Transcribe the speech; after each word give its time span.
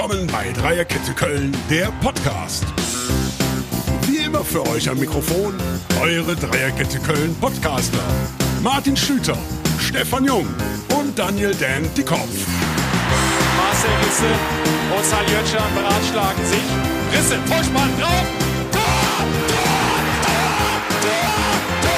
willkommen 0.00 0.26
bei 0.28 0.50
Dreierkette 0.52 1.12
Köln, 1.12 1.54
der 1.68 1.92
Podcast. 2.00 2.64
Wie 4.06 4.24
immer 4.24 4.42
für 4.42 4.66
euch 4.68 4.88
am 4.88 4.98
Mikrofon 4.98 5.52
eure 6.00 6.34
Dreierkette 6.36 6.98
Köln 7.00 7.36
Podcaster. 7.38 7.98
Martin 8.62 8.96
Schlüter, 8.96 9.36
Stefan 9.78 10.24
Jung 10.24 10.46
und 10.98 11.18
Daniel 11.18 11.54
Dan 11.54 11.86
Dickhoff. 11.94 12.30
Marcel 13.58 13.90
Risse 14.02 14.24
und 14.96 15.04
Saljötschan 15.04 15.74
beratschlagen 15.74 16.46
sich. 16.46 16.64
Risse, 17.12 17.36
Vorspann 17.44 17.90
drauf. 18.00 18.24
Tor, 18.72 18.80
Tor, 21.02 21.92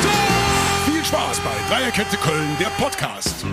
Tor. 0.00 0.90
Viel 0.90 1.04
Spaß 1.04 1.40
bei 1.40 1.74
Dreierkette 1.74 2.16
Köln, 2.16 2.56
der 2.58 2.70
Podcast. 2.82 3.44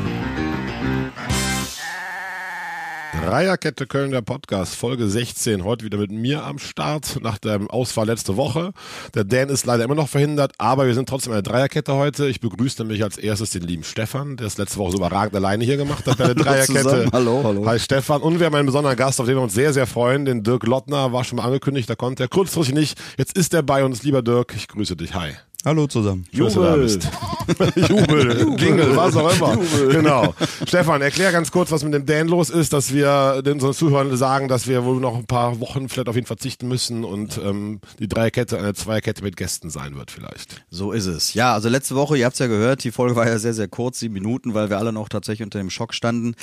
Dreierkette 3.26 3.88
Köln, 3.88 4.12
der 4.12 4.22
Podcast, 4.22 4.76
Folge 4.76 5.08
16. 5.08 5.64
Heute 5.64 5.86
wieder 5.86 5.98
mit 5.98 6.12
mir 6.12 6.44
am 6.44 6.60
Start 6.60 7.20
nach 7.22 7.38
dem 7.38 7.70
Ausfall 7.70 8.08
letzte 8.08 8.36
Woche. 8.36 8.74
Der 9.16 9.24
Dan 9.24 9.48
ist 9.48 9.66
leider 9.66 9.86
immer 9.86 9.96
noch 9.96 10.10
verhindert, 10.10 10.52
aber 10.58 10.88
wir 10.88 10.94
sind 10.94 11.08
trotzdem 11.08 11.32
eine 11.32 11.42
Dreierkette 11.42 11.94
heute. 11.94 12.28
Ich 12.28 12.42
begrüße 12.42 12.82
nämlich 12.82 13.02
als 13.02 13.18
erstes 13.18 13.52
den 13.52 13.62
lieben 13.62 13.86
Stefan, 13.86 14.36
der 14.36 14.48
es 14.48 14.58
letzte 14.58 14.78
Woche 14.78 14.92
so 14.92 14.98
überragend 14.98 15.36
alleine 15.38 15.64
hier 15.64 15.78
gemacht 15.78 16.06
hat 16.06 16.18
bei 16.18 16.26
der 16.26 16.36
Dreierkette. 16.44 17.08
Hallo, 17.14 17.42
hallo. 17.46 17.66
Hi 17.66 17.80
Stefan. 17.80 18.22
Und 18.22 18.40
wir 18.40 18.46
haben 18.46 18.56
einen 18.56 18.66
besonderen 18.66 18.98
Gast, 18.98 19.22
auf 19.22 19.26
den 19.26 19.38
wir 19.38 19.42
uns 19.42 19.54
sehr, 19.54 19.72
sehr 19.72 19.88
freuen. 19.88 20.26
Den 20.26 20.44
Dirk 20.44 20.66
Lottner 20.66 21.14
war 21.14 21.24
schon 21.24 21.38
mal 21.38 21.46
angekündigt, 21.46 21.90
da 21.90 21.96
konnte 21.96 22.24
er 22.24 22.28
kurzfristig 22.28 22.76
nicht. 22.76 23.02
Jetzt 23.18 23.38
ist 23.38 23.54
er 23.54 23.64
bei 23.64 23.86
uns. 23.86 24.04
Lieber 24.04 24.22
Dirk, 24.22 24.54
ich 24.54 24.68
grüße 24.68 24.98
dich. 24.98 25.16
Hi. 25.16 25.32
Hallo 25.66 25.88
zusammen. 25.88 26.26
Bist. 26.34 27.10
Jubel, 27.76 28.60
Jingle, 28.60 28.98
was 28.98 29.16
auch 29.16 29.34
immer. 29.34 29.58
Genau. 29.94 30.34
Stefan, 30.68 31.02
erklär 31.02 31.32
ganz 31.32 31.52
kurz, 31.52 31.72
was 31.72 31.86
mit 31.86 31.94
dem 31.94 32.06
Dan 32.06 32.28
los 32.28 32.50
ist, 32.50 32.74
dass 32.74 32.94
wir 32.94 33.42
den 33.42 33.54
unseren 33.54 33.74
Zuhörern 33.74 34.18
sagen, 34.18 34.50
dass 34.50 34.68
wir 34.68 34.84
wohl 34.84 35.00
noch 35.00 35.16
ein 35.16 35.26
paar 35.26 35.62
Wochen 35.62 35.88
vielleicht 35.88 36.10
auf 36.10 36.18
ihn 36.18 36.26
verzichten 36.26 36.68
müssen 36.68 37.06
und 37.06 37.40
ähm, 37.42 37.80
die 38.00 38.10
Dreierkette 38.10 38.58
eine 38.58 38.74
Zweierkette 38.74 39.24
mit 39.24 39.38
Gästen 39.38 39.70
sein 39.70 39.96
wird 39.96 40.12
vielleicht. 40.12 40.66
So 40.70 40.92
ist 40.92 41.06
es. 41.06 41.34
Ja, 41.34 41.54
also 41.54 41.70
letzte 41.70 41.96
Woche, 41.96 42.18
ihr 42.18 42.26
habt 42.26 42.34
es 42.34 42.40
ja 42.40 42.48
gehört, 42.48 42.84
die 42.84 42.92
Folge 42.92 43.16
war 43.16 43.26
ja 43.26 43.40
sehr, 43.40 43.54
sehr 43.54 43.70
kurz, 43.70 44.00
sieben 44.00 44.16
Minuten, 44.16 44.54
weil 44.54 44.70
wir 44.70 44.80
alle 44.80 44.92
noch 44.92 45.08
tatsächlich 45.08 45.46
unter 45.46 45.60
dem 45.60 45.70
Schock 45.70 45.94
standen. 45.94 46.36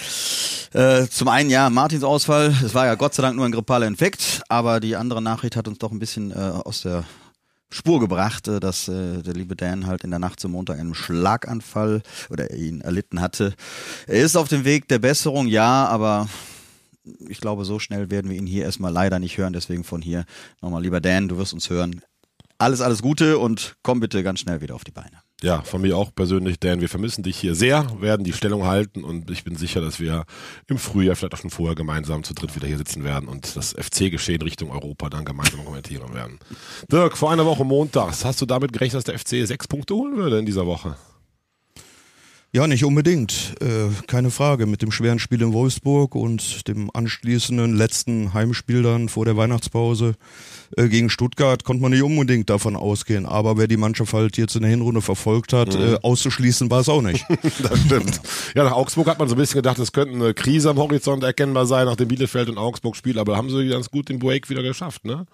Äh, 0.73 1.09
zum 1.09 1.29
einen, 1.29 1.51
ja, 1.51 1.69
Martins 1.69 2.05
Ausfall, 2.05 2.55
es 2.65 2.75
war 2.75 2.87
ja 2.87 2.95
Gott 2.95 3.13
sei 3.13 3.23
Dank 3.23 3.37
nur 3.37 3.45
ein 3.45 3.53
grippaler 3.53 3.87
Infekt, 3.87 4.41
aber 4.49 4.81
die 4.81 4.97
andere 4.97 5.21
Nachricht 5.21 5.57
hat 5.57 5.69
uns 5.69 5.77
doch 5.77 5.93
ein 5.93 5.99
bisschen 5.99 6.31
äh, 6.31 6.37
aus 6.37 6.81
der 6.83 7.05
Spur 7.73 8.01
gebracht, 8.01 8.49
äh, 8.49 8.61
dass 8.61 8.89
äh, 8.89 9.23
der 9.23 9.35
liebe 9.35 9.57
Dan 9.57 9.87
halt 9.87 10.05
in 10.05 10.11
der 10.11 10.19
Nacht 10.19 10.41
zum 10.41 10.53
Montag 10.53 10.79
einen 10.79 10.95
Schlaganfall 10.95 12.03
oder 12.29 12.53
ihn 12.53 12.81
erlitten 12.81 13.21
hatte. 13.21 13.55
Er 14.07 14.23
ist 14.23 14.37
auf 14.37 14.49
dem 14.49 14.65
Weg 14.65 14.89
der 14.89 14.99
Besserung, 14.99 15.47
ja, 15.47 15.87
aber 15.87 16.29
ich 17.29 17.41
glaube, 17.41 17.65
so 17.65 17.79
schnell 17.79 18.11
werden 18.11 18.31
wir 18.31 18.37
ihn 18.37 18.47
hier 18.47 18.65
erstmal 18.65 18.93
leider 18.93 19.19
nicht 19.19 19.39
hören. 19.39 19.53
Deswegen 19.53 19.85
von 19.85 20.03
hier 20.03 20.25
nochmal, 20.61 20.83
lieber 20.83 21.01
Dan, 21.01 21.29
du 21.29 21.39
wirst 21.39 21.55
uns 21.55 21.71
hören. 21.71 22.03
Alles, 22.59 22.81
alles 22.81 23.03
Gute 23.03 23.39
und 23.39 23.77
komm 23.83 24.01
bitte 24.01 24.23
ganz 24.23 24.41
schnell 24.41 24.61
wieder 24.61 24.75
auf 24.75 24.85
die 24.85 24.91
Beine. 24.91 25.23
Ja, 25.43 25.63
von 25.63 25.81
mir 25.81 25.97
auch 25.97 26.15
persönlich, 26.15 26.61
Dan, 26.61 26.83
wir 26.83 26.91
vermissen 26.91 27.23
dich 27.23 27.39
hier 27.39 27.55
sehr, 27.55 27.87
werden 28.01 28.25
die 28.25 28.35
Stellung 28.35 28.67
halten 28.67 29.05
und 29.05 29.31
ich 29.31 29.43
bin 29.43 29.57
sicher, 29.57 29.81
dass 29.81 29.99
wir 29.99 30.25
im 30.67 30.77
Frühjahr, 30.77 31.17
vielleicht 31.17 31.33
auch 31.33 31.39
schon 31.39 31.51
vorher 31.51 31.75
gemeinsam 31.75 32.25
zu 32.25 32.35
dritt 32.35 32.55
wieder 32.55 32.67
hier 32.67 32.77
sitzen 32.77 33.05
werden 33.05 33.27
und 33.27 33.57
das 33.57 33.73
FC-Geschehen 33.73 34.43
Richtung 34.43 34.71
Europa 34.71 35.09
dann 35.09 35.25
gemeinsam 35.25 35.65
kommentieren 35.65 36.13
werden. 36.13 36.39
Dirk, 36.93 37.17
vor 37.17 37.33
einer 37.33 37.47
Woche 37.47 37.65
montags, 37.65 38.25
hast 38.25 38.43
du 38.43 38.47
damit 38.47 38.75
gerechnet, 38.75 38.99
dass 38.99 39.05
der 39.05 39.19
FC 39.19 39.47
sechs 39.47 39.67
Punkte 39.67 39.95
holen 39.95 40.17
würde 40.17 40.39
in 40.39 40.47
dieser 40.47 40.67
Woche? 40.67 40.97
Ja, 42.53 42.67
nicht 42.67 42.85
unbedingt. 42.85 43.55
Äh, 43.61 43.91
keine 44.09 44.31
Frage. 44.33 44.67
Mit 44.67 44.83
dem 44.83 44.91
schweren 44.91 45.21
Spiel 45.21 45.41
in 45.41 45.53
Wolfsburg 45.53 46.17
und 46.17 46.67
dem 46.67 46.91
anschließenden 46.93 47.77
letzten 47.77 48.35
Heimspiel 48.35 48.83
dann 48.83 49.09
vor 49.09 49.25
der 49.25 49.37
Weihnachtspause 49.37 50.17
äh, 50.77 50.89
gegen 50.89 51.11
Stuttgart 51.11 51.63
konnte 51.63 51.81
man 51.81 51.93
nicht 51.93 52.03
unbedingt 52.03 52.51
davon 52.51 52.75
ausgehen. 52.75 53.25
Aber 53.25 53.57
wer 53.57 53.69
die 53.69 53.77
Mannschaft 53.77 54.13
halt 54.13 54.37
jetzt 54.37 54.57
in 54.57 54.63
der 54.63 54.71
Hinrunde 54.71 55.01
verfolgt 55.01 55.53
hat, 55.53 55.79
mhm. 55.79 55.95
äh, 55.95 55.99
auszuschließen 56.03 56.69
war 56.73 56.81
es 56.81 56.89
auch 56.89 57.03
nicht. 57.03 57.25
das 57.63 57.81
stimmt. 57.83 58.21
Ja, 58.57 58.65
nach 58.65 58.73
Augsburg 58.73 59.07
hat 59.07 59.21
man 59.21 59.29
so 59.29 59.37
ein 59.37 59.39
bisschen 59.39 59.59
gedacht, 59.59 59.79
es 59.79 59.93
könnte 59.93 60.15
eine 60.15 60.35
Krise 60.35 60.71
am 60.71 60.79
Horizont 60.79 61.23
erkennbar 61.23 61.67
sein 61.67 61.87
nach 61.87 61.97
dem 61.97 62.09
Bielefeld- 62.09 62.49
und 62.49 62.59
Augsburg-Spiel. 62.59 63.21
Aber 63.21 63.37
haben 63.37 63.51
sie 63.51 63.69
ganz 63.69 63.93
gut 63.93 64.09
den 64.09 64.19
Break 64.19 64.51
wieder 64.51 64.65
geschafft, 64.65 65.05
ne? 65.05 65.27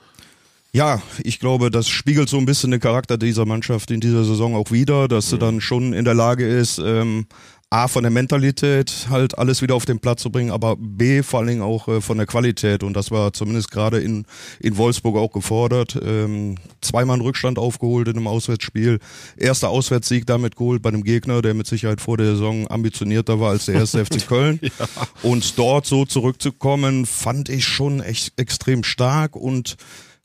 Ja, 0.76 1.00
ich 1.24 1.40
glaube, 1.40 1.70
das 1.70 1.88
spiegelt 1.88 2.28
so 2.28 2.36
ein 2.36 2.44
bisschen 2.44 2.70
den 2.70 2.80
Charakter 2.80 3.16
dieser 3.16 3.46
Mannschaft 3.46 3.90
in 3.90 4.00
dieser 4.00 4.24
Saison 4.24 4.54
auch 4.54 4.70
wieder, 4.70 5.08
dass 5.08 5.30
sie 5.30 5.38
dann 5.38 5.62
schon 5.62 5.94
in 5.94 6.04
der 6.04 6.12
Lage 6.12 6.46
ist, 6.46 6.76
ähm, 6.76 7.24
A, 7.70 7.88
von 7.88 8.02
der 8.02 8.10
Mentalität 8.10 9.06
halt 9.08 9.38
alles 9.38 9.62
wieder 9.62 9.74
auf 9.74 9.86
den 9.86 10.00
Platz 10.00 10.20
zu 10.20 10.30
bringen, 10.30 10.50
aber 10.50 10.76
B, 10.76 11.22
vor 11.22 11.40
allen 11.40 11.48
Dingen 11.48 11.62
auch 11.62 11.88
äh, 11.88 12.02
von 12.02 12.18
der 12.18 12.26
Qualität. 12.26 12.82
Und 12.82 12.92
das 12.92 13.10
war 13.10 13.32
zumindest 13.32 13.70
gerade 13.70 14.00
in, 14.00 14.26
in 14.60 14.76
Wolfsburg 14.76 15.16
auch 15.16 15.32
gefordert. 15.32 15.98
Ähm, 16.04 16.56
zweimal 16.82 17.14
einen 17.14 17.22
Rückstand 17.22 17.58
aufgeholt 17.58 18.08
in 18.08 18.18
einem 18.18 18.26
Auswärtsspiel. 18.26 18.98
Erster 19.38 19.70
Auswärtssieg 19.70 20.26
damit 20.26 20.56
geholt 20.56 20.82
bei 20.82 20.90
einem 20.90 21.04
Gegner, 21.04 21.40
der 21.40 21.54
mit 21.54 21.66
Sicherheit 21.66 22.02
vor 22.02 22.18
der 22.18 22.32
Saison 22.32 22.70
ambitionierter 22.70 23.40
war 23.40 23.52
als 23.52 23.64
der 23.64 23.76
erste 23.76 24.04
FC 24.04 24.26
Köln. 24.28 24.60
ja. 24.60 24.86
Und 25.22 25.58
dort 25.58 25.86
so 25.86 26.04
zurückzukommen, 26.04 27.06
fand 27.06 27.48
ich 27.48 27.64
schon 27.64 28.00
echt 28.00 28.38
extrem 28.38 28.84
stark 28.84 29.36
und 29.36 29.78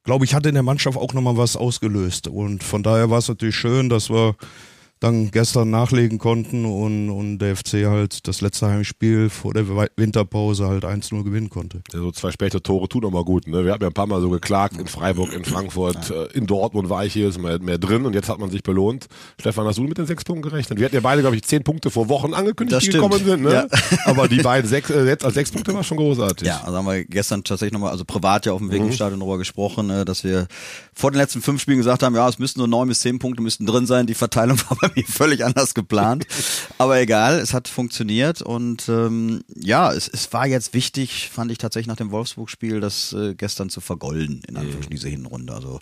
glaube 0.04 0.26
ich, 0.26 0.34
hat 0.34 0.46
in 0.46 0.54
der 0.54 0.64
Mannschaft 0.64 0.98
auch 0.98 1.14
nochmal 1.14 1.38
was 1.38 1.56
ausgelöst. 1.56 2.28
Und 2.28 2.64
von 2.64 2.84
daher 2.84 3.10
war 3.10 3.20
es 3.20 3.28
natürlich 3.28 3.56
schön, 3.56 3.90
dass 3.90 4.10
wir 4.10 4.36
dann 5.02 5.32
gestern 5.32 5.72
nachlegen 5.72 6.20
konnten 6.20 6.64
und, 6.64 7.10
und 7.10 7.40
der 7.40 7.56
FC 7.56 7.86
halt 7.88 8.28
das 8.28 8.42
letzte 8.42 8.68
Heimspiel 8.68 9.32
vor 9.32 9.52
der 9.52 9.68
Winterpause 9.98 10.68
halt 10.68 10.86
1-0 10.86 11.24
gewinnen 11.24 11.50
konnte. 11.50 11.82
Ja, 11.92 12.00
so 12.00 12.12
zwei 12.12 12.32
späte 12.32 12.62
Tore 12.62 12.88
tun 12.88 13.04
auch 13.06 13.12
mal 13.12 13.26
gut. 13.26 13.48
Ne? 13.48 13.66
Wir 13.66 13.74
haben 13.74 13.82
ja 13.82 13.88
ein 13.88 13.94
paar 13.94 14.06
Mal 14.06 14.22
so 14.22 14.30
geklagt 14.30 14.78
in 14.78 14.86
Freiburg, 14.86 15.34
in 15.34 15.44
Frankfurt, 15.44 16.12
ja. 16.12 16.26
Äh, 16.26 16.38
in 16.38 16.46
Dortmund 16.46 16.90
war 16.92 17.04
ich 17.04 17.14
hier, 17.14 17.30
ist 17.30 17.42
mehr, 17.42 17.60
mehr 17.60 17.80
drin 17.80 18.06
und 18.06 18.14
jetzt 18.14 18.30
hat 18.30 18.38
man 18.38 18.52
sich 18.52 18.62
belohnt. 18.62 19.08
Stefan, 19.40 19.66
hast 19.66 19.80
du 19.80 19.82
mit 19.82 19.98
den 19.98 20.06
sechs 20.06 20.24
Punkten 20.24 20.44
gerechnet? 20.48 20.78
Wir 20.78 20.86
hatten 20.86 20.96
ja 20.96 21.02
beide, 21.02 21.22
glaube 21.22 21.36
ich, 21.36 21.42
zehn 21.44 21.64
Punkte 21.64 21.90
vor 21.90 22.08
Wochen 22.08 22.36
angekündigt, 22.36 22.76
das 22.76 22.84
die 22.84 22.92
stimmt. 22.92 23.06
gekommen 23.06 23.26
sind. 23.26 23.42
Ne? 23.42 23.54
Ja. 23.54 23.68
Aber 24.06 24.28
die 24.28 24.44
beiden 24.44 24.70
sechs, 24.70 24.92
äh, 24.92 25.08
jetzt 25.08 25.26
als 25.26 25.34
sechs 25.34 25.50
Punkte 25.50 25.74
war 25.74 25.84
schon 25.84 25.98
großartig. 25.98 26.48
Ja, 26.48 26.62
also 26.64 26.78
haben 26.78 26.86
wir 26.86 27.06
gestern 27.06 27.44
tatsächlich 27.44 27.74
nochmal, 27.74 27.90
also 27.90 28.06
privat 28.06 28.46
ja 28.46 28.54
auf 28.54 28.60
dem 28.60 28.70
Weg 28.70 28.82
mhm. 28.82 28.90
im 28.90 28.94
Stadion 28.94 29.20
darüber 29.20 29.40
gesprochen, 29.40 29.90
äh, 29.90 30.06
dass 30.06 30.24
wir 30.24 30.48
vor 30.94 31.10
den 31.10 31.18
letzten 31.18 31.42
fünf 31.42 31.60
Spielen 31.60 31.80
gesagt 31.80 32.04
haben, 32.04 32.14
ja, 32.14 32.30
es 32.30 32.38
müssten 32.38 32.60
nur 32.60 32.68
neun 32.68 32.88
bis 32.88 33.00
zehn 33.00 33.18
Punkte 33.18 33.42
müssten 33.42 33.66
drin 33.66 33.88
sein. 33.88 34.06
Die 34.06 34.14
Verteilung 34.14 34.60
war 34.70 34.78
bei 34.80 34.91
mir 34.96 35.04
völlig 35.08 35.44
anders 35.44 35.74
geplant. 35.74 36.26
Aber 36.78 37.00
egal, 37.00 37.40
es 37.40 37.54
hat 37.54 37.68
funktioniert 37.68 38.42
und 38.42 38.88
ähm, 38.90 39.44
ja, 39.56 39.92
es, 39.92 40.08
es 40.08 40.32
war 40.34 40.48
jetzt 40.48 40.74
wichtig, 40.74 41.30
fand 41.32 41.52
ich 41.52 41.58
tatsächlich 41.58 41.88
nach 41.88 41.96
dem 41.96 42.12
Wolfsburg-Spiel, 42.12 42.80
das 42.80 43.14
äh, 43.14 43.36
gestern 43.36 43.70
zu 43.70 43.82
vergolden, 43.82 44.42
in 44.48 44.58
Anführungsstrichen 44.58 44.92
diese 44.92 45.10
Hinrunde. 45.10 45.54
Also 45.54 45.80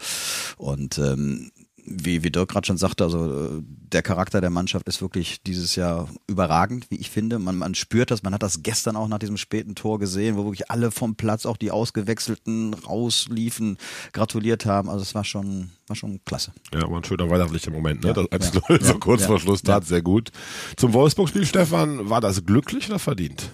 und 0.58 0.98
ähm, 0.98 1.52
wie, 1.90 2.24
wie 2.24 2.30
Dirk 2.30 2.50
gerade 2.50 2.68
schon 2.68 2.78
sagte, 2.78 3.04
also 3.04 3.62
der 3.62 4.02
Charakter 4.02 4.42
der 4.42 4.50
Mannschaft 4.50 4.88
ist 4.88 5.02
wirklich 5.02 5.42
dieses 5.44 5.76
Jahr 5.76 6.08
überragend, 6.28 6.90
wie 6.90 6.96
ich 6.96 7.10
finde. 7.10 7.40
Man, 7.40 7.58
man 7.58 7.76
spürt 7.76 8.12
das, 8.12 8.24
man 8.24 8.34
hat 8.34 8.44
das 8.44 8.62
gestern 8.62 8.96
auch 8.96 9.08
nach 9.08 9.20
diesem 9.20 9.38
späten 9.38 9.76
Tor 9.76 10.00
gesehen, 10.00 10.38
wo 10.38 10.46
wirklich 10.46 10.70
alle 10.70 10.92
vom 10.92 11.16
Platz, 11.16 11.46
auch 11.46 11.58
die 11.58 11.72
Ausgewechselten 11.72 12.74
rausliefen, 12.74 13.78
gratuliert 14.14 14.66
haben. 14.66 14.90
Also 14.90 15.02
es 15.02 15.16
war 15.16 15.24
schon, 15.24 15.72
war 15.88 15.96
schon 15.96 16.20
klasse. 16.26 16.54
Ja, 16.74 16.82
war 16.90 16.98
ein 16.98 17.04
schöner 17.04 17.30
weihnachtlicher 17.30 17.72
Moment, 17.72 18.02
ne? 18.02 18.10
Ja, 18.10 18.14
das 18.14 18.32
1 18.32 18.54
ja, 18.54 18.78
so 18.82 19.00
kurz 19.00 19.22
ja, 19.22 19.28
vor 19.28 19.40
Schluss 19.40 19.64
tat 19.64 19.86
sehr 19.86 20.02
gut. 20.02 20.30
Zum 20.78 20.94
Wolfsburg-Spiel, 20.94 21.46
Stefan, 21.46 22.10
war 22.10 22.22
das 22.22 22.46
glücklich 22.46 22.90
oder 22.90 23.00
verdient? 23.00 23.50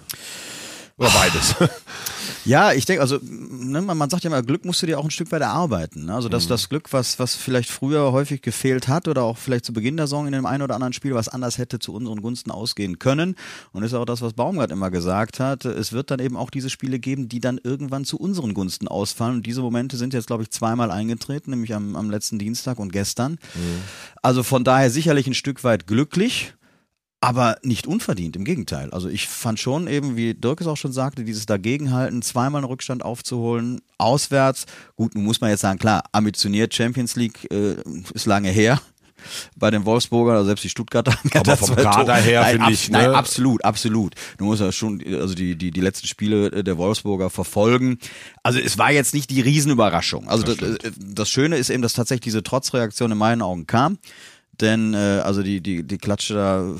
Oder 0.98 1.10
beides? 1.10 1.54
Ja, 2.46 2.72
ich 2.72 2.84
denke, 2.84 3.02
also 3.02 3.18
ne, 3.22 3.82
man, 3.82 3.98
man 3.98 4.08
sagt 4.08 4.22
ja 4.22 4.30
immer, 4.30 4.40
Glück 4.40 4.64
musst 4.64 4.80
du 4.80 4.86
dir 4.86 5.00
auch 5.00 5.04
ein 5.04 5.10
Stück 5.10 5.32
weit 5.32 5.42
erarbeiten. 5.42 6.06
Ne? 6.06 6.14
Also 6.14 6.28
das, 6.28 6.46
das 6.46 6.68
Glück, 6.68 6.92
was, 6.92 7.18
was 7.18 7.34
vielleicht 7.34 7.70
früher 7.70 8.12
häufig 8.12 8.40
gefehlt 8.40 8.86
hat 8.86 9.08
oder 9.08 9.24
auch 9.24 9.36
vielleicht 9.36 9.64
zu 9.64 9.72
Beginn 9.72 9.96
der 9.96 10.06
Saison 10.06 10.26
in 10.26 10.32
dem 10.32 10.46
einen 10.46 10.62
oder 10.62 10.76
anderen 10.76 10.92
Spiel, 10.92 11.12
was 11.12 11.28
anders 11.28 11.58
hätte 11.58 11.80
zu 11.80 11.92
unseren 11.92 12.22
Gunsten 12.22 12.52
ausgehen 12.52 13.00
können. 13.00 13.34
Und 13.72 13.82
ist 13.82 13.94
auch 13.94 14.04
das, 14.04 14.22
was 14.22 14.34
Baumgart 14.34 14.70
immer 14.70 14.92
gesagt 14.92 15.40
hat. 15.40 15.64
Es 15.64 15.92
wird 15.92 16.12
dann 16.12 16.20
eben 16.20 16.36
auch 16.36 16.50
diese 16.50 16.70
Spiele 16.70 17.00
geben, 17.00 17.28
die 17.28 17.40
dann 17.40 17.58
irgendwann 17.62 18.04
zu 18.04 18.16
unseren 18.16 18.54
Gunsten 18.54 18.86
ausfallen. 18.86 19.36
Und 19.36 19.46
diese 19.46 19.60
Momente 19.60 19.96
sind 19.96 20.14
jetzt, 20.14 20.28
glaube 20.28 20.44
ich, 20.44 20.50
zweimal 20.50 20.92
eingetreten, 20.92 21.50
nämlich 21.50 21.74
am, 21.74 21.96
am 21.96 22.10
letzten 22.10 22.38
Dienstag 22.38 22.78
und 22.78 22.92
gestern. 22.92 23.38
Also 24.22 24.44
von 24.44 24.62
daher 24.62 24.90
sicherlich 24.90 25.26
ein 25.26 25.34
Stück 25.34 25.64
weit 25.64 25.88
glücklich. 25.88 26.54
Aber 27.20 27.56
nicht 27.62 27.86
unverdient, 27.86 28.36
im 28.36 28.44
Gegenteil. 28.44 28.90
Also 28.90 29.08
ich 29.08 29.26
fand 29.26 29.58
schon 29.58 29.88
eben, 29.88 30.16
wie 30.16 30.34
Dirk 30.34 30.60
es 30.60 30.66
auch 30.66 30.76
schon 30.76 30.92
sagte, 30.92 31.24
dieses 31.24 31.46
Dagegenhalten, 31.46 32.20
zweimal 32.20 32.60
einen 32.60 32.68
Rückstand 32.68 33.04
aufzuholen, 33.04 33.80
auswärts. 33.96 34.66
Gut, 34.96 35.14
nun 35.14 35.24
muss 35.24 35.40
man 35.40 35.50
jetzt 35.50 35.62
sagen, 35.62 35.78
klar, 35.78 36.04
ambitioniert 36.12 36.74
Champions 36.74 37.16
League 37.16 37.50
äh, 37.50 37.76
ist 38.12 38.26
lange 38.26 38.50
her. 38.50 38.80
Bei 39.56 39.70
den 39.70 39.84
Wolfsburger, 39.86 40.32
also 40.32 40.44
selbst 40.44 40.62
die 40.62 40.68
Stuttgarter. 40.68 41.16
Aber 41.34 41.56
vom 41.56 41.74
Kader 41.74 42.16
her 42.16 42.42
nein, 42.42 42.58
finde 42.58 42.72
ich, 42.72 42.90
Nein, 42.90 43.10
ne? 43.10 43.16
absolut, 43.16 43.64
absolut. 43.64 44.14
Du 44.36 44.44
musst 44.44 44.60
ja 44.60 44.70
schon, 44.70 45.02
also 45.04 45.34
die, 45.34 45.56
die, 45.56 45.70
die 45.70 45.80
letzten 45.80 46.06
Spiele 46.06 46.62
der 46.62 46.76
Wolfsburger 46.76 47.30
verfolgen. 47.30 47.98
Also 48.42 48.58
es 48.58 48.78
war 48.78 48.92
jetzt 48.92 49.14
nicht 49.14 49.30
die 49.30 49.40
Riesenüberraschung. 49.40 50.28
Also 50.28 50.44
das, 50.44 50.58
das, 50.58 50.92
das 50.98 51.30
Schöne 51.30 51.56
ist 51.56 51.70
eben, 51.70 51.82
dass 51.82 51.94
tatsächlich 51.94 52.24
diese 52.24 52.42
Trotzreaktion 52.42 53.10
in 53.10 53.18
meinen 53.18 53.42
Augen 53.42 53.66
kam. 53.66 53.98
Denn 54.60 54.94
äh, 54.94 55.20
also 55.22 55.42
die, 55.42 55.60
die, 55.60 55.82
die 55.82 55.98
Klatsche 55.98 56.34
da, 56.34 56.74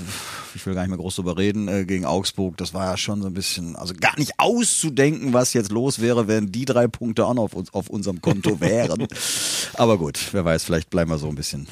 ich 0.54 0.64
will 0.64 0.74
gar 0.74 0.82
nicht 0.82 0.90
mehr 0.90 0.98
groß 0.98 1.16
drüber 1.16 1.36
reden, 1.36 1.68
äh, 1.68 1.84
gegen 1.84 2.06
Augsburg, 2.06 2.56
das 2.56 2.72
war 2.72 2.86
ja 2.86 2.96
schon 2.96 3.20
so 3.20 3.28
ein 3.28 3.34
bisschen, 3.34 3.76
also 3.76 3.92
gar 3.94 4.18
nicht 4.18 4.32
auszudenken, 4.38 5.34
was 5.34 5.52
jetzt 5.52 5.70
los 5.70 6.00
wäre, 6.00 6.26
wenn 6.26 6.50
die 6.50 6.64
drei 6.64 6.88
Punkte 6.88 7.26
auch 7.26 7.34
noch 7.34 7.44
auf, 7.44 7.54
uns, 7.54 7.74
auf 7.74 7.90
unserem 7.90 8.22
Konto 8.22 8.60
wären. 8.60 9.06
Aber 9.74 9.98
gut, 9.98 10.18
wer 10.32 10.44
weiß, 10.44 10.64
vielleicht 10.64 10.88
bleiben 10.88 11.10
wir 11.10 11.18
so 11.18 11.28
ein 11.28 11.34
bisschen 11.34 11.66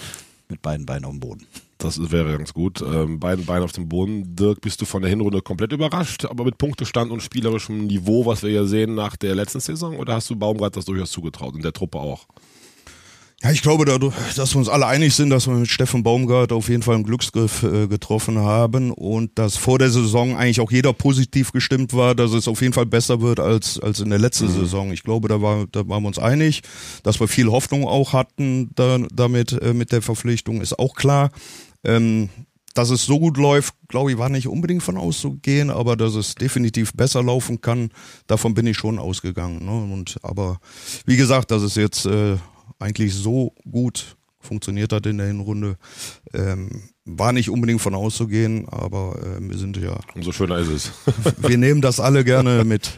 mit 0.48 0.60
beiden 0.60 0.84
Beinen 0.84 1.06
auf 1.06 1.12
dem 1.12 1.20
Boden. 1.20 1.46
Das 1.78 1.98
wäre 2.10 2.36
ganz 2.38 2.54
gut. 2.54 2.80
Ähm, 2.82 3.18
beiden 3.18 3.44
Beinen 3.44 3.64
auf 3.64 3.72
dem 3.72 3.88
Boden. 3.88 4.36
Dirk, 4.36 4.60
bist 4.60 4.80
du 4.80 4.84
von 4.84 5.02
der 5.02 5.10
Hinrunde 5.10 5.42
komplett 5.42 5.72
überrascht, 5.72 6.24
aber 6.24 6.44
mit 6.44 6.56
Punktestand 6.56 7.10
und 7.10 7.22
spielerischem 7.22 7.86
Niveau, 7.86 8.24
was 8.24 8.42
wir 8.42 8.50
ja 8.50 8.64
sehen 8.64 8.94
nach 8.94 9.16
der 9.16 9.34
letzten 9.34 9.60
Saison? 9.60 9.96
Oder 9.98 10.14
hast 10.14 10.30
du 10.30 10.36
Baumgart 10.36 10.76
das 10.76 10.84
durchaus 10.84 11.10
zugetraut 11.10 11.54
und 11.54 11.64
der 11.64 11.72
Truppe 11.72 11.98
auch? 11.98 12.26
Ja, 13.44 13.50
ich 13.50 13.60
glaube, 13.60 13.84
dadurch, 13.84 14.14
dass 14.36 14.54
wir 14.54 14.58
uns 14.58 14.70
alle 14.70 14.86
einig 14.86 15.14
sind, 15.14 15.28
dass 15.28 15.46
wir 15.46 15.52
mit 15.52 15.68
Steffen 15.68 16.02
Baumgart 16.02 16.50
auf 16.50 16.70
jeden 16.70 16.82
Fall 16.82 16.94
einen 16.94 17.04
Glücksgriff 17.04 17.62
äh, 17.62 17.86
getroffen 17.88 18.38
haben 18.38 18.90
und 18.90 19.38
dass 19.38 19.58
vor 19.58 19.78
der 19.78 19.90
Saison 19.90 20.34
eigentlich 20.34 20.60
auch 20.60 20.70
jeder 20.70 20.94
positiv 20.94 21.52
gestimmt 21.52 21.92
war, 21.92 22.14
dass 22.14 22.32
es 22.32 22.48
auf 22.48 22.62
jeden 22.62 22.72
Fall 22.72 22.86
besser 22.86 23.20
wird 23.20 23.40
als, 23.40 23.78
als 23.78 24.00
in 24.00 24.08
der 24.08 24.18
letzten 24.18 24.46
mhm. 24.46 24.60
Saison. 24.60 24.92
Ich 24.92 25.02
glaube, 25.02 25.28
da, 25.28 25.42
war, 25.42 25.66
da 25.70 25.86
waren 25.86 26.04
wir 26.04 26.06
uns 26.06 26.18
einig, 26.18 26.62
dass 27.02 27.20
wir 27.20 27.28
viel 27.28 27.48
Hoffnung 27.48 27.86
auch 27.86 28.14
hatten 28.14 28.70
da, 28.76 28.96
damit 29.12 29.52
äh, 29.52 29.74
mit 29.74 29.92
der 29.92 30.00
Verpflichtung, 30.00 30.62
ist 30.62 30.78
auch 30.78 30.94
klar. 30.94 31.30
Ähm, 31.84 32.30
dass 32.72 32.88
es 32.88 33.04
so 33.04 33.20
gut 33.20 33.36
läuft, 33.36 33.74
glaube 33.88 34.10
ich, 34.10 34.16
war 34.16 34.30
nicht 34.30 34.48
unbedingt 34.48 34.82
von 34.82 34.96
auszugehen, 34.96 35.68
aber 35.68 35.96
dass 35.96 36.14
es 36.14 36.34
definitiv 36.34 36.94
besser 36.94 37.22
laufen 37.22 37.60
kann, 37.60 37.90
davon 38.26 38.54
bin 38.54 38.66
ich 38.66 38.78
schon 38.78 38.98
ausgegangen. 38.98 39.66
Ne? 39.66 39.92
Und 39.92 40.16
aber 40.22 40.60
wie 41.04 41.18
gesagt, 41.18 41.50
dass 41.50 41.62
es 41.62 41.74
jetzt 41.74 42.06
äh, 42.06 42.38
eigentlich 42.78 43.14
so 43.14 43.54
gut 43.70 44.16
funktioniert 44.44 44.92
hat 44.92 45.06
in 45.06 45.18
der 45.18 45.26
Hinrunde. 45.26 45.76
Ähm, 46.32 46.82
war 47.06 47.32
nicht 47.32 47.50
unbedingt 47.50 47.82
von 47.82 47.94
auszugehen, 47.94 48.66
aber 48.68 49.18
äh, 49.18 49.40
wir 49.40 49.58
sind 49.58 49.76
ja. 49.76 49.98
Umso 50.14 50.32
schöner 50.32 50.56
ist 50.58 50.68
es. 50.68 50.92
wir 51.36 51.58
nehmen 51.58 51.82
das 51.82 52.00
alle 52.00 52.24
gerne 52.24 52.64
mit. 52.64 52.92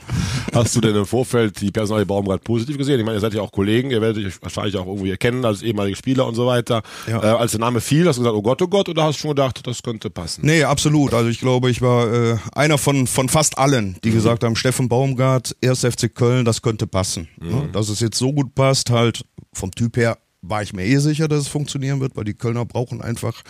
Hast 0.55 0.76
du 0.76 0.81
denn 0.81 0.94
im 0.94 1.06
Vorfeld 1.06 1.61
die 1.61 1.73
Personalie 1.73 2.06
Baumgart 2.06 2.44
positiv 2.44 2.78
gesehen? 2.78 3.00
Ich 3.00 3.05
meine, 3.05 3.17
ihr 3.17 3.20
seid 3.20 3.34
ja 3.34 3.43
auch 3.43 3.50
Kollegen, 3.50 3.90
ihr 3.90 4.00
werdet 4.00 4.25
euch 4.25 4.40
wahrscheinlich 4.43 4.76
auch 4.76 4.87
irgendwie 4.87 5.11
erkennen 5.11 5.44
als 5.44 5.62
ehemalige 5.62 5.96
Spieler 5.96 6.26
und 6.26 6.37
so 6.37 6.46
weiter. 6.46 6.82
Ja. 7.08 7.20
Äh, 7.20 7.37
als 7.37 7.52
der 7.52 7.61
Name 7.61 7.81
fiel, 7.81 8.06
hast 8.06 8.17
du 8.17 8.20
gesagt, 8.20 8.37
oh 8.37 8.43
Gott, 8.43 8.62
oh 8.62 8.69
Gott, 8.69 8.88
oder 8.88 9.02
hast 9.02 9.17
du 9.17 9.22
schon 9.22 9.31
gedacht, 9.31 9.67
das 9.67 9.82
könnte 9.82 10.08
passen? 10.08 10.43
Nee, 10.44 10.62
absolut. 10.62 11.12
Also 11.12 11.29
ich 11.29 11.40
glaube, 11.40 11.70
ich 11.70 11.82
war 11.82 12.12
äh, 12.12 12.37
einer 12.52 12.79
von, 12.79 13.08
von 13.08 13.29
fast 13.29 13.58
allen, 13.58 13.96
die 14.05 14.11
mhm. 14.11 14.14
gesagt 14.14 14.44
haben, 14.44 14.55
Steffen 14.55 14.88
Baumgart, 14.88 15.56
1. 15.64 15.81
FC 15.81 16.14
Köln, 16.14 16.44
das 16.44 16.62
könnte 16.62 16.87
passen. 16.87 17.29
Mhm. 17.40 17.50
Ja, 17.50 17.62
dass 17.72 17.88
es 17.88 17.99
jetzt 17.99 18.19
so 18.19 18.32
gut 18.32 18.55
passt, 18.55 18.90
halt 18.90 19.25
vom 19.56 19.73
Typ 19.73 19.97
her 19.97 20.19
war 20.43 20.62
ich 20.62 20.73
mir 20.73 20.85
eh 20.85 20.99
sicher, 20.99 21.29
dass 21.29 21.41
es 21.41 21.49
funktionieren 21.49 22.00
wird, 22.00 22.17
weil 22.17 22.25
die 22.25 22.35
Kölner 22.35 22.64
brauchen 22.64 23.00
einfach 23.00 23.43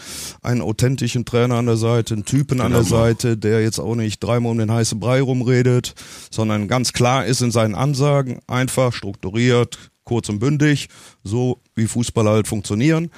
einen 0.42 0.62
authentischen 0.62 1.24
Trainer 1.24 1.56
an 1.56 1.66
der 1.66 1.76
Seite, 1.76 2.14
einen 2.14 2.24
Typen 2.24 2.60
an 2.60 2.72
der 2.72 2.82
genau. 2.82 2.96
Seite, 2.96 3.36
der 3.36 3.62
jetzt 3.62 3.78
auch 3.78 3.94
nicht 3.94 4.20
dreimal 4.20 4.52
um 4.52 4.58
den 4.58 4.72
heißen 4.72 4.98
Brei 4.98 5.20
rumredet, 5.20 5.94
sondern 6.30 6.68
ganz 6.68 6.92
klar 6.92 7.26
ist 7.26 7.42
in 7.42 7.50
seinen 7.50 7.74
Ansagen, 7.74 8.40
einfach 8.46 8.92
strukturiert, 8.92 9.90
kurz 10.04 10.28
und 10.28 10.38
bündig, 10.38 10.88
so 11.22 11.60
wie 11.74 11.86
Fußball 11.86 12.28
halt 12.28 12.48
funktionieren. 12.48 13.10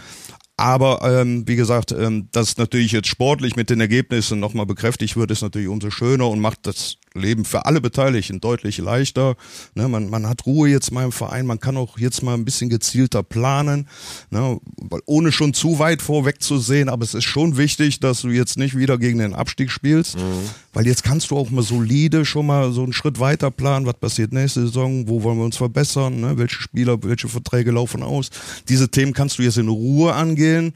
Aber 0.56 1.02
ähm, 1.04 1.46
wie 1.46 1.54
gesagt, 1.54 1.92
ähm, 1.92 2.28
dass 2.32 2.56
natürlich 2.56 2.90
jetzt 2.90 3.06
sportlich 3.06 3.54
mit 3.54 3.70
den 3.70 3.80
Ergebnissen 3.80 4.40
nochmal 4.40 4.66
bekräftigt 4.66 5.16
wird, 5.16 5.30
ist 5.30 5.42
natürlich 5.42 5.68
umso 5.68 5.90
schöner 5.90 6.28
und 6.28 6.40
macht 6.40 6.66
das 6.66 6.96
Leben 7.18 7.44
für 7.44 7.66
alle 7.66 7.80
Beteiligten 7.80 8.40
deutlich 8.40 8.78
leichter. 8.78 9.36
Ne, 9.74 9.88
man, 9.88 10.08
man 10.08 10.26
hat 10.26 10.46
Ruhe 10.46 10.68
jetzt 10.68 10.92
mal 10.92 11.04
im 11.04 11.12
Verein, 11.12 11.46
man 11.46 11.60
kann 11.60 11.76
auch 11.76 11.98
jetzt 11.98 12.22
mal 12.22 12.34
ein 12.34 12.44
bisschen 12.44 12.70
gezielter 12.70 13.22
planen, 13.22 13.88
ne, 14.30 14.58
ohne 15.06 15.32
schon 15.32 15.54
zu 15.54 15.78
weit 15.78 16.02
vorweg 16.02 16.42
zu 16.42 16.58
sehen. 16.58 16.88
Aber 16.88 17.04
es 17.04 17.14
ist 17.14 17.24
schon 17.24 17.56
wichtig, 17.56 18.00
dass 18.00 18.22
du 18.22 18.28
jetzt 18.28 18.58
nicht 18.58 18.76
wieder 18.76 18.98
gegen 18.98 19.18
den 19.18 19.34
Abstieg 19.34 19.70
spielst, 19.70 20.16
mhm. 20.16 20.50
weil 20.72 20.86
jetzt 20.86 21.04
kannst 21.04 21.30
du 21.30 21.36
auch 21.36 21.50
mal 21.50 21.62
solide 21.62 22.24
schon 22.24 22.46
mal 22.46 22.72
so 22.72 22.82
einen 22.82 22.92
Schritt 22.92 23.20
weiter 23.20 23.50
planen. 23.50 23.86
Was 23.86 23.94
passiert 23.94 24.32
nächste 24.32 24.62
Saison? 24.62 25.08
Wo 25.08 25.22
wollen 25.22 25.38
wir 25.38 25.44
uns 25.44 25.56
verbessern? 25.56 26.20
Ne, 26.20 26.38
welche 26.38 26.56
Spieler, 26.56 27.02
welche 27.02 27.28
Verträge 27.28 27.70
laufen 27.70 28.02
aus? 28.02 28.30
Diese 28.68 28.90
Themen 28.90 29.12
kannst 29.12 29.38
du 29.38 29.42
jetzt 29.42 29.58
in 29.58 29.68
Ruhe 29.68 30.14
angehen 30.14 30.74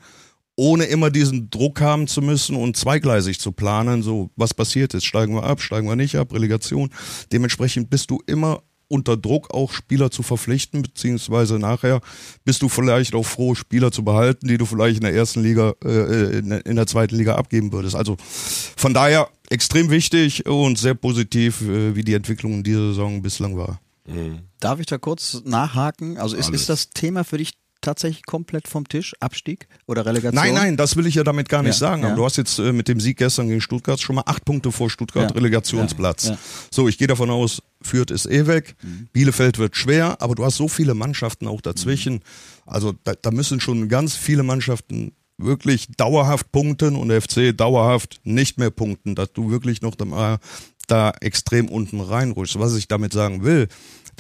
ohne 0.63 0.85
immer 0.85 1.11
diesen 1.11 1.51
Druck 1.51 1.81
haben 1.81 2.07
zu 2.07 2.23
müssen 2.23 2.55
und 2.55 2.77
zweigleisig 2.77 3.41
zu 3.41 3.51
planen, 3.51 4.05
so 4.05 4.31
was 4.37 4.55
passiert 4.55 4.95
ist, 4.95 5.05
steigen 5.05 5.35
wir 5.35 5.43
ab, 5.43 5.61
steigen 5.61 5.89
wir 5.89 5.97
nicht 5.97 6.15
ab, 6.15 6.33
Relegation. 6.33 6.91
Dementsprechend 7.33 7.91
bist 7.91 8.13
du 8.13 8.21
immer 8.29 8.63
unter 8.87 9.17
Druck 9.17 9.53
auch 9.53 9.73
Spieler 9.73 10.13
zu 10.13 10.23
verpflichten, 10.23 10.83
beziehungsweise 10.83 11.59
nachher 11.59 12.01
bist 12.45 12.63
du 12.63 12.69
vielleicht 12.69 13.17
auch 13.17 13.25
froh, 13.25 13.57
Spieler 13.57 13.91
zu 13.91 14.05
behalten, 14.05 14.47
die 14.47 14.57
du 14.57 14.65
vielleicht 14.65 14.99
in 14.99 15.03
der 15.03 15.15
ersten 15.15 15.43
Liga, 15.43 15.75
äh, 15.85 16.39
in 16.39 16.77
der 16.77 16.87
zweiten 16.87 17.17
Liga 17.17 17.35
abgeben 17.35 17.73
würdest. 17.73 17.97
Also 17.97 18.17
von 18.21 18.95
daher 18.95 19.31
extrem 19.51 19.91
wichtig 19.91 20.47
und 20.47 20.79
sehr 20.79 20.95
positiv, 20.95 21.63
äh, 21.63 21.97
wie 21.97 22.05
die 22.05 22.15
Entwicklung 22.15 22.53
in 22.53 22.63
dieser 22.63 22.91
Saison 22.91 23.21
bislang 23.21 23.57
war. 23.57 23.81
Mhm. 24.07 24.43
Darf 24.61 24.79
ich 24.79 24.87
da 24.87 24.99
kurz 24.99 25.43
nachhaken? 25.45 26.19
Also 26.19 26.37
ist, 26.37 26.51
ist 26.51 26.69
das 26.69 26.91
Thema 26.91 27.25
für 27.25 27.39
dich 27.39 27.55
tatsächlich 27.83 28.25
komplett 28.25 28.69
vom 28.69 28.89
Tisch? 28.89 29.15
Abstieg 29.21 29.69
oder 29.87 30.07
Relegation? 30.07 30.43
Nein, 30.43 30.55
nein, 30.55 30.77
das 30.77 30.97
will 30.97 31.07
ich 31.07 31.15
ja 31.15 31.25
damit 31.25 31.49
gar 31.49 31.63
nicht 31.63 31.75
ja, 31.75 31.89
sagen. 31.89 32.05
Aber 32.05 32.15
du 32.15 32.25
hast 32.25 32.37
jetzt 32.37 32.59
äh, 32.59 32.73
mit 32.73 32.89
dem 32.89 33.01
Sieg 33.01 33.19
gestern 33.19 33.49
gegen 33.49 33.61
Stuttgart 33.61 34.01
schon 34.01 34.17
mal 34.17 34.25
acht 34.27 34.45
Punkte 34.45 34.73
vor 34.73 34.89
Stuttgart 34.89 35.31
ja, 35.31 35.37
Relegationsplatz. 35.37 36.33
So, 36.71 36.89
ich 36.89 36.99
gehe 36.99 37.09
davon 37.09 37.31
aus, 37.31 37.63
Fürth 37.83 38.11
ist 38.11 38.27
eh 38.27 38.47
weg. 38.47 38.77
Mhm. 38.83 39.09
Bielefeld 39.13 39.59
wird 39.59 39.77
schwer, 39.77 40.21
aber 40.21 40.35
du 40.35 40.45
hast 40.45 40.57
so 40.57 40.69
viele 40.69 40.95
Mannschaften 40.95 41.47
auch 41.47 41.61
dazwischen. 41.61 42.15
Mhm. 42.15 42.21
Also 42.67 42.95
da, 43.05 43.15
da 43.21 43.31
müssen 43.31 43.61
schon 43.61 43.89
ganz 43.89 44.17
viele 44.17 44.43
Mannschaften 44.43 45.13
wirklich 45.39 45.89
dauerhaft 45.97 46.53
punkten 46.53 46.97
und 46.97 47.09
der 47.09 47.21
FC 47.21 47.57
dauerhaft 47.57 48.21
nicht 48.25 48.59
mehr 48.59 48.71
punkten, 48.71 49.15
dass 49.15 49.33
du 49.33 49.51
wirklich 49.51 49.83
noch 49.83 49.95
da, 49.95 50.39
da 50.87 51.13
extrem 51.21 51.69
unten 51.69 52.01
reinrutschst. 52.01 52.59
Was 52.59 52.77
ich 52.77 52.89
damit 52.89 53.13
sagen 53.13 53.43
will, 53.43 53.69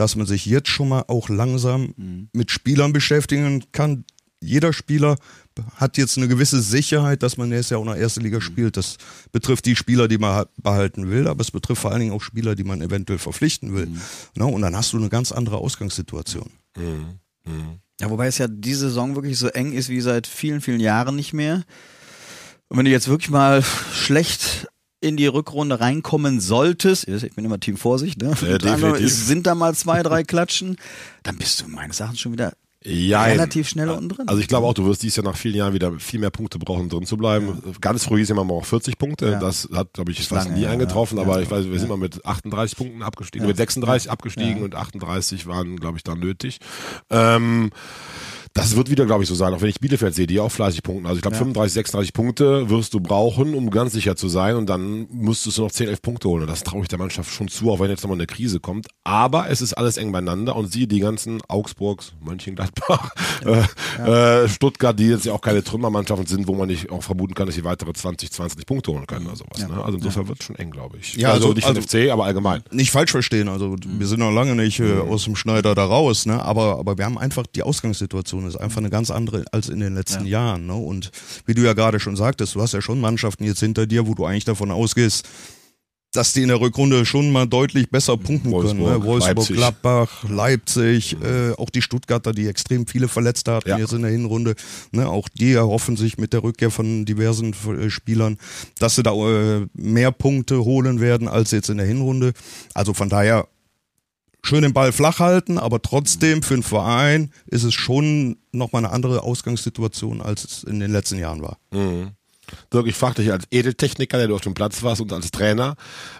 dass 0.02 0.16
man 0.16 0.26
sich 0.26 0.46
jetzt 0.46 0.68
schon 0.68 0.88
mal 0.88 1.04
auch 1.06 1.28
langsam 1.28 1.94
mhm. 1.96 2.28
mit 2.32 2.50
Spielern 2.50 2.92
beschäftigen 2.92 3.62
kann. 3.70 4.04
Jeder 4.40 4.72
Spieler 4.72 5.16
hat 5.76 5.96
jetzt 5.96 6.18
eine 6.18 6.26
gewisse 6.26 6.60
Sicherheit, 6.60 7.22
dass 7.22 7.36
man 7.36 7.50
nächstes 7.50 7.70
Jahr 7.70 7.78
auch 7.78 7.84
in 7.84 7.92
der 7.92 8.00
ersten 8.00 8.22
Liga 8.22 8.38
mhm. 8.38 8.42
spielt. 8.42 8.76
Das 8.76 8.96
betrifft 9.30 9.64
die 9.64 9.76
Spieler, 9.76 10.08
die 10.08 10.18
man 10.18 10.46
behalten 10.60 11.08
will, 11.08 11.28
aber 11.28 11.40
es 11.40 11.52
betrifft 11.52 11.82
vor 11.82 11.92
allen 11.92 12.00
Dingen 12.00 12.12
auch 12.12 12.20
Spieler, 12.20 12.56
die 12.56 12.64
man 12.64 12.82
eventuell 12.82 13.20
verpflichten 13.20 13.74
will. 13.74 13.86
Mhm. 13.86 14.00
No, 14.34 14.48
und 14.48 14.62
dann 14.62 14.74
hast 14.74 14.92
du 14.92 14.96
eine 14.96 15.08
ganz 15.08 15.30
andere 15.30 15.58
Ausgangssituation. 15.58 16.50
Mhm. 16.76 17.20
Mhm. 17.44 17.78
Ja, 18.00 18.10
wobei 18.10 18.26
es 18.26 18.38
ja 18.38 18.48
diese 18.48 18.88
Saison 18.88 19.14
wirklich 19.14 19.38
so 19.38 19.46
eng 19.46 19.72
ist 19.72 19.88
wie 19.88 20.00
seit 20.00 20.26
vielen, 20.26 20.60
vielen 20.60 20.80
Jahren 20.80 21.14
nicht 21.14 21.32
mehr. 21.32 21.62
Und 22.66 22.76
wenn 22.76 22.86
du 22.86 22.90
jetzt 22.90 23.06
wirklich 23.06 23.30
mal 23.30 23.62
schlecht 23.62 24.66
in 25.02 25.16
die 25.16 25.26
Rückrunde 25.26 25.80
reinkommen 25.80 26.40
solltest, 26.40 27.08
ich 27.08 27.34
bin 27.34 27.44
immer 27.44 27.60
Team 27.60 27.76
Vorsicht, 27.76 28.22
ne? 28.22 28.34
Ja, 28.40 28.96
sind 29.08 29.46
da 29.46 29.54
mal 29.54 29.74
zwei, 29.74 30.02
drei 30.02 30.22
Klatschen, 30.24 30.76
dann 31.24 31.36
bist 31.36 31.60
du 31.60 31.68
meines 31.68 32.00
Erachtens 32.00 32.20
schon 32.20 32.32
wieder 32.32 32.52
ja, 32.84 33.24
relativ 33.24 33.68
schnell 33.68 33.88
unten 33.90 34.08
drin. 34.08 34.28
Also 34.28 34.40
ich 34.40 34.48
glaube 34.48 34.66
auch, 34.66 34.74
du 34.74 34.84
wirst 34.84 35.02
dieses 35.02 35.16
Jahr 35.16 35.24
nach 35.24 35.36
vielen 35.36 35.54
Jahren 35.54 35.72
wieder 35.72 35.92
viel 36.00 36.18
mehr 36.18 36.30
Punkte 36.30 36.58
brauchen, 36.58 36.88
drin 36.88 37.06
zu 37.06 37.16
bleiben. 37.16 37.62
Ja. 37.64 37.72
Ganz 37.80 38.04
früh 38.04 38.18
hieß 38.18 38.30
immer 38.30 38.44
mal 38.44 38.54
auch 38.54 38.64
40 38.64 38.98
Punkte. 38.98 39.32
Ja. 39.32 39.38
Das 39.38 39.68
hat, 39.72 39.92
glaube 39.92 40.10
ich, 40.10 40.26
fast 40.26 40.50
nie 40.50 40.66
eingetroffen, 40.66 41.18
aber 41.18 41.40
ich 41.40 41.50
weiß, 41.50 41.68
wir 41.68 41.78
sind 41.78 41.88
mal 41.88 41.96
mit 41.96 42.24
38 42.24 42.76
Punkten 42.76 43.02
abgestiegen, 43.02 43.46
mit 43.46 43.56
36 43.56 44.10
abgestiegen 44.10 44.62
und 44.62 44.74
38 44.74 45.46
waren, 45.46 45.76
glaube 45.78 45.98
ich, 45.98 46.04
da 46.04 46.14
nötig. 46.14 46.58
Ähm, 47.10 47.70
das 48.54 48.76
wird 48.76 48.90
wieder, 48.90 49.06
glaube 49.06 49.22
ich, 49.22 49.28
so 49.28 49.34
sein, 49.34 49.54
auch 49.54 49.60
wenn 49.62 49.70
ich 49.70 49.80
Bielefeld 49.80 50.14
sehe, 50.14 50.26
die 50.26 50.38
auch 50.38 50.50
fleißig 50.50 50.82
punkten. 50.82 51.06
Also 51.06 51.16
ich 51.16 51.22
glaube, 51.22 51.36
ja. 51.36 51.38
35, 51.38 51.72
36 51.72 52.12
Punkte 52.12 52.68
wirst 52.68 52.92
du 52.92 53.00
brauchen, 53.00 53.54
um 53.54 53.70
ganz 53.70 53.92
sicher 53.92 54.14
zu 54.14 54.28
sein. 54.28 54.56
Und 54.56 54.68
dann 54.68 55.06
müsstest 55.10 55.58
du 55.58 55.62
noch 55.62 55.70
10, 55.70 55.88
11 55.88 56.02
Punkte 56.02 56.28
holen. 56.28 56.42
Und 56.42 56.50
das 56.50 56.62
traue 56.62 56.82
ich 56.82 56.88
der 56.88 56.98
Mannschaft 56.98 57.32
schon 57.32 57.48
zu, 57.48 57.70
auch 57.70 57.80
wenn 57.80 57.88
jetzt 57.88 58.02
nochmal 58.02 58.18
eine 58.18 58.26
Krise 58.26 58.60
kommt. 58.60 58.88
Aber 59.04 59.48
es 59.48 59.62
ist 59.62 59.72
alles 59.74 59.96
eng 59.96 60.12
beieinander. 60.12 60.54
Und 60.54 60.70
siehe 60.70 60.86
die 60.86 61.00
ganzen 61.00 61.40
Augsburgs, 61.48 62.12
Mönchengladbach, 62.20 63.10
ja. 63.46 63.68
Äh, 64.06 64.44
äh, 64.44 64.48
Stuttgart, 64.48 64.98
die 64.98 65.08
jetzt 65.08 65.24
ja 65.24 65.32
auch 65.32 65.40
keine 65.40 65.62
Trümmermannschaften 65.62 66.26
sind, 66.26 66.46
wo 66.46 66.54
man 66.54 66.68
nicht 66.68 66.90
auch 66.90 67.02
vermuten 67.02 67.34
kann, 67.34 67.46
dass 67.46 67.54
sie 67.54 67.64
weitere 67.64 67.92
20, 67.92 68.30
20 68.30 68.66
Punkte 68.66 68.92
holen 68.92 69.06
können 69.06 69.26
oder 69.26 69.36
sowas. 69.36 69.60
Ja. 69.60 69.68
Ne? 69.68 69.82
Also 69.82 69.96
insofern 69.96 70.28
wird 70.28 70.40
es 70.40 70.46
schon 70.46 70.56
eng, 70.56 70.70
glaube 70.70 70.98
ich. 70.98 71.14
Ja, 71.14 71.32
also, 71.32 71.48
also 71.48 71.54
nicht 71.54 71.66
also, 71.66 71.80
FC, 71.80 72.10
aber 72.10 72.24
allgemein. 72.24 72.62
Nicht 72.70 72.90
falsch 72.90 73.12
verstehen. 73.12 73.48
Also 73.48 73.70
mhm. 73.70 73.98
wir 73.98 74.06
sind 74.06 74.20
noch 74.20 74.32
lange 74.32 74.54
nicht 74.54 74.78
äh, 74.80 74.82
mhm. 74.82 75.10
aus 75.10 75.24
dem 75.24 75.36
Schneider 75.36 75.74
da 75.74 75.84
raus. 75.84 76.26
Ne? 76.26 76.42
Aber, 76.42 76.78
aber 76.78 76.98
wir 76.98 77.06
haben 77.06 77.18
einfach 77.18 77.46
die 77.46 77.62
Ausgangssituation 77.62 78.41
ist 78.46 78.56
einfach 78.56 78.78
eine 78.78 78.90
ganz 78.90 79.10
andere 79.10 79.44
als 79.52 79.68
in 79.68 79.80
den 79.80 79.94
letzten 79.94 80.24
ja. 80.24 80.40
Jahren. 80.40 80.66
Ne? 80.66 80.74
Und 80.74 81.10
wie 81.46 81.54
du 81.54 81.62
ja 81.62 81.72
gerade 81.72 82.00
schon 82.00 82.16
sagtest, 82.16 82.54
du 82.54 82.62
hast 82.62 82.74
ja 82.74 82.82
schon 82.82 83.00
Mannschaften 83.00 83.44
jetzt 83.44 83.60
hinter 83.60 83.86
dir, 83.86 84.06
wo 84.06 84.14
du 84.14 84.24
eigentlich 84.24 84.44
davon 84.44 84.70
ausgehst, 84.70 85.26
dass 86.12 86.34
die 86.34 86.42
in 86.42 86.48
der 86.48 86.60
Rückrunde 86.60 87.06
schon 87.06 87.32
mal 87.32 87.46
deutlich 87.46 87.90
besser 87.90 88.18
punkten 88.18 88.50
Wolfsburg, 88.50 88.78
können. 88.78 89.00
Ne? 89.00 89.06
Wolfsburg, 89.06 89.36
Leipzig. 89.36 89.56
Gladbach, 89.56 90.24
Leipzig, 90.28 91.16
äh, 91.22 91.52
auch 91.56 91.70
die 91.70 91.80
Stuttgarter, 91.80 92.32
die 92.32 92.48
extrem 92.48 92.86
viele 92.86 93.08
Verletzte 93.08 93.52
hatten 93.52 93.70
ja. 93.70 93.78
jetzt 93.78 93.94
in 93.94 94.02
der 94.02 94.10
Hinrunde. 94.10 94.54
Ne? 94.90 95.08
Auch 95.08 95.28
die 95.30 95.52
erhoffen 95.52 95.96
sich 95.96 96.18
mit 96.18 96.34
der 96.34 96.42
Rückkehr 96.42 96.70
von 96.70 97.06
diversen 97.06 97.54
äh, 97.66 97.88
Spielern, 97.88 98.36
dass 98.78 98.96
sie 98.96 99.02
da 99.02 99.12
äh, 99.12 99.66
mehr 99.72 100.12
Punkte 100.12 100.64
holen 100.64 101.00
werden 101.00 101.28
als 101.28 101.50
jetzt 101.50 101.70
in 101.70 101.78
der 101.78 101.86
Hinrunde. 101.86 102.34
Also 102.74 102.92
von 102.92 103.08
daher 103.08 103.48
schön 104.44 104.62
den 104.62 104.72
Ball 104.72 104.92
flach 104.92 105.20
halten, 105.20 105.58
aber 105.58 105.80
trotzdem 105.82 106.42
für 106.42 106.54
den 106.54 106.62
Verein 106.62 107.30
ist 107.46 107.62
es 107.62 107.74
schon 107.74 108.38
nochmal 108.52 108.84
eine 108.84 108.92
andere 108.92 109.22
Ausgangssituation, 109.22 110.20
als 110.20 110.44
es 110.44 110.64
in 110.64 110.80
den 110.80 110.92
letzten 110.92 111.18
Jahren 111.18 111.42
war. 111.42 111.58
Dirk, 112.72 112.86
ich 112.86 112.96
frage 112.96 113.22
dich 113.22 113.32
als 113.32 113.44
Edeltechniker, 113.50 114.18
der 114.18 114.28
du 114.28 114.34
auf 114.34 114.40
dem 114.40 114.54
Platz 114.54 114.82
warst 114.82 115.00
und 115.00 115.12
als 115.12 115.30
Trainer, 115.30 115.76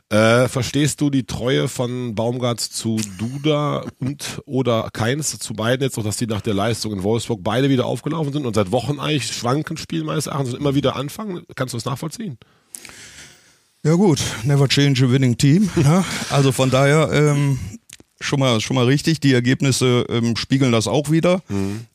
äh, 0.09 0.49
verstehst 0.49 1.00
du 1.00 1.11
die 1.11 1.26
Treue 1.26 1.69
von 1.69 2.14
Baumgart 2.14 2.61
zu 2.61 3.00
Duda 3.19 3.85
und 3.99 4.41
oder 4.47 4.88
Keins 4.93 5.38
zu 5.38 5.55
beiden 5.55 5.83
jetzt 5.83 5.97
noch, 5.97 6.05
dass 6.05 6.17
die 6.17 6.26
nach 6.26 6.41
der 6.41 6.55
Leistung 6.55 6.93
in 6.93 7.02
Wolfsburg 7.02 7.41
beide 7.43 7.69
wieder 7.71 7.87
aufgelaufen 7.87 8.33
sind 8.33 8.47
und 8.47 8.55
seit 8.55 8.71
Wochen 8.71 9.00
eigentlich 9.00 9.33
schwanken 9.33 9.76
spielen 9.76 10.07
meines 10.07 10.26
Erachtens 10.26 10.55
und 10.55 10.61
immer 10.61 10.75
wieder 10.75 10.97
anfangen? 10.97 11.43
Kannst 11.55 11.75
du 11.75 11.79
das 11.79 11.85
nachvollziehen? 11.85 12.38
Ja 13.85 13.95
gut, 13.95 14.21
never 14.45 14.69
change 14.69 15.05
a 15.05 15.11
winning 15.11 15.37
team. 15.37 15.69
Ne? 15.75 16.05
Also 16.31 16.52
von 16.52 16.71
daher 16.71 17.11
ähm, 17.12 17.59
schon 18.23 18.41
mal 18.41 18.61
schon 18.61 18.75
mal 18.75 18.87
richtig. 18.87 19.21
Die 19.21 19.33
Ergebnisse 19.33 20.05
ähm, 20.09 20.37
spiegeln 20.37 20.73
das 20.73 20.88
auch 20.88 21.11
wieder. 21.11 21.43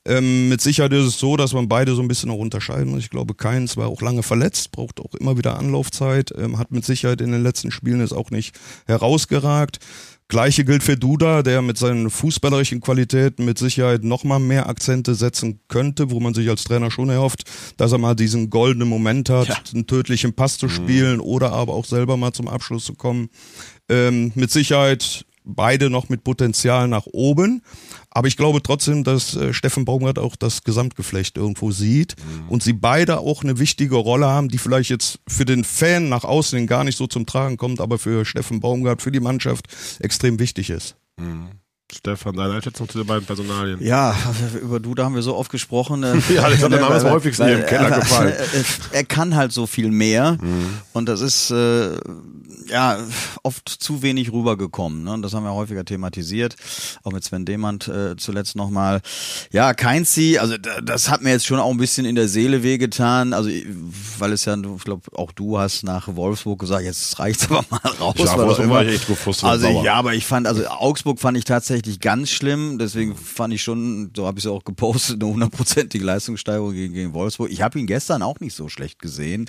Ähm, 0.05 0.49
mit 0.49 0.61
Sicherheit 0.61 0.93
ist 0.93 1.05
es 1.05 1.19
so, 1.19 1.37
dass 1.37 1.53
man 1.53 1.67
beide 1.67 1.95
so 1.95 2.01
ein 2.01 2.07
bisschen 2.07 2.29
auch 2.29 2.37
unterscheiden 2.37 2.91
muss. 2.91 3.03
Ich 3.03 3.09
glaube, 3.09 3.35
Keins 3.35 3.77
war 3.77 3.87
auch 3.87 4.01
lange 4.01 4.23
verletzt, 4.23 4.71
braucht 4.71 4.99
auch 4.99 5.13
immer 5.15 5.37
wieder 5.37 5.57
Anlaufzeit, 5.57 6.33
ähm, 6.37 6.57
hat 6.57 6.71
mit 6.71 6.85
Sicherheit 6.85 7.21
in 7.21 7.31
den 7.31 7.43
letzten 7.43 7.71
Spielen 7.71 7.99
jetzt 7.99 8.13
auch 8.13 8.31
nicht 8.31 8.55
herausgeragt. 8.85 9.79
Gleiche 10.29 10.65
gilt 10.65 10.83
für 10.83 10.97
Duda, 10.97 11.41
der 11.41 11.61
mit 11.61 11.77
seinen 11.77 12.09
fußballerischen 12.09 12.81
Qualitäten 12.81 13.45
mit 13.45 13.57
Sicherheit 13.57 14.03
nochmal 14.03 14.39
mehr 14.39 14.67
Akzente 14.67 15.15
setzen 15.15 15.61
könnte, 15.69 16.11
wo 16.11 16.19
man 16.19 16.33
sich 16.33 16.49
als 16.49 16.65
Trainer 16.65 16.91
schon 16.91 17.09
erhofft, 17.09 17.43
dass 17.77 17.93
er 17.93 17.97
mal 17.97 18.13
diesen 18.13 18.49
goldenen 18.49 18.89
Moment 18.89 19.29
hat, 19.29 19.71
einen 19.73 19.87
tödlichen 19.87 20.33
Pass 20.33 20.57
zu 20.57 20.67
spielen 20.67 21.21
oder 21.21 21.53
aber 21.53 21.73
auch 21.73 21.85
selber 21.85 22.17
mal 22.17 22.33
zum 22.33 22.49
Abschluss 22.49 22.83
zu 22.83 22.93
kommen. 22.93 23.29
Ähm, 23.87 24.33
mit 24.35 24.51
Sicherheit 24.51 25.25
beide 25.47 25.89
noch 25.89 26.09
mit 26.09 26.23
Potenzial 26.23 26.87
nach 26.87 27.05
oben. 27.07 27.61
Aber 28.11 28.27
ich 28.27 28.37
glaube 28.37 28.61
trotzdem, 28.61 29.03
dass 29.03 29.35
äh, 29.35 29.53
Steffen 29.53 29.85
Baumgart 29.85 30.19
auch 30.19 30.35
das 30.35 30.63
Gesamtgeflecht 30.63 31.37
irgendwo 31.37 31.71
sieht 31.71 32.15
und 32.49 32.63
sie 32.63 32.73
beide 32.73 33.19
auch 33.19 33.43
eine 33.43 33.59
wichtige 33.59 33.95
Rolle 33.95 34.27
haben, 34.27 34.49
die 34.49 34.57
vielleicht 34.57 34.89
jetzt 34.89 35.19
für 35.27 35.45
den 35.45 35.63
Fan 35.63 36.09
nach 36.09 36.23
außen 36.23 36.67
gar 36.67 36.83
nicht 36.83 36.97
so 36.97 37.07
zum 37.07 37.25
Tragen 37.25 37.57
kommt, 37.57 37.79
aber 37.79 37.99
für 37.99 38.25
Steffen 38.25 38.59
Baumgart, 38.59 39.01
für 39.01 39.11
die 39.11 39.19
Mannschaft 39.19 39.67
extrem 39.99 40.39
wichtig 40.39 40.69
ist. 40.69 40.95
Stefan, 41.93 42.35
deine 42.35 42.55
Einschätzung 42.55 42.89
zu 42.89 42.97
den 42.97 43.07
beiden 43.07 43.25
Personalien? 43.25 43.81
Ja, 43.81 44.13
über 44.61 44.79
Duda 44.81 45.05
haben 45.05 45.15
wir 45.15 45.21
so 45.21 45.35
oft 45.37 45.49
gesprochen. 45.49 46.03
äh, 46.03 46.15
Ja, 46.33 46.43
Alexander 46.43 46.79
Name 46.81 46.97
ist 46.97 47.05
am 47.05 47.11
häufigsten 47.11 47.45
hier 47.45 47.59
im 47.59 47.65
Keller 47.65 47.89
er, 47.89 47.99
gefallen. 48.01 48.33
Er, 48.91 49.03
kann 49.05 49.35
halt 49.35 49.53
so 49.53 49.67
viel 49.67 49.89
mehr 49.89 50.37
und 50.91 51.07
das 51.07 51.21
ist 51.21 51.49
äh, 51.49 51.95
ja 52.69 52.97
oft 53.43 53.69
zu 53.69 54.01
wenig 54.01 54.33
rübergekommen. 54.33 55.03
Ne? 55.05 55.13
Und 55.13 55.21
das 55.21 55.33
haben 55.33 55.45
wir 55.45 55.53
häufiger 55.53 55.85
thematisiert, 55.85 56.57
auch 57.03 57.13
mit 57.13 57.23
Sven 57.23 57.45
Demand 57.45 57.87
äh, 57.87 58.17
zuletzt 58.17 58.57
nochmal. 58.57 58.99
Ja, 59.53 59.73
Keinzi, 59.73 60.37
also 60.39 60.57
da- 60.57 60.81
das 60.81 61.09
hat 61.09 61.21
mir 61.21 61.29
jetzt 61.31 61.45
schon 61.45 61.59
auch 61.59 61.71
ein 61.71 61.77
bisschen 61.77 62.05
in 62.05 62.15
der 62.15 62.27
Seele 62.27 62.63
wehgetan, 62.63 63.31
also 63.31 63.49
weil 64.19 64.33
es 64.33 64.43
ja, 64.43 64.55
ich 64.57 64.83
glaube, 64.83 65.03
auch 65.15 65.31
du 65.31 65.57
hast 65.57 65.83
nach 65.83 66.09
Wolfsburg 66.13 66.59
gesagt, 66.59 66.83
jetzt 66.83 67.17
reicht's 67.17 67.45
aber 67.49 67.63
mal 67.69 67.79
raus. 68.01 68.15
Ja, 68.17 68.35
Wolfsburg 68.37 68.69
war 68.69 68.83
ich 68.83 68.95
echt 68.95 69.07
gefrustet 69.07 69.47
Also 69.47 69.83
ja, 69.85 69.93
aber 69.93 70.13
ich 70.15 70.25
fand, 70.25 70.47
also 70.47 70.67
Augsburg 70.67 71.21
fand 71.21 71.37
ich 71.37 71.45
tatsächlich 71.45 71.76
ganz 71.99 72.29
schlimm. 72.29 72.77
Deswegen 72.79 73.15
fand 73.15 73.53
ich 73.53 73.61
schon, 73.63 74.11
so 74.15 74.25
habe 74.27 74.39
ich 74.39 74.45
es 74.45 74.51
auch 74.51 74.63
gepostet, 74.63 75.21
eine 75.21 75.31
hundertprozentige 75.31 76.03
Leistungssteigerung 76.03 76.73
gegen, 76.73 76.93
gegen 76.93 77.13
Wolfsburg. 77.13 77.51
Ich 77.51 77.61
habe 77.61 77.79
ihn 77.79 77.87
gestern 77.87 78.21
auch 78.21 78.39
nicht 78.39 78.53
so 78.55 78.69
schlecht 78.69 78.99
gesehen. 78.99 79.45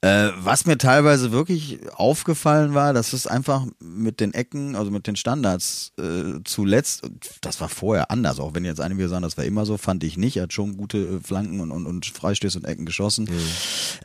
Äh, 0.00 0.28
was 0.38 0.66
mir 0.66 0.78
teilweise 0.78 1.32
wirklich 1.32 1.78
aufgefallen 1.94 2.74
war, 2.74 2.92
dass 2.92 3.12
es 3.12 3.26
einfach 3.26 3.66
mit 3.80 4.20
den 4.20 4.34
Ecken, 4.34 4.76
also 4.76 4.90
mit 4.90 5.06
den 5.06 5.16
Standards 5.16 5.92
äh, 5.98 6.40
zuletzt, 6.44 7.02
das 7.40 7.60
war 7.60 7.68
vorher 7.68 8.10
anders, 8.10 8.38
auch 8.40 8.54
wenn 8.54 8.64
jetzt 8.64 8.80
einige 8.80 9.08
sagen, 9.08 9.22
das 9.22 9.36
war 9.36 9.44
immer 9.44 9.66
so, 9.66 9.76
fand 9.76 10.04
ich 10.04 10.16
nicht. 10.16 10.36
Er 10.36 10.44
hat 10.44 10.52
schon 10.52 10.76
gute 10.76 10.98
äh, 10.98 11.20
Flanken 11.22 11.60
und, 11.60 11.70
und, 11.70 11.86
und 11.86 12.06
Freistöße 12.06 12.58
und 12.58 12.64
Ecken 12.64 12.84
geschossen. 12.86 13.28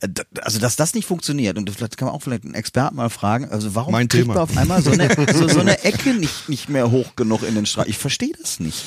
Äh, 0.02 0.10
da- 0.10 0.24
also, 0.42 0.60
dass 0.60 0.76
das 0.76 0.94
nicht 0.94 1.06
funktioniert, 1.06 1.58
und 1.58 1.70
vielleicht 1.70 1.98
kann 1.98 2.08
man 2.08 2.16
auch 2.16 2.22
vielleicht 2.22 2.46
einen 2.46 2.54
Experten 2.54 2.96
mal 2.96 3.10
fragen, 3.10 3.46
also 3.50 3.74
warum 3.76 3.92
Mein 3.92 4.08
kriegt 4.08 4.24
Thema. 4.24 4.36
man 4.36 4.44
auf 4.44 4.58
einmal 4.58 4.82
so 4.82 4.92
eine, 4.92 5.10
so, 5.34 5.48
so 5.48 5.60
eine 5.60 5.78
Ecke 5.84 6.14
nicht, 6.14 6.50
nicht 6.50 6.70
mehr 6.70 6.92
hoch 6.92 7.16
genug 7.16 7.44
in 7.48 7.56
den 7.56 7.66
Strahl? 7.66 7.90
Ich 7.90 7.98
verstehe 7.98 8.34
das 8.40 8.60
nicht. 8.60 8.84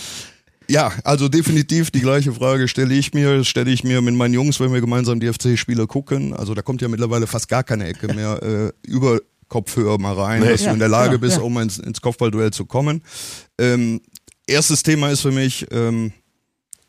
Ja, 0.68 0.92
also 1.02 1.28
definitiv 1.28 1.90
die 1.90 2.00
gleiche 2.00 2.32
Frage 2.32 2.68
stelle 2.68 2.94
ich 2.94 3.12
mir, 3.12 3.42
stelle 3.44 3.72
ich 3.72 3.82
mir 3.82 4.00
mit 4.02 4.14
meinen 4.14 4.34
Jungs, 4.34 4.60
wenn 4.60 4.72
wir 4.72 4.80
gemeinsam 4.80 5.18
die 5.18 5.26
FC-Spiele 5.32 5.88
gucken. 5.88 6.32
Also 6.32 6.54
da 6.54 6.62
kommt 6.62 6.80
ja 6.80 6.86
mittlerweile 6.88 7.26
fast 7.26 7.48
gar 7.48 7.64
keine 7.64 7.88
Ecke 7.88 8.14
mehr 8.14 8.40
äh, 8.42 8.88
über 8.88 9.18
Kopfhörer 9.48 9.98
mal 9.98 10.14
rein, 10.14 10.42
dass 10.44 10.60
Ja, 10.60 10.68
du 10.68 10.74
in 10.74 10.78
der 10.78 10.88
Lage 10.88 11.10
genau, 11.18 11.20
bist, 11.22 11.36
ja. 11.38 11.42
um 11.42 11.58
ins, 11.58 11.78
ins 11.78 12.00
Kopfballduell 12.00 12.52
zu 12.52 12.66
kommen. 12.66 13.02
Ähm, 13.58 14.00
erstes 14.46 14.84
Thema 14.84 15.10
ist 15.10 15.22
für 15.22 15.32
mich, 15.32 15.66
ähm, 15.72 16.12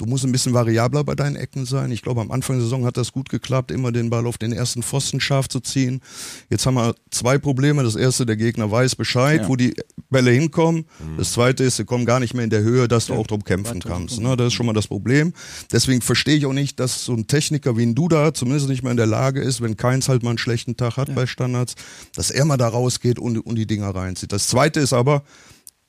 du 0.01 0.07
musst 0.07 0.25
ein 0.25 0.31
bisschen 0.31 0.53
variabler 0.53 1.03
bei 1.03 1.13
deinen 1.13 1.35
Ecken 1.35 1.65
sein. 1.65 1.91
Ich 1.91 2.01
glaube, 2.01 2.21
am 2.21 2.31
Anfang 2.31 2.55
der 2.57 2.63
Saison 2.63 2.85
hat 2.85 2.97
das 2.97 3.11
gut 3.11 3.29
geklappt, 3.29 3.69
immer 3.71 3.91
den 3.91 4.09
Ball 4.09 4.25
auf 4.25 4.39
den 4.39 4.51
ersten 4.51 4.81
Pfosten 4.81 5.21
scharf 5.21 5.47
zu 5.47 5.59
ziehen. 5.59 6.01
Jetzt 6.49 6.65
haben 6.65 6.73
wir 6.73 6.95
zwei 7.11 7.37
Probleme. 7.37 7.83
Das 7.83 7.95
erste, 7.95 8.25
der 8.25 8.35
Gegner 8.35 8.71
weiß 8.71 8.95
Bescheid, 8.95 9.41
Ja. 9.41 9.47
wo 9.47 9.55
die 9.55 9.75
Bälle 10.09 10.31
hinkommen. 10.31 10.85
Das 11.17 11.33
zweite 11.33 11.63
ist, 11.63 11.77
sie 11.77 11.85
kommen 11.85 12.05
gar 12.05 12.19
nicht 12.19 12.33
mehr 12.33 12.43
in 12.43 12.49
der 12.49 12.61
Höhe, 12.61 12.87
dass 12.87 13.05
du 13.05 13.13
auch 13.13 13.27
drum 13.27 13.43
kämpfen 13.43 13.79
kannst. 13.79 14.19
Ne? 14.19 14.35
Das 14.35 14.47
ist 14.47 14.53
schon 14.53 14.65
mal 14.65 14.73
das 14.73 14.87
Problem. 14.87 15.33
Deswegen 15.71 16.01
verstehe 16.01 16.35
ich 16.35 16.45
auch 16.47 16.53
nicht, 16.53 16.79
dass 16.79 17.05
so 17.05 17.13
ein 17.13 17.27
Techniker 17.27 17.77
wie 17.77 17.83
ein 17.83 17.93
Duda 17.95 18.33
zumindest 18.33 18.67
nicht 18.69 18.81
mehr 18.81 18.91
in 18.91 18.97
der 18.97 19.05
Lage 19.05 19.39
ist, 19.41 19.61
wenn 19.61 19.77
Keins 19.77 20.09
halt 20.09 20.23
mal 20.23 20.29
einen 20.29 20.37
schlechten 20.39 20.75
Tag 20.77 20.97
hat 20.97 21.13
bei 21.13 21.27
Standards, 21.27 21.75
dass 22.15 22.31
er 22.31 22.43
mal 22.45 22.57
da 22.57 22.67
rausgeht 22.67 23.19
und, 23.19 23.37
und 23.37 23.55
die 23.55 23.67
Dinger 23.67 23.93
reinzieht. 23.93 24.31
Das 24.31 24.47
zweite 24.47 24.79
ist 24.79 24.93
aber, 24.93 25.23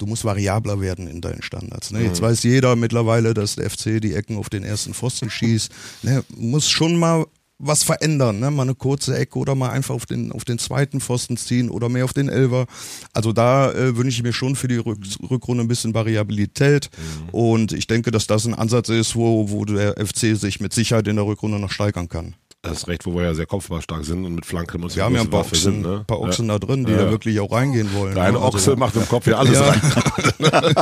du 0.03 0.07
musst 0.07 0.25
variabler 0.25 0.81
werden 0.81 1.07
in 1.07 1.21
deinen 1.21 1.43
Standards. 1.43 1.93
Ne? 1.93 2.03
Jetzt 2.03 2.21
weiß 2.21 2.43
jeder 2.43 2.75
mittlerweile, 2.75 3.35
dass 3.35 3.55
der 3.55 3.71
FC 3.71 4.03
die 4.03 4.15
Ecken 4.15 4.37
auf 4.37 4.51
den 4.51 4.65
ersten 4.65 4.95
Pfosten 4.95 5.31
schießt. 5.31 5.71
Ne? 6.03 6.25
Muss 6.37 6.69
schon 6.69 6.97
mal 6.97 7.25
was 7.65 7.85
verändern, 7.85 8.41
ne? 8.41 8.51
mal 8.51 8.65
eine 8.65 8.75
kurze 8.75 9.17
Ecke 9.17 9.39
oder 9.39 9.55
mal 9.55 9.71
einfach 9.71 9.95
auf 9.95 10.05
den, 10.05 10.33
auf 10.33 10.45
den 10.45 10.59
zweiten 10.59 11.01
Pfosten 11.01 11.37
ziehen 11.37 11.71
oder 11.71 11.89
mehr 11.89 12.05
auf 12.05 12.13
den 12.13 12.29
Elfer. 12.29 12.67
Also 13.13 13.33
da 13.33 13.71
äh, 13.71 13.97
wünsche 13.97 14.17
ich 14.17 14.23
mir 14.25 14.33
schon 14.33 14.57
für 14.57 14.67
die 14.67 14.79
Rück 14.79 14.99
Rückrunde 15.31 15.63
ein 15.63 15.69
bisschen 15.69 15.95
Variabilität 15.95 16.91
und 17.31 17.71
ich 17.71 17.87
denke, 17.87 18.11
dass 18.11 18.27
das 18.27 18.45
ein 18.45 18.55
Ansatz 18.55 18.89
ist, 18.89 19.15
wo, 19.15 19.51
wo 19.51 19.65
der 19.65 19.95
FC 20.05 20.37
sich 20.37 20.59
mit 20.59 20.73
Sicherheit 20.73 21.07
in 21.07 21.15
der 21.15 21.27
Rückrunde 21.27 21.61
noch 21.61 21.71
steigern 21.71 22.09
kann. 22.09 22.35
Das 22.65 22.79
ist 22.79 22.87
recht, 22.87 23.05
wo 23.07 23.17
wir 23.17 23.25
ja 23.25 23.35
sehr 23.35 23.47
kopfballstark 23.47 24.05
sind 24.05 24.25
und 24.25 24.37
mit 24.37 24.47
Flanken 24.47 24.85
uns 24.85 24.95
Wir 24.95 25.03
haben 25.03 25.17
ja 25.17 25.23
ein 25.23 25.29
paar 25.29 25.41
Waffe 25.41 25.57
Ochsen, 25.57 25.73
sind, 25.73 25.83
ne? 25.83 26.05
paar 26.07 26.21
Ochsen 26.21 26.47
ja. 26.47 26.59
da 26.61 26.65
drin, 26.65 26.85
die 26.85 26.93
Ja. 26.93 26.99
da 26.99 27.11
wirklich 27.11 27.41
auch 27.41 27.51
reingehen 27.51 27.93
wollen. 27.93 28.15
Der 28.15 28.23
eine 28.23 28.39
ne? 28.39 28.45
Also- 28.45 28.57
Ochse 28.57 28.77
macht 28.77 28.95
im 28.95 29.09
Kopf 29.09 29.27
ja 29.27 29.37
alles 29.39 29.59
Ja. 29.59 29.69
rein. 29.69 30.75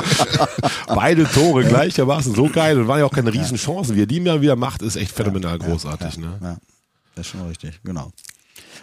Beide 0.89 1.25
Tore 1.25 1.65
gleichermaßen 1.65 2.35
so 2.35 2.51
geil 2.51 2.79
und 2.79 2.87
waren 2.87 2.99
ja 2.99 3.07
auch 3.07 3.13
keine 3.13 3.33
Riesenchancen. 3.33 3.97
Wie 3.97 4.03
er 4.03 4.07
die 4.07 4.21
mal 4.21 4.43
wieder 4.43 4.57
macht, 4.57 4.83
ist 4.83 4.97
echt 4.97 5.13
phänomenal 5.13 5.59
großartig. 5.59 6.19
Ne? 6.19 6.39
Ja, 6.43 6.59
das 7.15 7.25
ist 7.27 7.33
schon 7.33 7.49
richtig, 7.49 7.81
genau. 7.83 8.13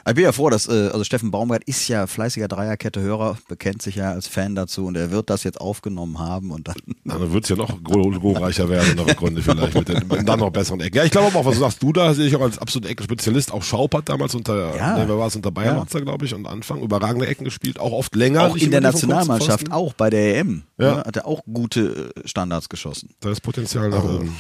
Ich 0.07 0.15
bin 0.15 0.23
ja 0.23 0.31
froh, 0.31 0.49
dass, 0.49 0.67
äh, 0.67 0.89
also 0.91 1.03
Steffen 1.03 1.31
Baumgart 1.31 1.63
ist 1.65 1.87
ja 1.89 2.07
fleißiger 2.07 2.47
Dreierkette-Hörer, 2.47 3.37
bekennt 3.47 3.81
sich 3.81 3.95
ja 3.95 4.11
als 4.11 4.27
Fan 4.27 4.55
dazu 4.55 4.85
und 4.85 4.95
er 4.95 5.11
wird 5.11 5.29
das 5.29 5.43
jetzt 5.43 5.59
aufgenommen 5.59 6.17
haben 6.19 6.51
und 6.51 6.67
dann. 6.69 6.75
Dann 7.03 7.33
wird 7.33 7.43
es 7.43 7.49
ja 7.49 7.55
noch 7.55 7.83
glorreicher 7.83 8.69
werden 8.69 8.91
in 8.91 8.97
der 8.97 9.07
Rückrunde 9.07 9.41
vielleicht 9.41 9.75
mit, 9.75 9.89
den, 9.89 10.07
mit 10.07 10.27
dann 10.27 10.39
noch 10.39 10.49
besseren 10.49 10.79
Ecken. 10.81 10.97
Ja, 10.97 11.03
ich 11.03 11.11
glaube 11.11 11.27
aber 11.27 11.39
auch, 11.39 11.45
was 11.45 11.55
du 11.55 11.59
sagst, 11.61 11.83
du 11.83 11.91
da 11.91 12.13
sehe 12.13 12.27
ich 12.27 12.35
auch 12.35 12.41
als 12.41 12.57
absoluter 12.57 12.89
Eckenspezialist. 12.89 13.51
Auch 13.51 13.63
Schaupert 13.63 14.07
damals 14.09 14.33
unter, 14.35 14.75
Ja. 14.75 14.97
ne, 14.97 15.07
wer 15.07 15.17
war 15.17 15.27
es, 15.27 15.35
unter 15.35 15.51
Bayernotzer, 15.51 16.01
glaube 16.01 16.25
ich, 16.25 16.33
und 16.33 16.47
Anfang 16.47 16.81
überragende 16.81 17.27
Ecken 17.27 17.43
gespielt, 17.43 17.79
auch 17.79 17.91
oft 17.91 18.15
länger. 18.15 18.43
Auch 18.43 18.55
in 18.55 18.71
der 18.71 18.81
Nationalmannschaft, 18.81 19.71
auch 19.71 19.93
bei 19.93 20.09
der 20.09 20.37
EM, 20.39 20.63
Ja. 20.77 20.95
ne, 20.95 20.97
hat 21.03 21.17
er 21.17 21.25
auch 21.27 21.41
gute 21.51 22.13
äh, 22.15 22.27
Standards 22.27 22.69
geschossen. 22.69 23.09
Da 23.19 23.31
ist 23.31 23.41
Potenzial 23.41 23.89
nach 23.89 24.03
oben. 24.03 24.35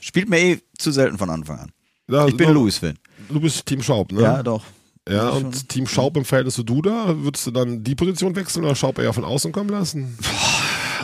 Spielt 0.00 0.28
mir 0.28 0.38
eh 0.40 0.58
zu 0.78 0.90
selten 0.90 1.18
von 1.18 1.30
Anfang 1.30 1.58
an. 1.60 1.72
Ja, 2.10 2.26
Ich 2.26 2.36
bin 2.36 2.50
Louis-Fan. 2.50 2.98
Du 3.28 3.40
bist 3.40 3.66
Team 3.66 3.82
Schaub, 3.82 4.12
ne? 4.12 4.22
Ja, 4.22 4.42
doch. 4.42 4.62
Ja, 5.08 5.30
und 5.30 5.68
Team 5.68 5.86
Schaub 5.88 6.16
im 6.16 6.24
Verhältnis 6.24 6.54
zu 6.54 6.62
Duda, 6.62 7.14
würdest 7.18 7.46
du 7.46 7.50
dann 7.50 7.82
die 7.82 7.94
Position 7.96 8.36
wechseln 8.36 8.64
oder 8.64 8.76
Schaub 8.76 8.98
eher 8.98 9.12
von 9.12 9.24
außen 9.24 9.50
kommen 9.50 9.68
lassen? 9.70 10.16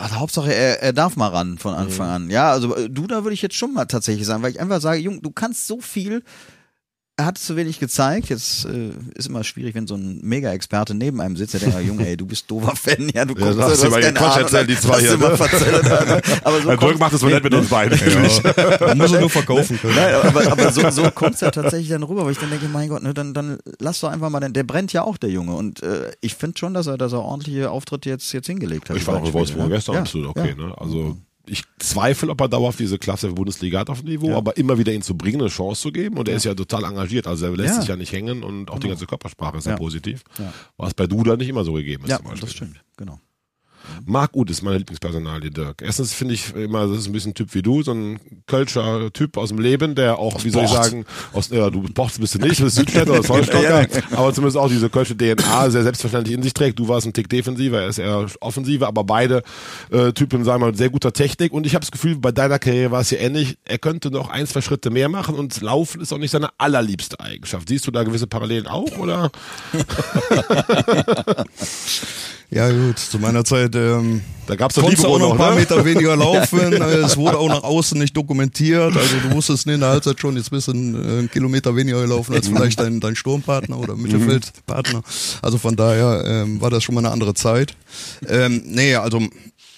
Also 0.01 0.15
Hauptsache, 0.15 0.53
er, 0.53 0.81
er 0.81 0.93
darf 0.93 1.17
mal 1.17 1.27
ran 1.27 1.57
von 1.57 1.73
Anfang 1.73 2.07
Mhm. 2.07 2.13
an. 2.13 2.29
Ja, 2.29 2.51
also 2.51 2.73
äh, 2.77 2.89
du, 2.89 3.07
da 3.07 3.23
würde 3.25 3.33
ich 3.33 3.41
jetzt 3.41 3.55
schon 3.55 3.73
mal 3.73 3.85
tatsächlich 3.85 4.25
sagen, 4.25 4.41
weil 4.41 4.51
ich 4.51 4.59
einfach 4.61 4.79
sage, 4.79 5.01
Jung, 5.01 5.21
du 5.21 5.31
kannst 5.31 5.67
so 5.67 5.81
viel. 5.81 6.23
Er 7.19 7.25
hat 7.25 7.37
zu 7.37 7.57
wenig 7.57 7.81
gezeigt. 7.81 8.29
Jetzt 8.29 8.63
äh, 8.63 8.91
ist 9.13 9.27
immer 9.27 9.43
schwierig, 9.43 9.75
wenn 9.75 9.87
so 9.87 9.95
ein 9.95 10.21
Mega-Experte 10.23 10.95
neben 10.95 11.19
einem 11.19 11.35
sitzt, 11.35 11.53
der 11.53 11.59
denkt, 11.59 11.77
Junge, 11.85 12.07
ey, 12.07 12.15
du 12.15 12.25
bist 12.25 12.49
doofer 12.49 12.77
Fan, 12.77 13.09
ja, 13.13 13.25
du 13.25 13.33
Ja, 13.33 13.51
guckst, 13.51 13.59
du 13.59 13.63
hast 13.63 13.83
du 13.83 13.89
keine 13.89 14.17
Ahnung, 14.21 14.37
erzählt, 14.37 14.69
die 14.69 14.77
zwei 14.79 14.93
hast 14.93 15.01
hier, 15.01 15.17
ne? 15.17 15.27
ne? 15.27 16.21
Aber 16.45 16.61
so 16.61 16.67
Dirk 16.69 16.79
kommt- 16.79 16.99
macht 16.99 17.13
es 17.13 17.19
so 17.19 17.27
nett 17.27 17.43
mit 17.43 17.53
uns 17.53 17.67
beiden. 17.67 17.99
Man 18.79 18.97
muss 18.97 19.11
er 19.11 19.19
nur 19.19 19.29
verkaufen 19.29 19.77
können. 19.81 19.95
Nein, 19.95 20.13
aber, 20.15 20.49
aber 20.49 20.71
so, 20.71 20.89
so 20.91 21.11
kommt 21.11 21.35
es 21.35 21.41
ja 21.41 21.51
tatsächlich 21.51 21.89
dann 21.89 22.03
rüber, 22.03 22.23
weil 22.23 22.31
ich 22.31 22.37
dann 22.39 22.51
denke, 22.51 22.69
mein 22.69 22.87
Gott, 22.87 23.03
ne, 23.03 23.13
dann, 23.13 23.33
dann 23.33 23.59
lass 23.79 23.99
doch 23.99 24.07
einfach 24.09 24.29
mal, 24.29 24.39
den, 24.39 24.53
der 24.53 24.63
brennt 24.63 24.93
ja 24.93 25.03
auch, 25.03 25.17
der 25.17 25.29
Junge. 25.29 25.55
Und 25.55 25.83
äh, 25.83 26.11
ich 26.21 26.35
finde 26.35 26.57
schon, 26.57 26.73
dass 26.73 26.87
er, 26.87 26.97
dass 26.97 27.11
er 27.11 27.21
ordentliche 27.21 27.69
Auftritte 27.69 28.07
jetzt, 28.09 28.31
jetzt 28.31 28.47
hingelegt 28.47 28.89
hat. 28.89 28.95
Ich 28.95 29.05
war 29.07 29.15
auch 29.17 29.25
in 29.27 29.33
Wolfsburg 29.33 29.63
Spiele, 29.63 29.75
gestern 29.75 29.95
ja. 29.95 29.99
absolut 30.01 30.35
Ja. 30.37 30.41
okay. 30.43 30.55
Ne? 30.57 30.73
Also 30.77 31.17
ich 31.49 31.63
zweifle, 31.79 32.29
ob 32.29 32.39
er 32.41 32.47
dauerhaft 32.47 32.79
diese 32.79 32.97
Klasse 32.99 33.27
der 33.27 33.33
Bundesliga 33.33 33.79
hat 33.79 33.89
auf 33.89 33.99
dem 34.01 34.09
Niveau, 34.09 34.35
aber 34.35 34.55
immer 34.57 34.77
wieder 34.77 34.93
ihn 34.93 35.01
zu 35.01 35.17
bringen, 35.17 35.41
eine 35.41 35.49
Chance 35.49 35.81
zu 35.81 35.91
geben. 35.91 36.17
Und 36.17 36.27
er 36.29 36.35
ist 36.35 36.45
ja 36.45 36.53
total 36.53 36.83
engagiert. 36.83 37.27
Also 37.27 37.45
er 37.47 37.55
lässt 37.57 37.75
Ja. 37.75 37.79
sich 37.81 37.89
ja 37.89 37.95
nicht 37.95 38.11
hängen 38.11 38.43
und 38.43 38.69
auch 38.69 38.79
die 38.79 38.87
ganze 38.87 39.05
Körpersprache 39.05 39.57
ist 39.57 39.65
ja, 39.65 39.71
Ja. 39.73 39.77
positiv. 39.77 40.23
Ja. 40.37 40.53
Was 40.77 40.93
bei 40.93 41.07
Duda 41.07 41.35
nicht 41.35 41.49
immer 41.49 41.63
so 41.63 41.73
gegeben 41.73 42.03
ist 42.03 42.09
Ja, 42.11 42.17
zum 42.17 42.25
Beispiel. 42.27 42.41
das 42.41 42.51
stimmt, 42.55 42.81
genau. 42.97 43.19
Marc 44.05 44.35
Uth 44.35 44.49
ist 44.49 44.61
meine 44.61 44.77
Lieblingspersonalie, 44.77 45.51
Dirk. 45.51 45.81
Erstens 45.81 46.13
finde 46.13 46.33
ich 46.33 46.53
immer, 46.55 46.87
das 46.87 46.99
ist 46.99 47.07
ein 47.07 47.13
bisschen 47.13 47.31
ein 47.31 47.35
Typ 47.35 47.53
wie 47.53 47.61
du, 47.61 47.83
so 47.83 47.91
ein 47.91 48.19
Kölscher 48.47 49.11
Typ 49.13 49.37
aus 49.37 49.49
dem 49.49 49.59
Leben, 49.59 49.95
der 49.95 50.17
auch, 50.17 50.43
wie 50.43 50.49
soll 50.49 50.65
ich 50.65 50.69
sagen, 50.69 51.05
aus, 51.33 51.49
ja, 51.49 51.69
du 51.69 51.83
Bocht 51.83 52.19
bist 52.19 52.35
du 52.35 52.39
nicht, 52.39 52.59
du 52.59 52.65
bist 52.65 52.75
Südstädter 52.75 53.11
oder 53.11 53.23
Zollstocker, 53.23 53.87
aber 54.11 54.33
zumindest 54.33 54.57
auch 54.57 54.69
diese 54.69 54.89
Kölsche 54.89 55.15
DNA 55.15 55.69
sehr 55.69 55.83
selbstverständlich 55.83 56.35
in 56.35 56.43
sich 56.43 56.53
trägt. 56.53 56.79
Du 56.79 56.87
warst 56.87 57.07
ein 57.07 57.13
Tick 57.13 57.29
defensiver, 57.29 57.81
er 57.81 57.89
ist 57.89 57.99
eher 57.99 58.25
offensiver, 58.41 58.87
aber 58.87 59.03
beide 59.03 59.43
äh, 59.91 60.11
Typen, 60.13 60.43
sagen 60.43 60.61
wir 60.61 60.65
mal, 60.65 60.71
mit 60.71 60.77
sehr 60.77 60.89
guter 60.89 61.13
Technik 61.13 61.53
und 61.53 61.65
ich 61.65 61.75
habe 61.75 61.81
das 61.81 61.91
Gefühl, 61.91 62.17
bei 62.17 62.31
deiner 62.31 62.59
Karriere 62.59 62.91
war 62.91 63.01
es 63.01 63.09
hier 63.09 63.19
ähnlich, 63.19 63.57
er 63.65 63.77
könnte 63.77 64.11
noch 64.11 64.29
ein, 64.29 64.47
zwei 64.47 64.61
Schritte 64.61 64.89
mehr 64.89 65.09
machen 65.09 65.35
und 65.35 65.59
Laufen 65.61 66.01
ist 66.01 66.13
auch 66.13 66.17
nicht 66.17 66.31
seine 66.31 66.49
allerliebste 66.57 67.19
Eigenschaft. 67.19 67.69
Siehst 67.69 67.87
du 67.87 67.91
da 67.91 68.03
gewisse 68.03 68.27
Parallelen 68.27 68.67
auch, 68.67 68.97
oder? 68.97 69.31
Ja 72.51 72.71
gut, 72.71 72.97
zu 72.97 73.19
meiner 73.19 73.43
Zeit 73.43 73.75
ähm, 73.75 74.21
Da 74.47 74.55
du 74.55 74.81
Libero 74.81 75.15
auch 75.15 75.19
noch 75.19 75.31
ein 75.33 75.37
paar 75.37 75.53
ne? 75.53 75.59
Meter 75.59 75.85
weniger 75.85 76.15
laufen. 76.17 76.73
Es 76.81 77.15
wurde 77.15 77.37
auch 77.37 77.47
nach 77.47 77.63
außen 77.63 77.97
nicht 77.99 78.17
dokumentiert. 78.17 78.97
Also 78.97 79.15
du 79.23 79.35
wusstest 79.35 79.67
in 79.67 79.79
der 79.79 79.89
Halbzeit 79.89 80.19
schon, 80.19 80.35
jetzt 80.35 80.49
bist 80.49 80.67
du 80.67 80.71
einen, 80.71 81.25
äh, 81.25 81.27
Kilometer 81.27 81.75
weniger 81.75 82.01
gelaufen 82.01 82.33
als 82.33 82.47
vielleicht 82.47 82.79
dein, 82.79 82.99
dein 82.99 83.15
Sturmpartner 83.15 83.77
oder 83.77 83.95
Mittelfeldpartner. 83.95 85.03
Also 85.43 85.59
von 85.59 85.75
daher 85.75 86.23
ähm, 86.25 86.59
war 86.59 86.71
das 86.71 86.83
schon 86.83 86.95
mal 86.95 87.01
eine 87.01 87.11
andere 87.11 87.35
Zeit. 87.35 87.75
Ähm, 88.27 88.63
nee, 88.65 88.95
also 88.95 89.21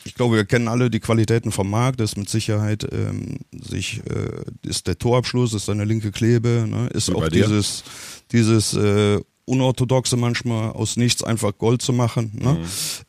ich 0.05 0.15
glaube, 0.15 0.37
wir 0.37 0.45
kennen 0.45 0.69
alle 0.69 0.89
die 0.89 1.01
Qualitäten 1.01 1.51
vom 1.51 1.69
Markt. 1.69 1.99
Das 1.99 2.11
ist 2.11 2.17
mit 2.17 2.29
Sicherheit 2.29 2.87
ähm, 2.91 3.39
sich 3.51 4.01
äh, 4.09 4.67
ist 4.67 4.87
der 4.87 4.97
Torabschluss, 4.97 5.53
ist 5.53 5.65
seine 5.65 5.83
linke 5.83 6.11
Klebe, 6.11 6.65
ne? 6.69 6.87
ist 6.93 7.09
Wie 7.09 7.15
auch 7.15 7.27
dieses 7.27 7.83
dieses 8.31 8.73
äh, 8.73 9.19
unorthodoxe 9.51 10.17
manchmal 10.17 10.71
aus 10.71 10.97
nichts 10.97 11.23
einfach 11.23 11.57
Gold 11.57 11.81
zu 11.81 11.93
machen. 11.93 12.31
Ne? 12.33 12.57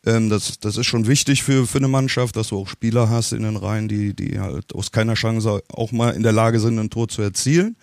Ähm, 0.04 0.28
das, 0.28 0.58
das 0.58 0.76
ist 0.76 0.86
schon 0.86 1.06
wichtig 1.06 1.42
für, 1.42 1.66
für 1.66 1.78
eine 1.78 1.88
Mannschaft, 1.88 2.36
dass 2.36 2.48
du 2.48 2.58
auch 2.58 2.68
Spieler 2.68 3.08
hast 3.08 3.32
in 3.32 3.44
den 3.44 3.56
Reihen, 3.56 3.88
die, 3.88 4.14
die 4.14 4.40
halt 4.40 4.74
aus 4.74 4.90
keiner 4.90 5.14
Chance 5.14 5.62
auch 5.72 5.92
mal 5.92 6.10
in 6.10 6.22
der 6.22 6.32
Lage 6.32 6.60
sind, 6.60 6.78
ein 6.78 6.90
Tor 6.90 7.08
zu 7.08 7.22
erzielen. 7.22 7.76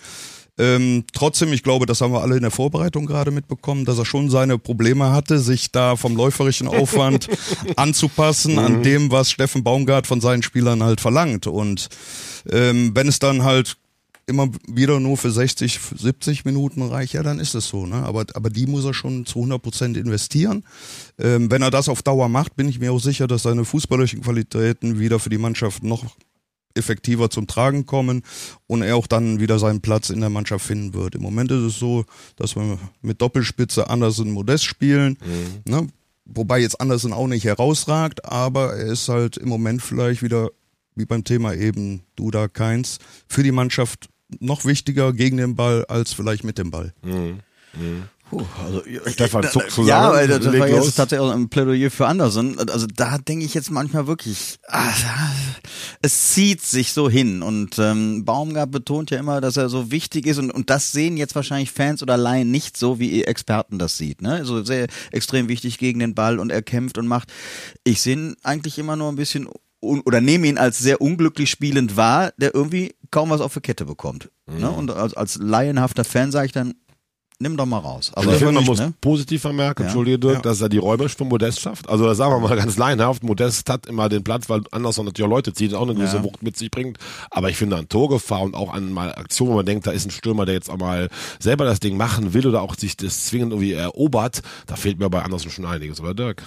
Ähm, 0.59 1.05
trotzdem, 1.13 1.53
ich 1.53 1.63
glaube, 1.63 1.85
das 1.85 2.01
haben 2.01 2.11
wir 2.11 2.21
alle 2.21 2.35
in 2.35 2.41
der 2.41 2.51
Vorbereitung 2.51 3.05
gerade 3.05 3.31
mitbekommen, 3.31 3.85
dass 3.85 3.97
er 3.97 4.03
schon 4.03 4.29
seine 4.29 4.57
Probleme 4.57 5.09
hatte, 5.09 5.39
sich 5.39 5.71
da 5.71 5.95
vom 5.95 6.17
läuferischen 6.17 6.67
Aufwand 6.67 7.29
anzupassen 7.77 8.59
an 8.59 8.83
dem, 8.83 9.09
was 9.09 9.31
Steffen 9.31 9.63
Baumgart 9.63 10.05
von 10.05 10.19
seinen 10.19 10.43
Spielern 10.43 10.83
halt 10.83 10.99
verlangt. 10.99 11.47
Und 11.47 11.87
ähm, 12.51 12.91
wenn 12.93 13.07
es 13.07 13.19
dann 13.19 13.43
halt 13.43 13.77
immer 14.29 14.50
wieder 14.67 15.00
nur 15.00 15.17
für 15.17 15.31
60, 15.31 15.79
70 15.98 16.45
Minuten 16.45 16.81
reicht, 16.81 17.13
ja, 17.13 17.24
dann 17.24 17.39
ist 17.39 17.55
es 17.55 17.67
so. 17.67 17.86
Ne? 17.86 17.95
Aber, 17.95 18.25
aber 18.33 18.50
die 18.50 18.67
muss 18.67 18.86
er 18.86 18.93
schon 18.93 19.25
zu 19.25 19.39
100 19.39 19.62
Prozent 19.62 19.98
investieren. 19.98 20.63
Ähm, 21.17 21.51
wenn 21.51 21.62
er 21.62 21.71
das 21.71 21.89
auf 21.89 22.03
Dauer 22.03 22.29
macht, 22.29 22.55
bin 22.55 22.69
ich 22.69 22.79
mir 22.79 22.93
auch 22.93 23.00
sicher, 23.00 23.27
dass 23.27 23.43
seine 23.43 23.65
fußballerischen 23.65 24.21
Qualitäten 24.21 25.00
wieder 25.00 25.19
für 25.19 25.29
die 25.29 25.38
Mannschaft 25.38 25.83
noch 25.83 26.05
effektiver 26.75 27.29
zum 27.29 27.48
Tragen 27.48 27.86
kommen 27.86 28.24
und 28.67 28.81
er 28.81 28.95
auch 28.95 29.07
dann 29.07 29.39
wieder 29.39 29.59
seinen 29.59 29.81
Platz 29.81 30.09
in 30.09 30.21
der 30.21 30.29
Mannschaft 30.29 30.65
finden 30.65 30.93
wird. 30.93 31.15
Im 31.15 31.21
Moment 31.21 31.51
ist 31.51 31.63
es 31.63 31.79
so, 31.79 32.05
dass 32.36 32.55
wir 32.55 32.77
mit 33.01 33.21
Doppelspitze 33.21 33.89
Andersen 33.89 34.31
Modest 34.31 34.65
spielen. 34.65 35.17
Ne? 35.65 35.88
Wobei 36.25 36.59
jetzt 36.59 36.79
Andersen 36.79 37.12
auch 37.12 37.27
nicht 37.27 37.43
herausragt, 37.43 38.25
aber 38.25 38.75
er 38.75 38.91
ist 38.91 39.09
halt 39.09 39.38
im 39.38 39.50
Moment 39.50 39.81
vielleicht 39.81 40.21
wieder, 40.21 40.50
wie 40.95 41.05
beim 41.05 41.24
Thema 41.24 41.53
eben 41.53 42.03
Duda 42.15 42.48
Keins, 42.48 43.00
für 43.27 43.41
die 43.41 43.51
Mannschaft 43.51 44.09
noch 44.39 44.65
wichtiger 44.65 45.13
gegen 45.13 45.38
den 45.38 45.55
Ball 45.55 45.86
als 45.86 46.13
vielleicht 46.13 46.43
mit 46.43 46.57
dem 46.57 46.71
Ball. 46.71 46.93
Puh, 48.29 48.45
also, 48.63 48.83
Stefan, 49.07 49.41
da- 49.41 49.50
zuck 49.50 49.71
zusammen, 49.71 49.88
Ja, 49.88 50.12
weil 50.13 50.27
das 50.27 50.45
war 50.45 50.67
jetzt 50.67 50.93
tatsächlich 50.95 51.27
auch 51.27 51.33
ein 51.33 51.50
Plädoyer 51.50 51.89
für 51.89 52.05
Anderson. 52.05 52.59
Also 52.69 52.86
da 52.86 53.17
denke 53.17 53.43
ich 53.43 53.55
jetzt 53.55 53.71
manchmal 53.71 54.05
wirklich, 54.05 54.59
ah, 54.67 54.91
es 56.03 56.33
zieht 56.33 56.62
sich 56.62 56.93
so 56.93 57.09
hin. 57.09 57.41
Und 57.41 57.79
ähm, 57.79 58.25
Baumgart 58.25 58.69
betont 58.69 59.09
ja 59.09 59.17
immer, 59.17 59.41
dass 59.41 59.57
er 59.57 59.67
so 59.69 59.89
wichtig 59.89 60.27
ist. 60.27 60.38
Und, 60.38 60.51
und 60.51 60.69
das 60.69 60.91
sehen 60.91 61.17
jetzt 61.17 61.33
wahrscheinlich 61.33 61.71
Fans 61.71 62.03
oder 62.03 62.17
Laien 62.17 62.51
nicht 62.51 62.77
so, 62.77 63.00
wie 63.00 63.09
ihr 63.09 63.27
Experten 63.27 63.79
das 63.79 63.98
sieht. 63.98 64.21
Ne? 64.21 64.45
So 64.45 64.63
sehr 64.63 64.86
extrem 65.12 65.48
wichtig 65.48 65.79
gegen 65.79 65.98
den 66.00 66.13
Ball 66.13 66.38
und 66.38 66.51
er 66.51 66.62
kämpft 66.62 67.00
und 67.00 67.07
macht. 67.07 67.31
Ich 67.83 68.00
sehe 68.01 68.13
ihn 68.13 68.36
eigentlich 68.43 68.77
immer 68.77 68.95
nur 68.95 69.09
ein 69.09 69.15
bisschen 69.15 69.48
oder 69.81 70.22
nehme 70.22 70.48
ihn 70.48 70.57
als 70.57 70.79
sehr 70.79 71.01
unglücklich 71.01 71.50
spielend 71.50 71.96
wahr, 71.96 72.31
der 72.37 72.53
irgendwie 72.53 72.96
kaum 73.11 73.29
was 73.29 73.42
auf 73.42 73.53
die 73.53 73.61
Kette 73.61 73.85
bekommt. 73.85 74.29
Ne? 74.48 74.70
Und 74.70 74.92
als, 74.92 75.13
als 75.13 75.37
laienhafter 75.37 76.03
Fan 76.03 76.31
sage 76.31 76.48
ich 76.48 76.51
dann, 76.51 76.74
nimm 77.42 77.55
doch 77.55 77.65
mal 77.65 77.77
raus. 77.77 78.11
Aber 78.15 78.33
ich 78.33 78.37
finde, 78.39 78.51
man 78.51 78.65
muss 78.65 78.79
ne? 78.79 78.94
positiv 79.00 79.39
vermerken, 79.42 79.83
Ja. 79.83 79.87
Entschuldige 79.87 80.20
Dirk, 80.20 80.35
Ja. 80.35 80.42
dass 80.42 80.59
er 80.59 80.68
die 80.68 80.77
Räume 80.77 81.07
für 81.07 81.24
Modest 81.24 81.61
schafft. 81.61 81.87
Also 81.87 82.05
das 82.05 82.18
sagen 82.18 82.33
wir 82.33 82.46
mal 82.46 82.57
ganz 82.57 82.75
laienhaft, 82.77 83.24
Modest 83.24 83.70
hat 83.70 83.85
immer 83.85 84.09
den 84.09 84.25
Platz, 84.25 84.50
weil 84.50 84.61
Anderson 84.72 85.05
natürlich 85.05 85.25
auch 85.25 85.33
Leute 85.33 85.53
zieht 85.53 85.72
und 85.72 85.77
auch 85.77 85.83
eine 85.83 85.96
gewisse 85.96 86.18
Ja. 86.18 86.24
Wucht 86.25 86.44
mit 86.44 86.57
sich 86.57 86.70
bringt. 86.70 86.98
Aber 87.31 87.50
ich 87.50 87.55
finde 87.55 87.77
an 87.77 87.87
Torgefahr 87.87 88.42
und 88.42 88.55
auch 88.55 88.74
an 88.74 88.92
mal 88.92 89.15
Aktionen, 89.15 89.51
wo 89.53 89.55
man 89.55 89.65
denkt, 89.65 89.87
da 89.87 89.92
ist 89.92 90.05
ein 90.05 90.11
Stürmer, 90.11 90.46
der 90.46 90.55
jetzt 90.55 90.70
auch 90.70 90.77
mal 90.77 91.07
selber 91.39 91.63
das 91.63 91.79
Ding 91.79 91.96
machen 91.96 92.33
will 92.33 92.46
oder 92.46 92.61
auch 92.61 92.75
sich 92.75 92.98
das 92.98 93.27
zwingend 93.27 93.53
irgendwie 93.53 93.72
erobert, 93.72 94.42
da 94.68 94.75
fehlt 94.75 95.00
mir 95.00 95.09
bei 95.09 95.24
Anderson 95.24 95.51
schon 95.51 95.65
einiges, 95.65 96.01
oder 96.01 96.13
Dirk? 96.13 96.44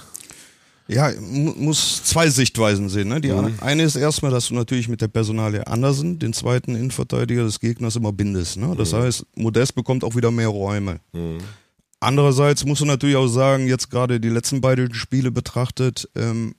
Ja, 0.95 1.11
mu- 1.21 1.55
muss 1.57 2.03
zwei 2.05 2.29
Sichtweisen 2.31 2.89
sehen. 2.89 3.09
Ne? 3.09 3.21
Die 3.21 3.31
eine 3.61 3.83
ist 3.83 3.97
erstmal, 3.97 4.31
dass 4.31 4.49
du 4.49 4.55
natürlich 4.55 4.89
mit 4.89 5.01
der 5.01 5.09
Personalie 5.09 5.67
Andersen, 5.67 6.19
den 6.19 6.33
zweiten 6.33 6.75
Innenverteidiger 6.75 7.45
des 7.45 7.61
Gegners, 7.61 7.97
immer 7.97 8.13
bindest. 8.13 8.57
Ne? 8.59 8.75
Das 8.77 8.93
heißt, 8.93 9.27
Modest 9.37 9.75
bekommt 9.75 10.05
auch 10.05 10.15
wieder 10.17 10.31
mehr 10.31 10.49
Räume. 10.49 11.01
Andererseits 12.01 12.65
musst 12.65 12.81
du 12.81 12.85
natürlich 12.85 13.17
auch 13.17 13.29
sagen, 13.29 13.69
jetzt 13.69 13.91
gerade 13.91 14.19
die 14.19 14.29
letzten 14.29 14.61
beiden 14.61 14.93
Spiele 14.95 15.31
betrachtet, 15.31 16.09
ähm, 16.17 16.55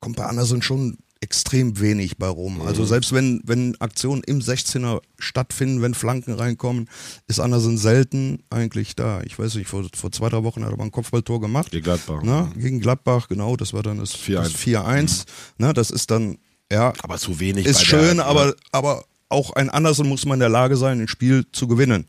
kommt 0.00 0.16
bei 0.16 0.24
Andersen 0.24 0.62
schon 0.62 0.96
extrem 1.20 1.80
wenig 1.80 2.16
bei 2.18 2.28
rum. 2.28 2.60
Also 2.62 2.84
selbst 2.84 3.12
wenn, 3.12 3.40
wenn 3.44 3.80
Aktionen 3.80 4.22
im 4.24 4.40
16er 4.40 5.00
stattfinden, 5.18 5.82
wenn 5.82 5.94
Flanken 5.94 6.34
reinkommen, 6.34 6.88
ist 7.26 7.40
Andersen 7.40 7.76
selten 7.76 8.42
eigentlich 8.50 8.94
da. 8.94 9.22
Ich 9.22 9.38
weiß 9.38 9.56
nicht, 9.56 9.68
vor, 9.68 9.84
vor 9.94 10.12
zwei, 10.12 10.28
drei 10.28 10.44
Wochen 10.44 10.64
hat 10.64 10.70
er 10.70 10.76
mal 10.76 10.84
ein 10.84 10.92
Kopfballtor 10.92 11.40
gemacht. 11.40 11.72
Gegen 11.72 11.84
Gladbach. 11.84 12.22
Ne? 12.22 12.50
Gegen 12.56 12.80
Gladbach, 12.80 13.28
genau, 13.28 13.56
das 13.56 13.72
war 13.72 13.82
dann 13.82 13.98
das 13.98 14.14
4-1. 14.14 14.34
das 14.34 14.54
4-1. 14.54 15.24
Ne? 15.58 15.72
Das 15.72 15.90
ist 15.90 16.10
dann, 16.10 16.38
ja, 16.70 16.92
Aber 17.02 17.18
zu 17.18 17.40
wenig. 17.40 17.66
ist 17.66 17.78
bei 17.78 17.84
schön, 17.84 18.16
der, 18.18 18.26
aber, 18.26 18.54
aber 18.70 19.04
auch 19.28 19.52
ein 19.52 19.70
Andersen 19.70 20.08
muss 20.08 20.24
man 20.24 20.36
in 20.36 20.40
der 20.40 20.48
Lage 20.48 20.76
sein, 20.76 21.00
ein 21.00 21.08
Spiel 21.08 21.46
zu 21.52 21.66
gewinnen. 21.66 22.06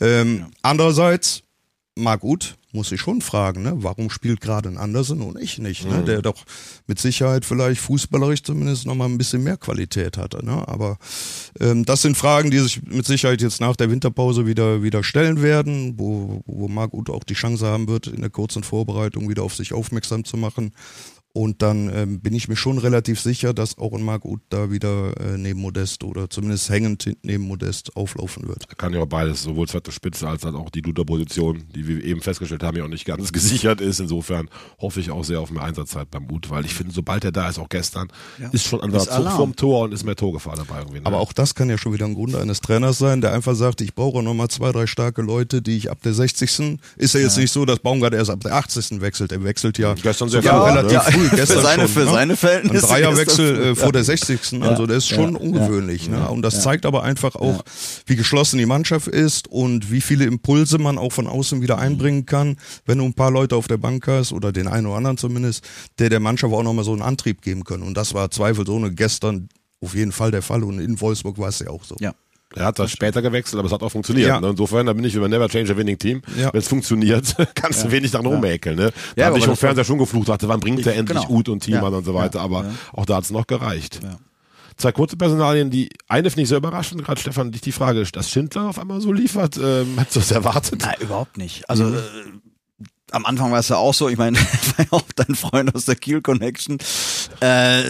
Ähm, 0.00 0.46
Andererseits, 0.62 1.42
Marc 1.96 2.24
Uth 2.24 2.56
muss 2.72 2.90
ich 2.90 3.00
schon 3.00 3.20
fragen, 3.20 3.62
ne? 3.62 3.72
warum 3.76 4.10
spielt 4.10 4.40
gerade 4.40 4.68
ein 4.68 4.78
Andersen 4.78 5.20
und 5.20 5.38
ich 5.38 5.58
nicht? 5.58 5.88
Ne? 5.88 6.02
Der 6.02 6.22
doch 6.22 6.44
mit 6.88 6.98
Sicherheit 6.98 7.44
vielleicht 7.44 7.80
fußballerisch 7.80 8.42
zumindest 8.42 8.84
nochmal 8.84 9.08
ein 9.08 9.16
bisschen 9.16 9.44
mehr 9.44 9.56
Qualität 9.56 10.18
hatte. 10.18 10.44
Ne? 10.44 10.66
Aber 10.66 10.98
ähm, 11.60 11.84
das 11.84 12.02
sind 12.02 12.16
Fragen, 12.16 12.50
die 12.50 12.58
sich 12.58 12.82
mit 12.82 13.06
Sicherheit 13.06 13.40
jetzt 13.40 13.60
nach 13.60 13.76
der 13.76 13.90
Winterpause 13.90 14.44
wieder, 14.44 14.82
wieder 14.82 15.04
stellen 15.04 15.40
werden, 15.40 15.94
wo, 15.96 16.42
wo 16.46 16.66
Marc 16.66 16.92
Uth 16.94 17.10
auch 17.10 17.22
die 17.22 17.34
Chance 17.34 17.64
haben 17.64 17.86
wird, 17.86 18.08
in 18.08 18.22
der 18.22 18.30
kurzen 18.30 18.64
Vorbereitung 18.64 19.28
wieder 19.28 19.44
auf 19.44 19.54
sich 19.54 19.72
aufmerksam 19.72 20.24
zu 20.24 20.36
machen. 20.36 20.72
Und 21.36 21.62
dann 21.62 21.90
ähm, 21.92 22.20
bin 22.20 22.32
ich 22.32 22.46
mir 22.46 22.54
schon 22.54 22.78
relativ 22.78 23.20
sicher, 23.20 23.52
dass 23.52 23.76
auch 23.76 23.92
ein 23.92 24.04
Marc 24.04 24.24
Uth 24.24 24.40
da 24.50 24.70
wieder 24.70 25.20
äh, 25.20 25.36
neben 25.36 25.60
Modest 25.60 26.04
oder 26.04 26.30
zumindest 26.30 26.70
hängend 26.70 27.10
neben 27.24 27.42
Modest 27.42 27.96
auflaufen 27.96 28.46
wird. 28.46 28.68
kann 28.78 28.94
ja 28.94 29.00
auch 29.00 29.06
beides, 29.06 29.42
sowohl 29.42 29.66
zweite 29.66 29.90
Spitze 29.90 30.28
als 30.28 30.44
auch 30.44 30.70
die 30.70 30.80
Duda-Position, 30.80 31.64
die 31.74 31.88
wir 31.88 32.04
eben 32.04 32.20
festgestellt 32.20 32.62
haben, 32.62 32.76
ja 32.76 32.84
auch 32.84 32.88
nicht 32.88 33.04
ganz 33.04 33.32
gesichert 33.32 33.80
ist. 33.80 33.98
Insofern 33.98 34.48
hoffe 34.78 35.00
ich 35.00 35.10
auch 35.10 35.24
sehr 35.24 35.40
auf 35.40 35.50
mehr 35.50 35.64
Einsatzzeit 35.64 36.08
beim 36.08 36.22
Mut, 36.22 36.50
weil 36.50 36.64
ich 36.66 36.72
finde, 36.72 36.94
sobald 36.94 37.24
er 37.24 37.32
da 37.32 37.48
ist, 37.48 37.58
auch 37.58 37.68
gestern, 37.68 38.12
ist 38.52 38.64
schon 38.64 38.80
an 38.80 38.92
der 38.92 39.00
Zug 39.00 39.28
vorm 39.32 39.56
Tor 39.56 39.86
und 39.86 39.92
ist 39.92 40.04
mehr 40.04 40.14
Torgefahr 40.14 40.54
dabei 40.54 40.78
irgendwie. 40.78 41.00
Ne? 41.00 41.06
Aber 41.06 41.18
auch 41.18 41.32
das 41.32 41.56
kann 41.56 41.68
ja 41.68 41.78
schon 41.78 41.92
wieder 41.92 42.06
ein 42.06 42.14
Grund 42.14 42.36
eines 42.36 42.60
Trainers 42.60 42.98
sein, 42.98 43.20
der 43.20 43.32
einfach 43.32 43.56
sagt, 43.56 43.80
ich 43.80 43.96
brauche 43.96 44.22
nochmal 44.22 44.50
zwei, 44.50 44.70
drei 44.70 44.86
starke 44.86 45.20
Leute, 45.20 45.62
die 45.62 45.78
ich 45.78 45.90
ab 45.90 45.98
der 46.04 46.14
60. 46.14 46.78
Ist 46.96 47.14
ja 47.14 47.20
jetzt 47.20 47.38
nicht 47.38 47.50
so, 47.50 47.64
dass 47.64 47.80
Baumgart 47.80 48.14
erst 48.14 48.30
ab 48.30 48.38
der 48.38 48.54
80. 48.54 49.00
wechselt. 49.00 49.32
Er 49.32 49.42
wechselt 49.42 49.78
ja 49.78 49.94
Gestern 49.94 50.28
sehr 50.28 50.40
sogar 50.40 50.62
früh, 50.62 50.78
relativ 50.78 50.98
ne? 50.98 51.12
früh. 51.12 51.23
Für 51.28 51.36
Gestern 51.36 51.62
seine- 51.62 51.82
schon, 51.82 51.88
für 51.92 52.04
ne? 52.04 52.10
seine 52.10 52.36
Verhältnisse 52.36 52.86
Ein 52.86 52.90
Dreierwechsel 53.02 53.62
äh, 53.62 53.74
vor 53.74 53.92
der 53.92 54.04
60. 54.04 54.62
Also 54.62 54.86
das 54.86 54.98
ist 54.98 55.08
schon 55.08 55.32
ja, 55.34 55.40
ungewöhnlich. 55.40 56.08
Ne? 56.08 56.28
Und 56.28 56.42
das 56.42 56.62
zeigt 56.62 56.86
aber 56.86 57.02
einfach 57.02 57.34
auch, 57.36 57.64
wie 58.06 58.16
geschlossen 58.16 58.58
die 58.58 58.66
Mannschaft 58.66 59.08
ist 59.08 59.48
und 59.48 59.90
wie 59.90 60.00
viele 60.00 60.24
Impulse 60.24 60.78
man 60.78 60.98
auch 60.98 61.12
von 61.12 61.26
außen 61.26 61.62
wieder 61.62 61.78
einbringen 61.78 62.26
kann, 62.26 62.56
wenn 62.86 62.98
du 62.98 63.04
ein 63.04 63.14
paar 63.14 63.30
Leute 63.30 63.56
auf 63.56 63.68
der 63.68 63.78
Bank 63.78 64.06
hast 64.06 64.32
oder 64.32 64.52
den 64.52 64.66
einen 64.68 64.86
oder 64.86 64.96
anderen 64.96 65.16
zumindest, 65.18 65.64
der 65.98 66.10
der 66.10 66.20
Mannschaft 66.20 66.52
auch 66.52 66.62
nochmal 66.62 66.84
so 66.84 66.92
einen 66.92 67.02
Antrieb 67.02 67.42
geben 67.42 67.64
können. 67.64 67.82
Und 67.82 67.96
das 67.96 68.14
war 68.14 68.30
zweifelsohne 68.30 68.92
gestern 68.92 69.48
auf 69.80 69.94
jeden 69.94 70.12
Fall 70.12 70.30
der 70.30 70.42
Fall 70.42 70.64
und 70.64 70.78
in 70.78 71.00
Wolfsburg 71.00 71.38
war 71.38 71.48
es 71.48 71.58
ja 71.58 71.68
auch 71.68 71.84
so. 71.84 71.96
Ja. 72.00 72.14
Er 72.56 72.66
hat 72.66 72.78
das 72.78 72.90
später 72.92 73.20
gewechselt, 73.22 73.58
aber 73.58 73.66
es 73.66 73.72
hat 73.72 73.82
auch 73.82 73.88
funktioniert. 73.90 74.28
Ja. 74.28 74.40
Ne? 74.40 74.50
Insofern, 74.50 74.86
da 74.86 74.92
bin 74.92 75.04
ich 75.04 75.14
über 75.14 75.28
Never 75.28 75.48
Change 75.48 75.72
a 75.72 75.76
Winning 75.76 75.98
Team. 75.98 76.22
Ja. 76.38 76.52
Wenn 76.52 76.60
es 76.60 76.68
funktioniert, 76.68 77.34
kannst 77.54 77.84
du 77.84 77.90
wenig 77.90 78.10
daran 78.12 78.26
rummäkeln. 78.26 78.76
Ne? 78.76 78.92
Da 79.16 79.20
Ja, 79.22 79.26
habe 79.26 79.38
ich 79.38 79.44
vom 79.44 79.56
Fernseher 79.56 79.84
schon 79.84 79.98
geflucht, 79.98 80.28
dachte, 80.28 80.48
wann 80.48 80.60
bringt 80.60 80.84
der 80.86 80.96
endlich 80.96 81.18
genau. 81.22 81.30
Ut 81.38 81.48
und 81.48 81.66
Ja. 81.66 81.82
und 81.82 82.04
so 82.04 82.14
weiter. 82.14 82.38
Ja. 82.38 82.44
Aber 82.44 82.64
Ja. 82.64 82.70
auch 82.92 83.06
da 83.06 83.16
hat 83.16 83.24
es 83.24 83.30
noch 83.30 83.46
gereicht. 83.46 84.00
Ja. 84.02 84.16
Zwei 84.76 84.90
kurze 84.92 85.16
Personalien, 85.16 85.70
die 85.70 85.88
eine 86.08 86.30
finde 86.30 86.42
ich 86.42 86.48
sehr 86.48 86.58
überraschend, 86.58 87.04
gerade 87.04 87.20
Stefan, 87.20 87.52
dich 87.52 87.60
die 87.60 87.70
Frage, 87.72 88.02
dass 88.04 88.28
Schindler 88.30 88.68
auf 88.68 88.78
einmal 88.80 89.00
so 89.00 89.12
liefert, 89.12 89.56
ähm, 89.56 89.96
hättest 89.98 90.16
du 90.16 90.20
das 90.20 90.30
erwartet? 90.32 90.82
Nein, 90.82 90.96
überhaupt 91.00 91.36
nicht. 91.38 91.68
Also 91.70 91.84
Mhm. 91.84 91.94
äh, 91.94 92.84
am 93.12 93.24
Anfang 93.24 93.52
war 93.52 93.60
es 93.60 93.68
ja 93.68 93.76
auch 93.76 93.94
so, 93.94 94.08
ich 94.08 94.18
meine, 94.18 94.36
war 94.76 94.84
ja 94.84 94.86
auch 94.90 95.04
dein 95.14 95.36
Freund 95.36 95.72
aus 95.74 95.84
der 95.84 95.94
Kiel 95.94 96.22
Connection. 96.22 96.78
Äh, 97.40 97.82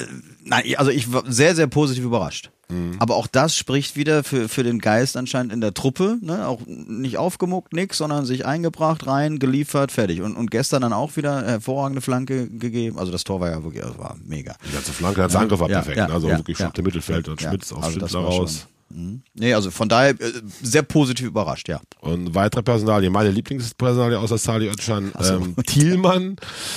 nein, 0.44 0.64
also 0.77 0.90
ich 0.90 1.11
war 1.12 1.22
sehr, 1.27 1.55
sehr 1.55 1.66
positiv 1.68 2.05
überrascht. 2.05 2.50
Mhm. 2.68 2.96
Aber 2.98 3.16
auch 3.16 3.27
das 3.27 3.57
spricht 3.57 3.96
wieder 3.96 4.24
für, 4.24 4.48
für 4.48 4.62
den 4.62 4.79
Geist 4.79 5.16
anscheinend 5.16 5.53
in 5.53 5.61
der 5.61 5.74
Truppe. 5.74 6.18
Ne? 6.20 6.46
Auch 6.46 6.61
nicht 6.66 7.18
aufgemuckt, 7.18 7.72
nix, 7.72 7.98
sondern 7.98 8.24
sich 8.24 8.46
eingebracht, 8.46 9.07
rein, 9.07 9.38
geliefert, 9.38 9.92
fertig. 9.92 10.22
Und, 10.22 10.37
und 10.37 10.50
gestern 10.50 10.83
dann 10.83 10.92
auch 10.92 11.16
wieder 11.16 11.44
hervorragende 11.44 12.00
Flanke 12.00 12.48
gegeben. 12.48 12.98
Also 12.98 13.12
das 13.12 13.24
Tor 13.24 13.40
war 13.40 13.50
ja 13.50 13.62
wirklich, 13.62 13.83
das 13.83 13.98
war 13.98 14.16
mega. 14.24 14.55
Die 14.68 14.72
ganze 14.72 14.92
Flanke, 14.92 15.27
der 15.27 15.40
Angriff 15.40 15.61
war 15.61 15.68
Ja, 15.68 15.77
perfekt. 15.77 15.96
ja, 15.98 16.09
ne? 16.09 16.14
also 16.14 16.29
ja, 16.29 16.38
wirklich 16.38 16.59
ja. 16.59 16.70
Mittelfeld 16.83 17.29
und 17.29 17.40
Schmitz 17.40 17.72
auf 17.72 17.85
also 17.85 18.00
Schindler 18.00 18.20
raus. 18.20 18.66
Mhm. 18.95 19.23
Nee, 19.35 19.53
also 19.53 19.73
von 19.73 19.89
daher 19.89 20.11
äh, 20.11 20.33
sehr 20.63 20.83
positiv 20.83 21.27
überrascht, 21.27 21.69
ja. 21.69 21.81
Und 22.01 22.35
weitere 22.35 22.63
Personalien. 22.63 23.13
Meine 23.13 23.31
Lieblingspersonalie 23.31 24.19
außer 24.19 24.39
Sali 24.39 24.69
Özcan, 24.69 25.13
ähm, 25.21 25.57
Thielmann, 25.67 26.37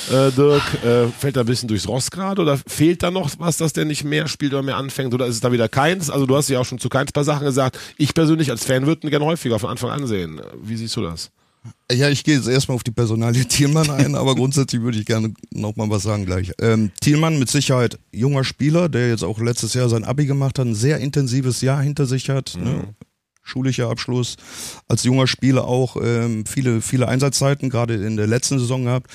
äh, 0.10 0.32
Dirk, 0.32 0.64
äh, 0.84 1.08
fällt 1.08 1.36
da 1.36 1.42
ein 1.42 1.46
bisschen 1.46 1.68
durchs 1.68 1.88
Rost 1.88 2.10
gerade 2.12 2.42
oder 2.42 2.58
fehlt 2.58 3.04
da 3.04 3.12
noch 3.12 3.30
was, 3.38 3.58
dass 3.58 3.74
der 3.74 3.86
nicht 3.86 4.04
mehr 4.04 4.28
spielt 4.28 4.54
oder 4.54 4.64
mehr 4.64 4.78
anfängt 4.78 5.14
oder 5.14 5.28
ist 5.28 5.36
es 5.36 5.42
da 5.42 5.52
wieder 5.52 5.70
keins? 5.70 6.10
Also 6.10 6.26
du 6.26 6.36
hast 6.36 6.50
ja 6.50 6.60
auch 6.60 6.66
schon 6.66 6.80
zu 6.80 6.90
keins 6.90 7.12
paar 7.12 7.24
Sachen 7.24 7.46
gesagt. 7.46 7.78
Ich 7.98 8.16
persönlich 8.16 8.50
als 8.50 8.66
Fan 8.66 8.88
würde 8.88 9.06
ihn 9.06 9.12
gerne 9.12 9.26
häufiger 9.26 9.60
von 9.60 9.70
Anfang 9.70 9.92
an 9.92 10.08
sehen. 10.08 10.42
Wie 10.60 10.76
siehst 10.76 10.96
du 10.96 11.02
das? 11.02 11.30
Ja, 11.92 12.10
ich 12.10 12.24
gehe 12.24 12.36
jetzt 12.36 12.48
erstmal 12.48 12.76
auf 12.76 12.84
die 12.84 12.92
Personalie 12.92 13.46
Thielmann 13.48 13.90
ein, 13.90 14.16
aber 14.16 14.36
grundsätzlich 14.36 14.82
würde 14.82 15.00
ich 15.00 15.06
gerne 15.06 15.34
nochmal 15.52 15.90
was 15.90 16.04
sagen 16.04 16.26
gleich. 16.26 16.52
Ähm, 16.60 16.92
Thielmann 17.02 17.40
mit 17.40 17.50
Sicherheit 17.50 17.98
junger 18.12 18.44
Spieler, 18.44 18.90
der 18.90 19.10
jetzt 19.10 19.24
auch 19.24 19.40
letztes 19.40 19.74
Jahr 19.74 19.90
sein 19.90 20.04
Abi 20.04 20.26
gemacht 20.26 20.60
hat, 20.60 20.68
ein 20.68 20.76
sehr 20.76 21.00
intensives 21.00 21.62
Jahr 21.62 21.82
hinter 21.82 22.06
sich 22.06 22.30
hat. 22.30 22.58
Ne? 22.60 22.94
Schulischer 23.42 23.90
Abschluss, 23.90 24.36
als 24.90 25.04
junger 25.04 25.28
Spieler 25.28 25.66
auch 25.66 25.96
ähm, 26.02 26.46
viele, 26.46 26.82
viele 26.82 27.08
Einsatzzeiten, 27.08 27.70
gerade 27.70 27.96
in 27.96 28.18
der 28.18 28.28
letzten 28.28 28.60
Saison 28.60 28.84
gehabt. 28.84 29.10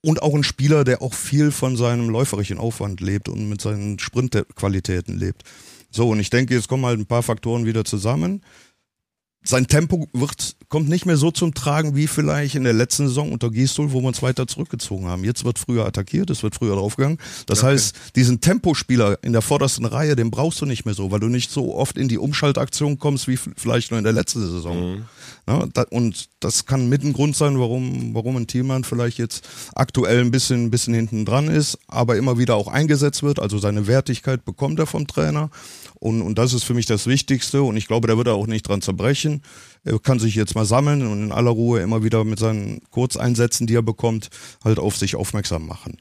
Und 0.00 0.22
auch 0.22 0.34
ein 0.34 0.44
Spieler, 0.44 0.84
der 0.84 1.02
auch 1.02 1.14
viel 1.14 1.50
von 1.50 1.76
seinem 1.76 2.10
läuferischen 2.10 2.58
Aufwand 2.58 3.00
lebt 3.00 3.28
und 3.28 3.48
mit 3.48 3.60
seinen 3.60 3.98
Sprintqualitäten 3.98 5.18
lebt. 5.18 5.42
So, 5.90 6.10
und 6.10 6.20
ich 6.20 6.30
denke, 6.30 6.54
jetzt 6.54 6.68
kommen 6.68 6.84
halt 6.84 7.00
ein 7.00 7.06
paar 7.06 7.22
Faktoren 7.22 7.64
wieder 7.64 7.84
zusammen 7.84 8.42
sein 9.44 9.66
Tempo 9.66 10.08
wird, 10.12 10.56
kommt 10.68 10.88
nicht 10.88 11.04
mehr 11.04 11.18
so 11.18 11.30
zum 11.30 11.54
Tragen 11.54 11.94
wie 11.94 12.06
vielleicht 12.06 12.54
in 12.54 12.64
der 12.64 12.72
letzten 12.72 13.08
Saison 13.08 13.30
unter 13.30 13.50
Gistol, 13.50 13.92
wo 13.92 14.00
wir 14.00 14.08
uns 14.08 14.22
weiter 14.22 14.46
zurückgezogen 14.46 15.06
haben. 15.06 15.22
Jetzt 15.22 15.44
wird 15.44 15.58
früher 15.58 15.84
attackiert, 15.86 16.30
es 16.30 16.42
wird 16.42 16.54
früher 16.54 16.74
draufgegangen. 16.74 17.18
Das 17.46 17.62
heißt, 17.62 17.94
diesen 18.16 18.40
Tempospieler 18.40 19.18
in 19.22 19.32
der 19.32 19.42
vordersten 19.42 19.84
Reihe, 19.84 20.16
den 20.16 20.30
brauchst 20.30 20.60
du 20.62 20.66
nicht 20.66 20.86
mehr 20.86 20.94
so, 20.94 21.10
weil 21.10 21.20
du 21.20 21.28
nicht 21.28 21.50
so 21.50 21.74
oft 21.74 21.98
in 21.98 22.08
die 22.08 22.18
Umschaltaktion 22.18 22.98
kommst 22.98 23.28
wie 23.28 23.36
vielleicht 23.36 23.90
nur 23.90 23.98
in 23.98 24.04
der 24.04 24.14
letzten 24.14 24.40
Saison. 24.40 25.04
Ja, 25.46 25.66
da, 25.72 25.84
und 25.90 26.30
das 26.40 26.64
kann 26.64 26.88
mit 26.88 27.04
ein 27.04 27.12
Grund 27.12 27.36
sein, 27.36 27.60
warum, 27.60 28.14
warum 28.14 28.36
ein 28.36 28.46
Thielmann 28.46 28.82
vielleicht 28.82 29.18
jetzt 29.18 29.46
aktuell 29.74 30.20
ein 30.20 30.30
bisschen, 30.30 30.64
ein 30.64 30.70
bisschen 30.70 30.94
hinten 30.94 31.26
dran 31.26 31.48
ist, 31.48 31.78
aber 31.86 32.16
immer 32.16 32.38
wieder 32.38 32.56
auch 32.56 32.68
eingesetzt 32.68 33.22
wird. 33.22 33.40
Also 33.40 33.58
seine 33.58 33.86
Wertigkeit 33.86 34.44
bekommt 34.46 34.78
er 34.78 34.86
vom 34.86 35.06
Trainer. 35.06 35.50
Und, 36.04 36.20
und 36.20 36.36
das 36.36 36.52
ist 36.52 36.64
für 36.64 36.74
mich 36.74 36.84
das 36.84 37.06
Wichtigste. 37.06 37.62
Und 37.62 37.78
ich 37.78 37.86
glaube, 37.86 38.06
da 38.08 38.18
wird 38.18 38.26
er 38.26 38.34
auch 38.34 38.46
nicht 38.46 38.68
dran 38.68 38.82
zerbrechen. 38.82 39.40
Er 39.84 39.98
kann 39.98 40.18
sich 40.18 40.34
jetzt 40.34 40.54
mal 40.54 40.66
sammeln 40.66 41.06
und 41.06 41.24
in 41.24 41.32
aller 41.32 41.50
Ruhe 41.50 41.80
immer 41.80 42.04
wieder 42.04 42.24
mit 42.24 42.38
seinen 42.38 42.82
Kurzeinsätzen, 42.90 43.66
die 43.66 43.74
er 43.74 43.82
bekommt, 43.82 44.28
halt 44.62 44.78
auf 44.78 44.98
sich 44.98 45.16
aufmerksam 45.16 45.66
machen. 45.66 45.96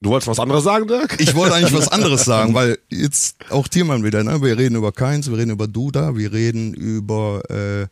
Du 0.00 0.08
wolltest 0.08 0.28
was 0.28 0.38
anderes 0.40 0.64
sagen, 0.64 0.88
Dirk? 0.88 1.20
Ich 1.20 1.34
wollte 1.34 1.54
eigentlich 1.54 1.74
was 1.74 1.88
anderes 1.92 2.24
sagen, 2.24 2.54
weil 2.54 2.78
jetzt 2.88 3.36
auch 3.50 3.68
Thielmann 3.68 4.04
wieder, 4.04 4.24
ne? 4.24 4.40
Wir 4.40 4.56
reden 4.56 4.74
über 4.74 4.90
Keins, 4.90 5.28
wir 5.28 5.36
reden 5.36 5.50
über 5.50 5.68
Duda, 5.68 6.16
wir 6.16 6.32
reden 6.32 6.72
über 6.72 7.42
äh, 7.50 7.86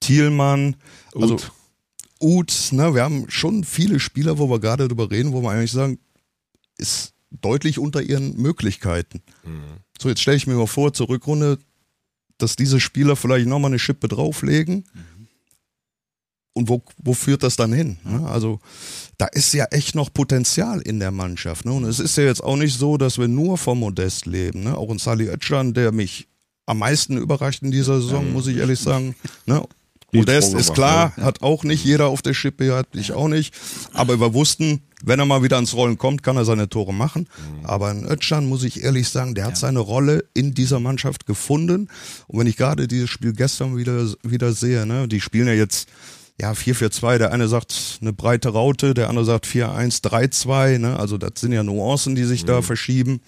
Thielmann, 0.00 0.76
also 1.14 1.34
Uth. 1.34 1.52
Uth, 2.18 2.72
ne? 2.72 2.94
Wir 2.94 3.02
haben 3.02 3.26
schon 3.28 3.62
viele 3.62 4.00
Spieler, 4.00 4.38
wo 4.38 4.48
wir 4.48 4.58
gerade 4.58 4.88
drüber 4.88 5.10
reden, 5.10 5.34
wo 5.34 5.42
wir 5.42 5.50
eigentlich 5.50 5.72
sagen, 5.72 5.98
ist 6.78 7.12
deutlich 7.30 7.78
unter 7.78 8.00
ihren 8.00 8.40
Möglichkeiten. 8.40 9.20
So, 10.00 10.08
jetzt 10.08 10.20
stelle 10.20 10.36
ich 10.36 10.46
mir 10.46 10.54
mal 10.54 10.66
vor, 10.66 10.92
zur 10.92 11.08
Rückrunde, 11.08 11.58
dass 12.38 12.56
diese 12.56 12.80
Spieler 12.80 13.16
vielleicht 13.16 13.46
nochmal 13.46 13.70
eine 13.70 13.78
Schippe 13.78 14.08
drauflegen. 14.08 14.84
Und 16.52 16.70
wo, 16.70 16.82
wo 16.96 17.12
führt 17.12 17.42
das 17.42 17.56
dann 17.56 17.72
hin? 17.72 17.98
ne? 18.02 18.26
Also 18.28 18.60
da 19.18 19.26
ist 19.26 19.52
ja 19.52 19.66
echt 19.66 19.94
noch 19.94 20.12
Potenzial 20.12 20.80
in 20.80 21.00
der 21.00 21.10
Mannschaft. 21.10 21.66
Ne? 21.66 21.72
Und 21.72 21.84
es 21.84 22.00
ist 22.00 22.16
ja 22.16 22.24
jetzt 22.24 22.42
auch 22.42 22.56
nicht 22.56 22.78
so, 22.78 22.96
dass 22.96 23.18
wir 23.18 23.28
nur 23.28 23.58
vom 23.58 23.80
Modest 23.80 24.24
leben. 24.24 24.64
Ne? 24.64 24.76
Auch 24.76 24.90
ein 24.90 24.98
Sali 24.98 25.28
Özcan, 25.28 25.74
der 25.74 25.92
mich 25.92 26.28
am 26.64 26.78
meisten 26.78 27.18
überrascht 27.18 27.62
in 27.62 27.70
dieser 27.70 28.00
Saison, 28.00 28.32
muss 28.32 28.46
ich 28.46 28.56
ehrlich 28.56 28.80
sagen. 28.80 29.14
Ne? 29.44 29.62
Modest 30.16 30.54
ist 30.54 30.74
klar, 30.74 31.12
hat 31.16 31.42
auch 31.42 31.64
nicht 31.64 31.84
jeder 31.84 32.06
auf 32.06 32.22
der 32.22 32.34
Schippe, 32.34 32.74
hat 32.74 32.88
ich 32.94 33.12
auch 33.12 33.28
nicht. 33.28 33.54
Aber 33.92 34.20
wir 34.20 34.34
wussten, 34.34 34.82
wenn 35.04 35.18
er 35.18 35.26
mal 35.26 35.42
wieder 35.42 35.56
ans 35.56 35.74
Rollen 35.74 35.98
kommt, 35.98 36.22
kann 36.22 36.36
er 36.36 36.44
seine 36.44 36.68
Tore 36.68 36.94
machen. 36.94 37.28
Aber 37.64 37.88
ein 37.88 38.04
Özcan, 38.04 38.48
muss 38.48 38.64
ich 38.64 38.82
ehrlich 38.82 39.08
sagen, 39.08 39.34
der 39.34 39.46
hat 39.46 39.56
seine 39.56 39.80
Rolle 39.80 40.24
in 40.34 40.54
dieser 40.54 40.80
Mannschaft 40.80 41.26
gefunden. 41.26 41.88
Und 42.26 42.40
wenn 42.40 42.46
ich 42.46 42.56
gerade 42.56 42.88
dieses 42.88 43.10
Spiel 43.10 43.32
gestern 43.32 43.76
wieder, 43.76 44.06
wieder 44.22 44.52
sehe, 44.52 44.86
ne, 44.86 45.06
die 45.08 45.20
spielen 45.20 45.48
ja 45.48 45.54
jetzt 45.54 45.88
ja, 46.40 46.52
4-4-2, 46.52 47.18
der 47.18 47.32
eine 47.32 47.48
sagt 47.48 47.98
eine 48.02 48.12
breite 48.12 48.50
Raute, 48.50 48.92
der 48.92 49.08
andere 49.08 49.24
sagt 49.24 49.46
4-1-3-2, 49.46 50.78
ne? 50.78 50.98
Also 50.98 51.16
das 51.16 51.32
sind 51.36 51.52
ja 51.52 51.62
Nuancen, 51.62 52.14
die 52.14 52.24
sich 52.24 52.44
da 52.44 52.60
verschieben. 52.60 53.20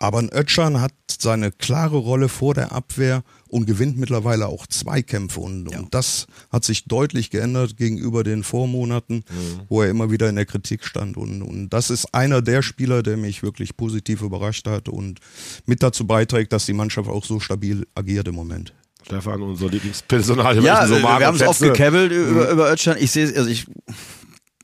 Aber 0.00 0.18
ein 0.18 0.30
Özcan 0.32 0.80
hat 0.80 0.92
seine 1.18 1.50
klare 1.50 1.96
Rolle 1.96 2.28
vor 2.28 2.54
der 2.54 2.72
Abwehr 2.72 3.24
und 3.48 3.66
gewinnt 3.66 3.98
mittlerweile 3.98 4.46
auch 4.46 4.66
Zweikämpfe. 4.66 5.40
Und, 5.40 5.68
und 5.68 5.92
das 5.92 6.26
hat 6.52 6.64
sich 6.64 6.84
deutlich 6.84 7.30
geändert 7.30 7.76
gegenüber 7.76 8.22
den 8.22 8.44
Vormonaten, 8.44 9.24
wo 9.68 9.82
er 9.82 9.90
immer 9.90 10.10
wieder 10.10 10.28
in 10.28 10.36
der 10.36 10.46
Kritik 10.46 10.84
stand. 10.84 11.16
Und, 11.16 11.42
und 11.42 11.70
das 11.70 11.90
ist 11.90 12.14
einer 12.14 12.42
der 12.42 12.62
Spieler, 12.62 13.02
der 13.02 13.16
mich 13.16 13.42
wirklich 13.42 13.76
positiv 13.76 14.22
überrascht 14.22 14.68
hat 14.68 14.88
und 14.88 15.18
mit 15.66 15.82
dazu 15.82 16.06
beiträgt, 16.06 16.52
dass 16.52 16.66
die 16.66 16.74
Mannschaft 16.74 17.08
auch 17.08 17.24
so 17.24 17.40
stabil 17.40 17.86
agiert 17.94 18.28
im 18.28 18.36
Moment. 18.36 18.72
Stefan, 19.04 19.42
unser 19.42 19.68
Lieblingspersonal. 19.68 20.62
Ja, 20.62 20.86
so 20.86 20.96
wir 20.96 21.08
haben 21.08 21.36
es 21.36 21.42
oft 21.42 21.60
gekebbelt 21.60 22.12
über, 22.12 22.50
über 22.50 22.72
Özcan. 22.72 22.96
Ich 23.00 23.10
sehe, 23.10 23.34
also 23.34 23.48
ich 23.48 23.66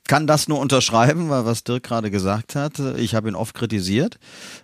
kann 0.06 0.26
das 0.26 0.48
nur 0.48 0.58
unterschreiben, 0.58 1.30
weil 1.30 1.46
was 1.46 1.64
Dirk 1.64 1.84
gerade 1.84 2.10
gesagt 2.10 2.54
hat. 2.54 2.78
Ich 2.98 3.14
habe 3.14 3.28
ihn 3.28 3.34
oft 3.34 3.54
kritisiert, 3.54 4.18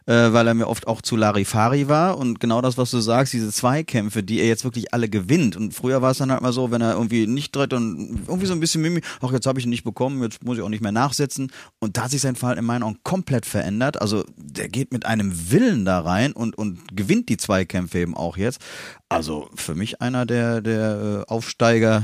äh, 0.06 0.32
weil 0.32 0.46
er 0.46 0.54
mir 0.54 0.68
oft 0.68 0.86
auch 0.86 1.00
zu 1.00 1.16
Larifari 1.16 1.88
war 1.88 2.18
und 2.18 2.40
genau 2.40 2.60
das, 2.60 2.76
was 2.76 2.90
du 2.90 3.00
sagst, 3.00 3.32
diese 3.32 3.50
Zweikämpfe, 3.50 4.22
die 4.22 4.40
er 4.40 4.48
jetzt 4.48 4.64
wirklich 4.64 4.92
alle 4.92 5.08
gewinnt. 5.08 5.56
Und 5.56 5.72
früher 5.72 6.02
war 6.02 6.10
es 6.10 6.18
dann 6.18 6.30
halt 6.30 6.42
mal 6.42 6.52
so, 6.52 6.70
wenn 6.70 6.82
er 6.82 6.92
irgendwie 6.92 7.26
nicht 7.26 7.54
tritt 7.54 7.72
und 7.72 8.20
irgendwie 8.26 8.46
so 8.46 8.52
ein 8.52 8.60
bisschen 8.60 8.82
Mimi, 8.82 9.00
ach 9.22 9.32
jetzt 9.32 9.46
habe 9.46 9.58
ich 9.58 9.64
ihn 9.64 9.70
nicht 9.70 9.84
bekommen, 9.84 10.22
jetzt 10.22 10.44
muss 10.44 10.58
ich 10.58 10.62
auch 10.62 10.68
nicht 10.68 10.82
mehr 10.82 10.92
nachsetzen. 10.92 11.50
Und 11.78 11.96
da 11.96 12.04
hat 12.04 12.10
sich 12.10 12.20
sein 12.20 12.36
Verhalten 12.36 12.60
in 12.60 12.66
meinen 12.66 12.82
Augen 12.82 12.98
komplett 13.02 13.46
verändert. 13.46 14.00
Also 14.00 14.24
der 14.36 14.68
geht 14.68 14.92
mit 14.92 15.06
einem 15.06 15.50
Willen 15.50 15.84
da 15.86 16.00
rein 16.00 16.32
und 16.32 16.58
und 16.58 16.96
gewinnt 16.96 17.30
die 17.30 17.38
Zweikämpfe 17.38 17.98
eben 17.98 18.14
auch 18.14 18.36
jetzt. 18.36 18.60
Also 19.08 19.48
für 19.54 19.74
mich 19.74 20.02
einer 20.02 20.26
der 20.26 20.60
der 20.60 21.24
äh, 21.26 21.32
Aufsteiger 21.32 22.02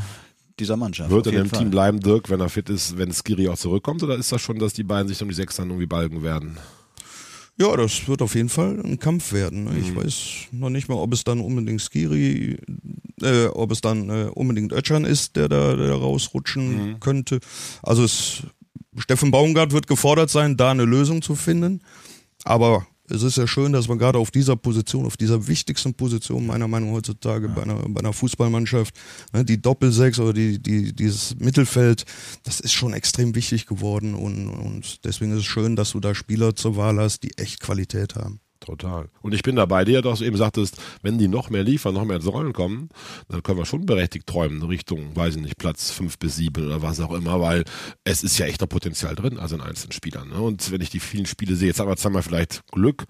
dieser 0.59 0.77
Mannschaft. 0.77 1.11
Wird 1.11 1.27
er 1.27 1.35
im 1.35 1.49
Fall. 1.49 1.59
Team 1.61 1.71
bleiben, 1.71 2.01
Dirk, 2.01 2.31
wenn 2.31 2.41
er 2.41 2.49
fit 2.49 2.69
ist, 2.71 2.97
wenn 2.99 3.13
Skiri 3.13 3.49
auch 3.49 3.59
zurückkommt? 3.59 4.03
Oder 4.03 4.17
ist 4.17 4.33
das 4.33 4.41
schon, 4.41 4.59
dass 4.59 4.73
die 4.73 4.85
beiden 4.85 5.09
sich 5.09 5.21
um 5.23 5.29
die 5.29 5.35
Sechs 5.35 5.57
dann 5.57 5.69
irgendwie 5.69 5.87
balgen 5.87 6.23
werden? 6.23 6.57
Ja, 7.59 7.75
das 7.75 8.07
wird 8.07 8.21
auf 8.21 8.35
jeden 8.35 8.51
Fall 8.51 8.81
ein 8.85 8.99
Kampf 8.99 9.33
werden. 9.33 9.65
ne? 9.65 9.79
Ich 9.79 9.95
weiß 9.97 10.49
noch 10.53 10.69
nicht 10.69 10.89
mal, 10.89 10.97
ob 10.97 11.13
es 11.15 11.25
dann 11.25 11.41
unbedingt 11.41 11.81
Skiri, 11.81 12.59
äh, 13.23 13.47
ob 13.47 13.73
es 13.73 13.81
dann 13.81 14.11
äh, 14.11 14.31
unbedingt 14.35 14.73
Ötchan 14.73 15.05
ist, 15.07 15.37
der 15.37 15.49
da, 15.49 15.75
der 15.75 15.89
da 15.89 15.95
rausrutschen 15.95 17.01
könnte. 17.01 17.41
Also 17.83 18.05
es, 18.05 18.43
Steffen 18.99 19.31
Baumgart 19.31 19.73
wird 19.73 19.87
gefordert 19.87 20.29
sein, 20.29 20.59
da 20.59 20.71
eine 20.71 20.85
Lösung 20.85 21.23
zu 21.23 21.35
finden. 21.35 21.81
Aber 22.45 22.87
es 23.11 23.23
ist 23.23 23.37
ja 23.37 23.47
schön, 23.47 23.73
dass 23.73 23.89
man 23.89 23.99
gerade 23.99 24.19
auf 24.19 24.31
dieser 24.31 24.57
Position, 24.57 25.07
auf 25.07 25.17
dieser 25.17 25.47
wichtigsten 25.47 25.95
Position 25.95 26.47
meiner 26.47 26.69
Meinung 26.69 26.91
nach 26.91 26.97
heutzutage 26.97 27.49
bei, 27.49 27.63
einer, 27.63 27.77
bei 27.89 28.01
einer 28.01 28.13
Fußballmannschaft, 28.13 28.95
ne, 29.33 29.45
die 29.45 29.61
Doppelsechs 29.61 30.19
oder 30.19 30.33
die, 30.33 30.59
die, 30.59 30.93
dieses 30.93 31.37
Mittelfeld, 31.39 32.05
das 32.45 32.61
ist 32.61 32.73
schon 32.73 32.93
extrem 32.93 33.35
wichtig 33.35 33.67
geworden 33.67 34.15
und, 34.15 34.49
und 34.49 35.05
deswegen 35.05 35.33
ist 35.33 35.39
es 35.39 35.45
schön, 35.45 35.77
dass 35.77 35.93
du 35.93 36.01
da 36.01 36.15
Spieler 36.15 36.57
zur 36.57 36.77
Wahl 36.77 36.99
hast, 36.99 37.23
die 37.23 37.37
echt 37.39 37.61
Qualität 37.61 38.15
haben. 38.15 38.41
Total. 38.67 39.09
Und 39.23 39.33
ich 39.33 39.45
bin 39.45 39.55
da 39.55 39.65
bei 39.65 39.85
dir, 39.85 40.03
dass 40.03 40.19
du 40.19 40.25
eben 40.25 40.37
sagtest, 40.37 40.83
wenn 41.01 41.19
die 41.19 41.29
noch 41.29 41.51
mehr 41.51 41.63
liefern, 41.63 41.95
noch 41.95 42.05
mehr 42.05 42.21
Rollen 42.25 42.53
kommen, 42.53 42.89
dann 43.29 43.45
können 43.45 43.59
wir 43.59 43.65
schon 43.65 43.87
berechtigt 43.87 44.27
träumen, 44.27 44.61
Richtung, 44.65 45.15
weiß 45.15 45.37
ich 45.37 45.43
nicht, 45.43 45.57
Platz 45.57 45.93
fünf 45.93 46.19
bis 46.19 46.35
sieben 46.35 46.67
oder 46.67 46.83
was 46.83 46.99
auch 46.99 47.13
immer, 47.13 47.41
weil 47.41 47.65
es 48.03 48.25
ist 48.25 48.39
ja 48.39 48.47
echt 48.47 48.61
noch 48.61 48.69
Potenzial 48.69 49.15
drin, 49.15 49.39
also 49.39 49.55
in 49.55 49.61
einzelnen 49.61 49.93
Spielern. 49.93 50.31
Ne? 50.31 50.41
Und 50.41 50.73
wenn 50.73 50.81
ich 50.81 50.91
die 50.91 50.99
vielen 50.99 51.27
Spiele 51.27 51.55
sehe, 51.55 51.69
jetzt 51.69 51.79
haben 51.79 51.89
wir 51.89 51.97
zweimal 51.97 52.23
vielleicht 52.23 52.67
Glück, 52.73 53.05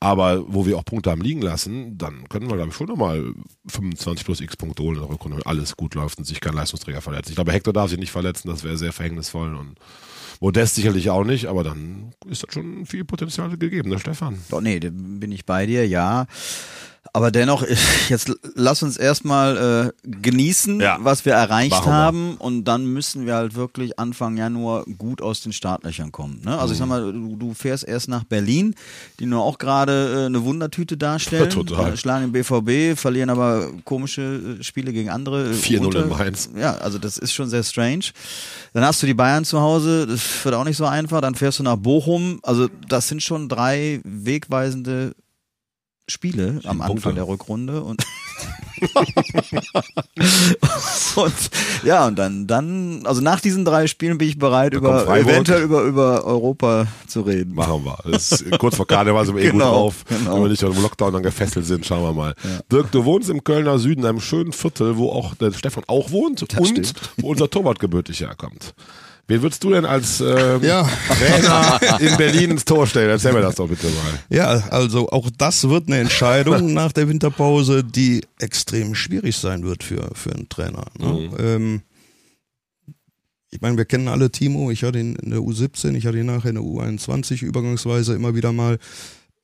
aber 0.00 0.42
wo 0.48 0.64
wir 0.64 0.78
auch 0.78 0.86
Punkte 0.86 1.10
haben 1.10 1.20
liegen 1.20 1.42
lassen, 1.42 1.98
dann 1.98 2.26
können 2.30 2.48
wir, 2.48 2.56
glaube 2.56 2.70
ich, 2.70 2.76
schon 2.76 2.86
nochmal 2.86 3.34
25 3.66 4.24
plus 4.24 4.40
x 4.40 4.56
Punkte 4.56 4.82
holen 4.82 4.96
in 4.96 5.02
der 5.02 5.10
Rückrunde, 5.10 5.36
wenn 5.36 5.46
alles 5.46 5.76
gut 5.76 5.94
läuft 5.94 6.16
und 6.16 6.24
sich 6.24 6.40
kein 6.40 6.54
Leistungsträger 6.54 7.02
verletzt. 7.02 7.28
Ich 7.28 7.34
glaube, 7.34 7.52
Hector 7.52 7.74
darf 7.74 7.90
sich 7.90 7.98
nicht 7.98 8.12
verletzen, 8.12 8.48
das 8.48 8.64
wäre 8.64 8.78
sehr 8.78 8.94
verhängnisvoll 8.94 9.54
und 9.54 9.78
Modest 10.44 10.74
sicherlich 10.74 11.08
auch 11.08 11.24
nicht, 11.24 11.46
aber 11.46 11.64
dann 11.64 12.12
ist 12.28 12.42
da 12.42 12.52
schon 12.52 12.84
viel 12.84 13.02
Potenzial 13.06 13.56
gegeben, 13.56 13.88
ne 13.88 13.98
Stefan? 13.98 14.36
Doch, 14.50 14.60
nee, 14.60 14.78
bin 14.78 15.32
ich 15.32 15.46
bei 15.46 15.64
dir, 15.64 15.88
ja. 15.88 16.26
Aber 17.12 17.30
dennoch, 17.30 17.64
jetzt 18.08 18.32
lass 18.54 18.82
uns 18.82 18.96
erstmal 18.96 19.92
äh, 20.04 20.08
genießen, 20.08 20.80
Ja. 20.80 20.98
was 21.00 21.24
wir 21.24 21.34
erreicht 21.34 21.84
wir. 21.84 21.92
haben 21.92 22.34
und 22.38 22.64
dann 22.64 22.86
müssen 22.86 23.26
wir 23.26 23.34
halt 23.36 23.54
wirklich 23.54 23.98
Anfang 23.98 24.36
Januar 24.36 24.84
gut 24.98 25.22
aus 25.22 25.40
den 25.42 25.52
Startlöchern 25.52 26.10
kommen. 26.12 26.40
Ne? 26.44 26.58
Also 26.58 26.72
ich 26.74 26.78
Mhm. 26.80 26.82
sag 26.82 26.88
mal, 26.88 27.12
du, 27.12 27.36
du 27.36 27.54
fährst 27.54 27.84
erst 27.86 28.08
nach 28.08 28.24
Berlin, 28.24 28.74
die 29.20 29.26
nur 29.26 29.42
auch 29.44 29.58
gerade 29.58 30.22
äh, 30.22 30.26
eine 30.26 30.42
Wundertüte 30.44 30.96
darstellen. 30.96 31.50
Total. 31.50 31.92
Äh, 31.92 31.96
schlagen 31.96 32.32
den 32.32 32.32
BVB, 32.32 32.98
verlieren 32.98 33.30
aber 33.30 33.68
komische 33.84 34.56
äh, 34.60 34.62
Spiele 34.64 34.92
gegen 34.92 35.10
andere. 35.10 35.50
äh, 35.50 35.54
4-0 35.54 35.84
unter- 35.84 36.02
in 36.04 36.08
Mainz. 36.08 36.50
Ja, 36.56 36.76
also 36.78 36.98
das 36.98 37.18
ist 37.18 37.32
schon 37.32 37.48
sehr 37.48 37.62
strange. 37.62 38.06
Dann 38.72 38.84
hast 38.84 39.00
du 39.02 39.06
die 39.06 39.14
Bayern 39.14 39.44
zu 39.44 39.60
Hause, 39.60 40.06
das 40.06 40.20
wird 40.44 40.54
auch 40.54 40.64
nicht 40.64 40.76
so 40.78 40.86
einfach. 40.86 41.20
Dann 41.20 41.34
fährst 41.34 41.58
du 41.58 41.62
nach 41.62 41.76
Bochum. 41.76 42.40
Also 42.42 42.68
das 42.88 43.06
sind 43.08 43.22
schon 43.22 43.48
drei 43.48 44.00
wegweisende 44.04 45.14
Spiele 46.08 46.60
am 46.64 46.78
Punkte. 46.78 46.92
Anfang 46.92 47.14
der 47.14 47.26
Rückrunde 47.26 47.82
und 47.82 48.02
und 51.16 51.32
ja 51.84 52.06
und 52.06 52.18
dann 52.18 52.46
dann 52.46 53.00
also 53.06 53.20
nach 53.20 53.40
diesen 53.40 53.64
drei 53.64 53.86
Spielen 53.86 54.18
bin 54.18 54.28
ich 54.28 54.38
bereit 54.38 54.74
über 54.74 55.06
eventuell 55.16 55.62
über 55.62 55.82
über 55.82 56.24
Europa 56.24 56.86
zu 57.06 57.22
reden. 57.22 57.54
Machen 57.54 57.84
wir. 57.84 57.96
Das 58.10 58.32
ist, 58.32 58.58
kurz 58.58 58.76
vor 58.76 58.86
Karneval 58.86 59.24
sind 59.24 59.36
wir 59.36 59.42
eh 59.44 59.46
gut 59.46 59.52
Genau, 59.60 59.72
drauf. 59.72 60.04
genau. 60.08 60.34
Wenn 60.34 60.42
wir 60.42 60.48
nicht 60.50 60.62
im 60.62 60.82
Lockdown 60.82 61.12
dann 61.14 61.22
gefesselt 61.22 61.66
sind, 61.66 61.86
schauen 61.86 62.02
wir 62.02 62.12
mal. 62.12 62.34
Dirk, 62.70 62.90
du 62.92 63.04
wohnst 63.04 63.30
im 63.30 63.42
Kölner 63.44 63.78
Süden, 63.78 64.00
in 64.02 64.06
einem 64.06 64.20
schönen 64.20 64.52
Viertel, 64.52 64.96
wo 64.96 65.10
auch 65.10 65.34
der 65.36 65.52
Stefan 65.52 65.84
auch 65.86 66.10
wohnt 66.10 66.42
und 66.42 66.52
stimmt. 66.52 66.92
wo 67.18 67.28
unser 67.30 67.48
Torwart 67.48 67.78
gebürtig 67.78 68.20
herkommt. 68.20 68.74
Wen 69.26 69.40
würdest 69.42 69.64
du 69.64 69.70
denn 69.70 69.84
als 69.86 70.20
ähm, 70.20 70.62
Ja. 70.62 70.86
Trainer 71.08 71.80
in 72.00 72.16
Berlin 72.18 72.50
ins 72.52 72.64
Tor 72.64 72.86
stellen? 72.86 73.08
Erzähl 73.10 73.32
mir 73.32 73.40
das 73.40 73.54
doch 73.54 73.68
bitte 73.68 73.86
mal. 73.86 74.18
Ja, 74.28 74.48
also 74.70 75.08
auch 75.08 75.30
das 75.38 75.66
wird 75.68 75.86
eine 75.88 75.98
Entscheidung 75.98 76.72
nach 76.74 76.92
der 76.92 77.08
Winterpause, 77.08 77.82
die 77.84 78.22
extrem 78.38 78.94
schwierig 78.94 79.36
sein 79.36 79.64
wird 79.64 79.82
für, 79.82 80.10
für 80.14 80.32
einen 80.32 80.48
Trainer. 80.50 80.84
Ne? 80.98 81.30
Ähm, 81.38 81.82
ich 83.50 83.60
meine, 83.60 83.76
wir 83.76 83.84
kennen 83.84 84.08
alle 84.08 84.30
Timo, 84.30 84.70
ich 84.70 84.82
hatte 84.82 84.98
ihn 84.98 85.14
in 85.16 85.30
der 85.30 85.38
U17, 85.38 85.94
ich 85.94 86.06
hatte 86.06 86.18
ihn 86.18 86.26
nachher 86.26 86.48
in 86.50 86.56
der 86.56 86.64
U21 86.64 87.42
übergangsweise 87.44 88.14
immer 88.14 88.34
wieder 88.34 88.52
mal. 88.52 88.78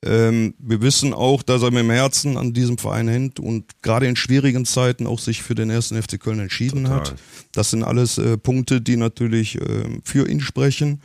Ähm, 0.03 0.55
wir 0.59 0.81
wissen 0.81 1.13
auch, 1.13 1.43
dass 1.43 1.63
er 1.63 1.71
mit 1.71 1.81
dem 1.81 1.91
Herzen 1.91 2.37
an 2.37 2.53
diesem 2.55 2.79
Verein 2.79 3.09
hängt 3.09 3.39
und 3.39 3.83
gerade 3.83 4.07
in 4.07 4.17
schwierigen 4.17 4.65
Zeiten 4.65 5.07
auch 5.07 5.19
sich 5.19 5.43
für 5.43 5.55
den 5.55 5.69
ersten 5.69 6.01
FC 6.01 6.19
Köln 6.19 6.41
entschieden 6.41 6.85
Total. 6.85 7.01
hat. 7.01 7.15
Das 7.53 7.71
sind 7.71 7.85
alles 7.85 8.17
äh, 8.19 8.39
Punkte, 8.39 8.81
die 8.81 8.97
natürlich 8.97 9.57
ähm, 9.61 10.01
für 10.05 10.29
ihn 10.29 10.41
sprechen. 10.41 11.03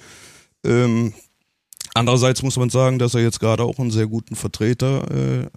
Ähm, 0.65 1.13
andererseits 1.93 2.41
muss 2.41 2.55
man 2.57 2.69
sagen, 2.69 2.97
dass 2.97 3.15
er 3.15 3.21
jetzt 3.21 3.39
gerade 3.41 3.63
auch 3.63 3.79
einen 3.79 3.91
sehr 3.91 4.07
guten 4.07 4.35
Vertreter 4.35 5.43
äh, 5.43 5.47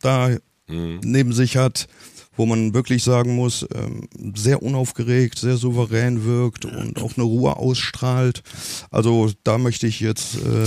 da 0.00 0.36
Mhm. 0.68 1.00
neben 1.02 1.32
sich 1.32 1.56
hat, 1.56 1.88
wo 2.36 2.46
man 2.46 2.74
wirklich 2.74 3.02
sagen 3.02 3.34
muss, 3.34 3.66
ähm, 3.74 4.06
sehr 4.34 4.62
unaufgeregt, 4.62 5.38
sehr 5.38 5.56
souverän 5.56 6.24
wirkt 6.24 6.64
und 6.66 7.00
auch 7.02 7.16
eine 7.16 7.24
Ruhe 7.24 7.56
ausstrahlt. 7.56 8.42
Also 8.90 9.30
da 9.44 9.58
möchte 9.58 9.86
ich 9.86 10.00
jetzt 10.00 10.36
äh, 10.36 10.66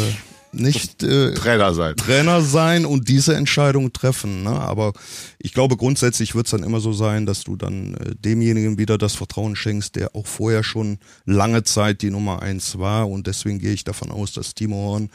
nicht 0.53 1.03
äh, 1.03 1.33
Trainer 1.33 1.73
sein. 1.73 1.95
Trainer 1.95 2.41
sein 2.41 2.85
und 2.85 3.07
diese 3.07 3.35
Entscheidung 3.35 3.93
treffen. 3.93 4.43
Ne? 4.43 4.51
Aber 4.51 4.93
ich 5.39 5.53
glaube, 5.53 5.77
grundsätzlich 5.77 6.35
wird 6.35 6.47
es 6.47 6.51
dann 6.51 6.63
immer 6.63 6.79
so 6.79 6.93
sein, 6.93 7.25
dass 7.25 7.43
du 7.43 7.55
dann 7.55 7.95
äh, 7.95 8.15
demjenigen 8.15 8.77
wieder 8.77 8.97
das 8.97 9.15
Vertrauen 9.15 9.55
schenkst, 9.55 9.95
der 9.95 10.15
auch 10.15 10.27
vorher 10.27 10.63
schon 10.63 10.99
lange 11.25 11.63
Zeit 11.63 12.01
die 12.01 12.11
Nummer 12.11 12.41
eins 12.41 12.79
war. 12.79 13.09
Und 13.09 13.27
deswegen 13.27 13.59
gehe 13.59 13.73
ich 13.73 13.83
davon 13.83 14.11
aus, 14.11 14.33
dass 14.33 14.53
Timo 14.53 14.75
Horn 14.75 15.09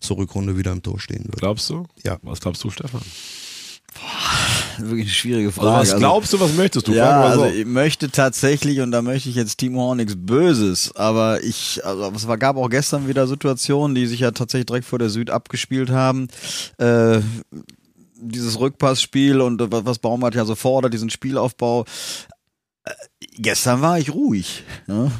zur 0.00 0.18
Rückrunde 0.18 0.56
wieder 0.56 0.72
im 0.72 0.82
Tor 0.82 1.00
stehen 1.00 1.24
wird. 1.24 1.38
Glaubst 1.38 1.70
du? 1.70 1.86
Ja. 2.04 2.18
Was 2.22 2.40
glaubst 2.40 2.62
du, 2.64 2.70
Stefan? 2.70 3.02
Wirklich 4.78 5.06
eine 5.06 5.14
schwierige 5.14 5.48
Also 5.48 5.60
Frage. 5.60 5.80
was 5.92 5.96
glaubst 5.96 6.32
du, 6.32 6.40
was 6.40 6.52
möchtest 6.54 6.86
du? 6.88 6.92
Ja, 6.92 7.22
also 7.22 7.44
so. 7.44 7.46
ich 7.46 7.64
möchte 7.64 8.10
tatsächlich, 8.10 8.80
und 8.80 8.90
da 8.90 9.00
möchte 9.02 9.28
ich 9.28 9.34
jetzt 9.34 9.56
Timo 9.58 9.80
Horn 9.80 9.96
nichts 9.96 10.14
Böses, 10.16 10.94
aber 10.96 11.42
ich, 11.42 11.80
also 11.84 12.12
es 12.14 12.28
war, 12.28 12.36
gab 12.36 12.56
auch 12.56 12.68
gestern 12.68 13.08
wieder 13.08 13.26
Situationen, 13.26 13.94
die 13.94 14.06
sich 14.06 14.20
ja 14.20 14.32
tatsächlich 14.32 14.66
direkt 14.66 14.86
vor 14.86 14.98
der 14.98 15.08
Süd 15.08 15.30
abgespielt 15.30 15.90
haben. 15.90 16.28
Äh, 16.78 17.20
dieses 18.18 18.58
Rückpassspiel 18.58 19.40
und 19.40 19.62
was 19.70 19.98
Baumart 19.98 20.34
ja 20.34 20.44
so 20.44 20.54
fordert, 20.54 20.92
diesen 20.92 21.10
Spielaufbau. 21.10 21.84
Äh, 22.84 22.92
gestern 23.38 23.80
war 23.80 23.98
ich 23.98 24.12
ruhig. 24.12 24.62
Ne? 24.86 25.10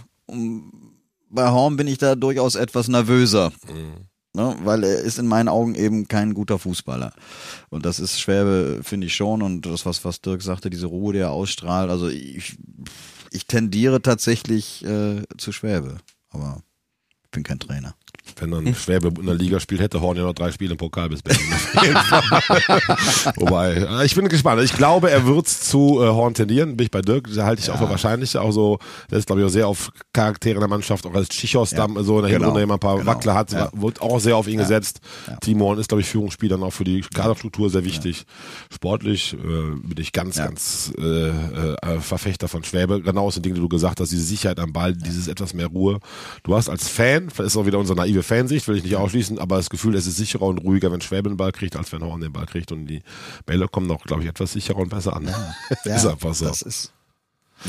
Bei 1.30 1.50
Horn 1.50 1.76
bin 1.76 1.86
ich 1.88 1.98
da 1.98 2.14
durchaus 2.14 2.54
etwas 2.56 2.88
nervöser. 2.88 3.52
Ne, 4.37 4.55
weil 4.64 4.85
er 4.85 4.99
ist 4.99 5.18
in 5.18 5.27
meinen 5.27 5.49
Augen 5.49 5.75
eben 5.75 6.09
kein 6.09 6.35
guter 6.35 6.59
Fußballer. 6.59 7.14
Und 7.70 7.87
das 7.87 7.99
ist 7.99 8.20
Schwäbe, 8.20 8.81
finde 8.83 9.07
ich 9.07 9.14
schon. 9.14 9.40
Und 9.40 9.64
das, 9.64 9.87
was, 9.87 10.05
was 10.05 10.20
Dirk 10.20 10.42
sagte, 10.42 10.68
diese 10.68 10.88
Ruhe, 10.88 11.14
die 11.14 11.20
er 11.20 11.31
ausstrahlt. 11.31 11.88
Also 11.88 12.09
ich, 12.09 12.59
ich 13.31 13.46
tendiere 13.46 14.03
tatsächlich 14.03 14.85
äh, 14.85 15.22
zu 15.38 15.53
Schwäbe. 15.53 15.96
Aber 16.29 16.61
ich 17.25 17.31
bin 17.31 17.44
kein 17.44 17.59
Trainer. 17.59 17.94
Wenn 18.38 18.50
dann 18.50 18.74
Schwäbe 18.74 19.08
in 19.18 19.26
der 19.26 19.34
Liga 19.34 19.60
spielt, 19.60 19.80
hätte 19.80 20.00
Horn 20.00 20.16
ja 20.16 20.24
noch 20.24 20.34
drei 20.34 20.50
Spiele 20.52 20.72
im 20.72 20.76
Pokal 20.76 21.08
bis 21.08 21.22
Berlin. 21.22 21.42
Wobei, 23.36 23.74
äh, 23.74 24.04
ich 24.06 24.14
bin 24.14 24.28
gespannt. 24.28 24.62
Ich 24.62 24.74
glaube, 24.74 25.10
er 25.10 25.26
wird 25.26 25.48
zu 25.48 26.00
äh, 26.02 26.06
Horn 26.08 26.34
tendieren. 26.34 26.76
Bin 26.76 26.84
ich 26.86 26.90
bei 26.90 27.02
Dirk. 27.02 27.28
Da 27.34 27.44
halte 27.44 27.62
ich 27.62 27.70
auch 27.70 27.78
für 27.78 27.88
wahrscheinlich. 27.88 28.36
Auch 28.36 28.52
so, 28.52 28.78
der 29.10 29.18
ist, 29.18 29.26
glaube 29.26 29.40
ich, 29.40 29.46
auch 29.46 29.50
sehr 29.50 29.68
auf 29.68 29.90
Charaktere 30.12 30.54
in 30.54 30.60
der 30.60 30.68
Mannschaft. 30.68 31.06
Auch 31.06 31.14
als 31.14 31.28
Chichos 31.28 31.70
Ja. 31.72 31.86
so 32.02 32.16
in 32.18 32.22
der 32.24 32.32
Genau. 32.32 32.46
Hinrunde 32.46 32.62
immer 32.62 32.74
ein 32.74 32.80
paar 32.80 32.98
Genau. 32.98 33.06
Wackler 33.10 33.34
hat, 33.34 33.52
Ja. 33.52 33.70
wird 33.74 34.00
auch 34.02 34.18
sehr 34.20 34.36
auf 34.36 34.48
ihn 34.48 34.58
gesetzt. 34.58 35.00
Ja. 35.26 35.36
Timo 35.36 35.66
Horn 35.66 35.78
ist, 35.78 35.88
glaube 35.88 36.00
ich, 36.02 36.08
Führungsspieler 36.08 36.60
auch 36.62 36.72
für 36.72 36.84
die 36.84 37.00
Kaderstruktur 37.02 37.70
sehr 37.70 37.84
wichtig. 37.84 38.24
Sportlich 38.72 39.34
äh, 39.34 39.36
bin 39.36 39.94
ich 39.98 40.12
ganz, 40.12 40.36
Ja. 40.36 40.46
ganz 40.46 40.92
äh, 40.98 41.28
äh, 41.28 42.00
Verfechter 42.00 42.48
von 42.48 42.64
Schwäbe. 42.64 43.00
Genau 43.02 43.26
aus 43.26 43.34
den 43.34 43.42
Dingen, 43.42 43.54
die 43.56 43.60
du 43.60 43.68
gesagt 43.68 44.00
hast, 44.00 44.10
diese 44.10 44.22
Sicherheit 44.22 44.58
am 44.58 44.72
Ball, 44.72 44.94
dieses 44.94 45.28
etwas 45.28 45.54
mehr 45.54 45.66
Ruhe. 45.68 45.98
Du 46.42 46.54
hast 46.54 46.68
als 46.68 46.88
Fan, 46.88 47.28
das 47.36 47.46
ist 47.46 47.56
auch 47.56 47.66
wieder 47.66 47.78
unsere 47.78 47.96
naive 48.16 48.22
Fansicht, 48.22 48.68
will 48.68 48.76
ich 48.76 48.85
nicht 48.85 48.96
ausschließen, 48.96 49.38
aber 49.38 49.57
das 49.57 49.70
Gefühl, 49.70 49.94
es 49.94 50.07
ist 50.07 50.16
sicherer 50.16 50.42
und 50.42 50.59
ruhiger, 50.59 50.90
wenn 50.92 51.00
Schwäbe 51.00 51.29
den 51.29 51.37
Ball 51.37 51.52
kriegt, 51.52 51.76
als 51.76 51.92
wenn 51.92 52.02
Horn 52.02 52.20
den 52.20 52.33
Ball 52.33 52.46
kriegt. 52.46 52.72
Und 52.72 52.87
die 52.87 53.02
Bälle 53.44 53.68
kommen 53.68 53.90
auch, 53.90 54.05
glaube 54.05 54.22
ich, 54.22 54.29
etwas 54.29 54.52
sicherer 54.52 54.79
und 54.79 54.88
besser 54.88 55.16
an. 55.16 55.29
ist 55.85 56.07
einfach 56.07 56.35
so. 56.35 56.46
Das 56.46 56.62
ist, 56.62 56.92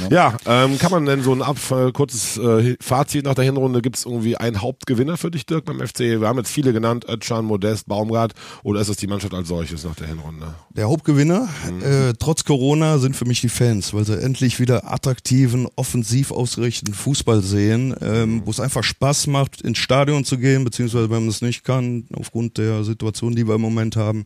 Ja, 0.10 0.38
ähm, 0.46 0.78
kann 0.78 0.92
man 0.92 1.06
denn 1.06 1.24
so 1.24 1.34
ein 1.34 1.42
ab, 1.42 1.58
äh, 1.72 1.92
kurzes 1.92 2.38
äh, 2.38 2.76
Fazit 2.80 3.26
nach 3.26 3.36
der 3.36 3.46
Hinrunde? 3.46 3.82
Gibt 3.82 3.98
es 3.98 4.06
irgendwie 4.06 4.38
einen 4.38 4.62
Hauptgewinner 4.62 5.18
für 5.18 5.32
dich, 5.32 5.46
Dirk, 5.46 5.66
beim 5.66 5.80
FC? 5.80 6.00
Wir 6.00 6.28
haben 6.28 6.38
jetzt 6.38 6.52
viele 6.52 6.74
genannt, 6.74 7.06
Özcan, 7.10 7.46
Modest, 7.46 7.88
Baumgart, 7.88 8.34
oder 8.64 8.82
ist 8.82 8.90
es 8.90 8.98
die 8.98 9.08
Mannschaft 9.08 9.34
als 9.34 9.48
solches 9.48 9.84
nach 9.84 9.96
der 9.96 10.08
Hinrunde? 10.08 10.54
Der 10.76 10.88
Hauptgewinner, 10.88 11.48
äh, 11.82 12.14
trotz 12.20 12.44
Corona, 12.44 13.00
sind 13.00 13.16
für 13.16 13.26
mich 13.26 13.42
die 13.42 13.50
Fans, 13.50 13.94
weil 13.94 14.06
sie 14.06 14.22
endlich 14.22 14.60
wieder 14.60 14.92
attraktiven, 14.92 15.68
offensiv 15.76 16.32
ausgerichteten 16.32 16.94
Fußball 16.94 17.42
sehen, 17.42 17.96
ähm, 18.02 18.42
wo 18.46 18.52
es 18.52 18.60
einfach 18.60 18.84
Spaß 18.84 19.28
macht, 19.28 19.62
ins 19.62 19.78
Stadion 19.78 20.26
zu 20.26 20.38
gehen, 20.38 20.64
beziehungsweise 20.64 21.10
wenn 21.10 21.22
man 21.22 21.30
es 21.30 21.42
nicht 21.42 21.64
kann, 21.64 22.06
aufgrund 22.14 22.58
der 22.58 22.84
Situation, 22.84 23.36
die 23.36 23.48
wir 23.48 23.56
im 23.56 23.62
Moment 23.62 23.96
haben, 23.96 24.26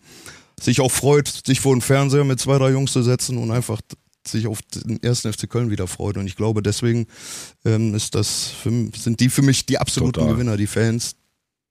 sich 0.60 0.82
auch 0.82 0.92
freut, 0.92 1.28
sich 1.28 1.60
vor 1.60 1.76
den 1.76 1.82
Fernseher 1.82 2.24
mit 2.24 2.40
zwei, 2.40 2.58
drei 2.58 2.72
Jungs 2.72 2.92
zu 2.92 3.02
setzen 3.02 3.38
und 3.38 3.52
einfach 3.52 3.82
sich 4.28 4.48
auf 4.48 4.60
den 4.62 5.02
ersten 5.02 5.32
FC 5.32 5.50
Köln 5.50 5.70
wieder 5.70 5.88
freut. 5.88 6.18
Und 6.18 6.28
ich 6.28 6.36
glaube, 6.36 6.62
deswegen 6.62 7.08
ähm, 7.66 7.96
ist 7.96 8.16
das 8.16 8.48
für, 8.48 8.70
sind 8.96 9.20
die 9.20 9.30
für 9.30 9.42
mich 9.42 9.66
die 9.66 9.78
absoluten 9.78 10.14
Total. 10.14 10.34
Gewinner, 10.34 10.58
die 10.58 10.68
Fans. 10.68 11.16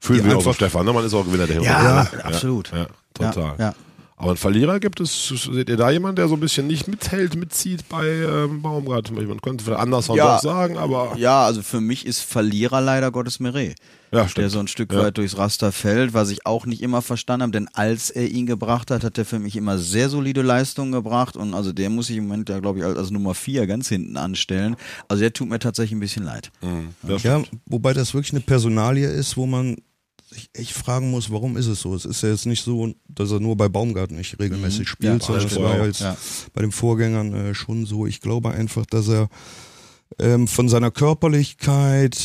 Fühlen 0.02 0.24
Die 0.24 0.30
wir 0.30 0.38
auch 0.38 0.54
Stefan, 0.54 0.86
ne? 0.86 0.92
Man 0.92 1.04
ist 1.04 1.12
auch 1.12 1.24
Gewinner 1.24 1.46
der 1.46 1.56
Hinrunde. 1.56 1.74
Ja, 1.74 2.10
ja 2.12 2.24
absolut. 2.24 2.72
Ja, 2.72 2.86
total. 3.12 3.56
Ja, 3.58 3.64
ja. 3.64 3.74
Aber 4.20 4.28
einen 4.32 4.36
Verlierer 4.36 4.80
gibt 4.80 5.00
es, 5.00 5.28
seht 5.28 5.70
ihr 5.70 5.76
da 5.78 5.90
jemanden, 5.90 6.16
der 6.16 6.28
so 6.28 6.34
ein 6.34 6.40
bisschen 6.40 6.66
nicht 6.66 6.86
mithält, 6.88 7.36
mitzieht 7.36 7.88
bei 7.88 8.06
ähm, 8.06 8.60
Baumgart? 8.60 9.06
zum 9.06 9.16
Beispiel? 9.16 9.30
Man 9.34 9.40
könnte 9.40 9.64
vielleicht 9.64 9.80
anders 9.80 10.08
Ja. 10.08 10.34
doch 10.36 10.42
sagen, 10.42 10.76
aber 10.76 11.14
ja, 11.16 11.44
also 11.46 11.62
für 11.62 11.80
mich 11.80 12.04
ist 12.04 12.20
Verlierer 12.20 12.82
leider 12.82 13.10
Gottes 13.10 13.40
Meret. 13.40 13.76
ja, 14.12 14.28
stimmt. 14.28 14.42
der 14.42 14.50
so 14.50 14.58
ein 14.58 14.68
Stück 14.68 14.92
Ja. 14.92 14.98
weit 15.04 15.16
durchs 15.16 15.38
Raster 15.38 15.72
fällt, 15.72 16.12
was 16.12 16.28
ich 16.30 16.44
auch 16.44 16.66
nicht 16.66 16.82
immer 16.82 17.00
verstanden 17.00 17.42
habe, 17.44 17.52
denn 17.52 17.68
als 17.72 18.10
er 18.10 18.28
ihn 18.28 18.44
gebracht 18.44 18.90
hat, 18.90 19.04
hat 19.04 19.16
er 19.16 19.24
für 19.24 19.38
mich 19.38 19.56
immer 19.56 19.78
sehr 19.78 20.10
solide 20.10 20.42
Leistungen 20.42 20.92
gebracht 20.92 21.36
und 21.36 21.54
also 21.54 21.72
der 21.72 21.88
muss 21.88 22.08
sich 22.08 22.18
im 22.18 22.24
Moment 22.28 22.48
ja, 22.50 22.58
glaube 22.60 22.80
ich, 22.80 22.84
als, 22.84 22.98
als 22.98 23.10
Nummer 23.10 23.34
vier 23.34 23.66
ganz 23.66 23.88
hinten 23.88 24.18
anstellen. 24.18 24.76
Also 25.08 25.22
der 25.22 25.32
tut 25.32 25.48
mir 25.48 25.60
tatsächlich 25.60 25.96
ein 25.96 26.00
bisschen 26.00 26.24
leid. 26.24 26.50
Mhm. 26.60 26.88
Ja, 27.08 27.16
Ja, 27.38 27.42
wobei 27.66 27.94
das 27.94 28.12
wirklich 28.12 28.32
eine 28.34 28.40
Personalie 28.42 29.08
ist, 29.08 29.36
wo 29.38 29.46
man 29.46 29.76
sich 30.30 30.48
echt 30.54 30.72
fragen 30.72 31.10
muss, 31.10 31.30
warum 31.30 31.56
ist 31.56 31.66
es 31.66 31.80
so? 31.80 31.94
Es 31.94 32.04
ist 32.04 32.22
ja 32.22 32.30
jetzt 32.30 32.46
nicht 32.46 32.62
so, 32.64 32.94
dass 33.08 33.30
er 33.32 33.40
nur 33.40 33.56
bei 33.56 33.68
Baumgart 33.68 34.10
nicht 34.12 34.38
regelmäßig 34.38 34.88
spielt, 34.88 35.14
Mhm. 35.14 35.18
Ja, 35.20 35.26
sondern 35.26 35.46
es 35.46 35.56
war 35.60 35.86
jetzt 35.86 36.00
Ja. 36.00 36.16
bei 36.52 36.62
den 36.62 36.72
Vorgängern 36.72 37.34
äh, 37.34 37.54
schon 37.54 37.84
so. 37.86 38.06
Ich 38.06 38.20
glaube 38.20 38.50
einfach, 38.50 38.86
dass 38.86 39.08
er 39.08 39.28
ähm, 40.18 40.46
von 40.48 40.68
seiner 40.68 40.90
Körperlichkeit 40.90 42.16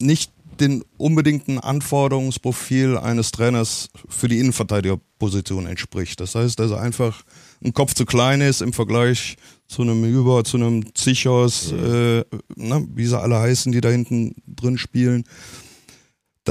nicht 0.00 0.32
den 0.60 0.84
unbedingten 0.98 1.58
Anforderungsprofil 1.58 2.98
eines 2.98 3.30
Trainers 3.32 3.88
für 4.08 4.28
die 4.28 4.38
Innenverteidigerposition 4.40 5.66
entspricht. 5.66 6.20
Das 6.20 6.34
heißt, 6.34 6.58
dass 6.58 6.70
er 6.72 6.80
einfach 6.80 7.22
ein 7.64 7.72
Kopf 7.72 7.94
zu 7.94 8.04
klein 8.04 8.40
ist 8.42 8.60
im 8.60 8.72
Vergleich 8.72 9.36
zu 9.68 9.82
einem 9.82 10.04
Über, 10.04 10.44
zu 10.44 10.56
einem 10.58 10.94
Zichos, 10.94 11.72
äh, 11.72 12.24
na, 12.56 12.82
wie 12.94 13.06
sie 13.06 13.18
alle 13.18 13.38
heißen, 13.38 13.72
die 13.72 13.80
da 13.80 13.88
hinten 13.88 14.34
drin 14.46 14.76
spielen. 14.78 15.24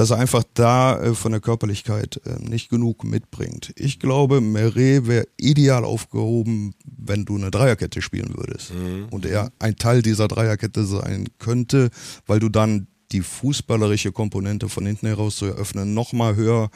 Dass 0.00 0.08
er 0.08 0.16
einfach 0.16 0.44
da 0.54 0.98
äh, 0.98 1.14
von 1.14 1.32
der 1.32 1.42
Körperlichkeit 1.42 2.22
äh, 2.24 2.42
nicht 2.42 2.70
genug 2.70 3.04
mitbringt. 3.04 3.74
Ich 3.76 4.00
glaube, 4.00 4.40
Meret 4.40 5.06
wäre 5.06 5.26
ideal 5.36 5.84
aufgehoben, 5.84 6.74
wenn 6.86 7.26
du 7.26 7.36
eine 7.36 7.50
Dreierkette 7.50 8.00
spielen 8.00 8.34
würdest. 8.34 8.72
Mhm. 8.72 9.08
Und 9.10 9.26
er 9.26 9.52
ein 9.58 9.76
Teil 9.76 10.00
dieser 10.00 10.26
Dreierkette 10.26 10.86
sein 10.86 11.28
könnte, 11.38 11.90
weil 12.26 12.40
du 12.40 12.48
dann 12.48 12.86
die 13.12 13.20
fußballerische 13.20 14.10
Komponente 14.10 14.70
von 14.70 14.86
hinten 14.86 15.06
heraus 15.06 15.36
zu 15.36 15.44
eröffnen 15.44 15.92
nochmal 15.92 16.34
höher 16.34 16.70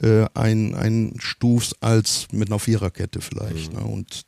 äh, 0.00 0.26
ein, 0.34 0.76
einstufst 0.76 1.74
als 1.82 2.28
mit 2.30 2.50
einer 2.50 2.60
Viererkette 2.60 3.20
vielleicht. 3.20 3.72
Mhm. 3.72 3.78
Ne? 3.80 3.84
Und 3.84 4.22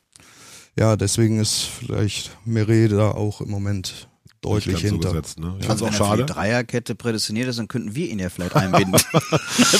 ja, 0.77 0.97
deswegen 0.97 1.39
ist 1.39 1.61
vielleicht 1.61 2.37
Meret 2.43 2.91
da 2.91 3.11
auch 3.11 3.39
im 3.39 3.49
Moment 3.49 4.09
deutlich 4.43 4.79
hinter. 4.81 5.09
So 5.09 5.15
gesetzt, 5.15 5.39
ne? 5.39 5.55
Ich 5.59 5.69
Also 5.69 5.85
fand's 5.85 5.99
wenn 5.99 6.05
auch 6.05 6.11
er 6.11 6.15
für 6.15 6.17
schade. 6.17 6.25
die 6.25 6.33
Dreierkette 6.33 6.95
prädestiniert 6.95 7.47
ist, 7.47 7.59
dann 7.59 7.67
könnten 7.67 7.95
wir 7.95 8.09
ihn 8.09 8.19
ja 8.19 8.29
vielleicht 8.29 8.55
einbinden. 8.55 8.93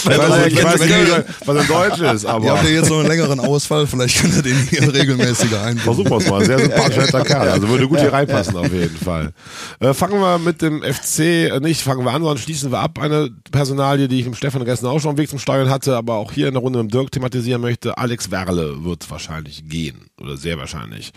Ich 0.04 0.06
weiß 0.06 0.46
nicht, 0.46 0.58
ich 0.60 0.64
weiß 0.64 0.80
nicht, 0.82 1.26
was 1.46 1.62
in 1.62 1.68
Deutsch 1.68 2.00
ist, 2.00 2.24
Ihr 2.24 2.30
aber 2.30 2.52
habt 2.52 2.64
ja 2.64 2.70
jetzt 2.70 2.90
noch 2.90 3.00
einen 3.00 3.08
längeren 3.08 3.40
Ausfall, 3.40 3.88
vielleicht 3.88 4.20
könnt 4.22 4.36
ihr 4.36 4.42
den 4.42 4.58
hier 4.68 4.94
regelmäßiger 4.94 5.60
einbinden. 5.62 5.84
versuchen 5.84 6.10
wir 6.10 6.18
es 6.18 6.30
mal. 6.30 6.46
Sehr 6.46 6.60
sympathischer 6.60 7.24
Kerl. 7.24 7.50
Also 7.50 7.68
würde 7.70 7.88
gut 7.88 8.00
hier 8.00 8.12
reinpassen 8.14 8.56
auf 8.58 8.72
jeden 8.72 8.98
Fall. 8.98 9.34
Äh, 9.80 9.94
fangen 9.94 10.20
wir 10.20 10.40
mit 10.40 10.62
dem 10.62 10.82
FC, 10.84 11.20
äh, 11.20 11.60
nicht 11.60 11.82
fangen 11.82 12.04
wir 12.06 12.12
an, 12.12 12.22
sondern 12.22 12.38
schließen 12.38 12.72
wir 12.72 12.80
ab. 12.80 13.00
Eine 13.00 13.30
Personalie, 13.52 14.08
die 14.08 14.20
ich 14.20 14.26
mit 14.26 14.36
Stefan 14.38 14.64
gestern 14.66 14.88
auch 14.90 15.00
schon 15.00 15.12
am 15.12 15.18
Weg 15.18 15.30
zum 15.30 15.40
Steuern 15.40 15.70
hatte, 15.70 15.96
aber 15.98 16.16
auch 16.16 16.32
hier 16.32 16.48
in 16.48 16.54
der 16.54 16.62
Runde 16.62 16.82
mit 16.84 16.94
Dirk 16.94 17.12
thematisieren 17.12 17.62
möchte. 17.62 17.98
Alex 17.98 18.32
Werle 18.32 18.84
wird 18.84 19.10
wahrscheinlich 19.10 19.68
gehen. 19.68 20.08
Oder 20.22 20.38
sehr 20.38 20.58
wahrscheinlich. 20.58 21.12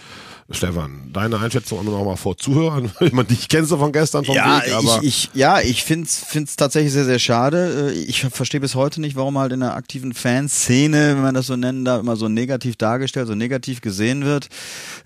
Stefan, 0.48 1.10
deine 1.12 1.40
Einschätzung 1.40 1.84
noch 1.84 2.04
mal 2.04 2.14
vor 2.16 2.36
Zuhörern. 2.36 2.92
Ich 3.00 3.12
meine, 3.12 3.26
dich 3.26 3.48
kennst 3.48 3.72
du 3.72 3.76
von 3.78 3.90
gestern 3.90 4.24
vom 4.24 4.36
ja, 4.36 4.62
Weg, 4.64 4.72
aber 4.74 5.00
ich, 5.02 5.08
ich, 5.08 5.30
ja, 5.34 5.60
ich 5.60 5.82
find's 5.82 6.24
find's 6.24 6.54
tatsächlich 6.54 6.92
sehr, 6.92 7.04
sehr 7.04 7.18
schade. 7.18 7.90
Äh, 7.92 7.98
Ich 8.04 8.20
verstehe 8.22 8.60
bis 8.60 8.76
heute 8.76 9.00
nicht, 9.00 9.16
warum 9.16 9.38
halt 9.38 9.50
in 9.52 9.58
der 9.60 9.74
aktiven 9.74 10.14
Fanszene, 10.14 11.16
wenn 11.16 11.22
man 11.22 11.34
das 11.34 11.48
so 11.48 11.56
nennen 11.56 11.84
darf, 11.84 12.00
immer 12.00 12.14
so 12.14 12.28
negativ 12.28 12.76
dargestellt, 12.76 13.26
so 13.26 13.34
negativ 13.34 13.80
gesehen 13.80 14.24
wird. 14.24 14.48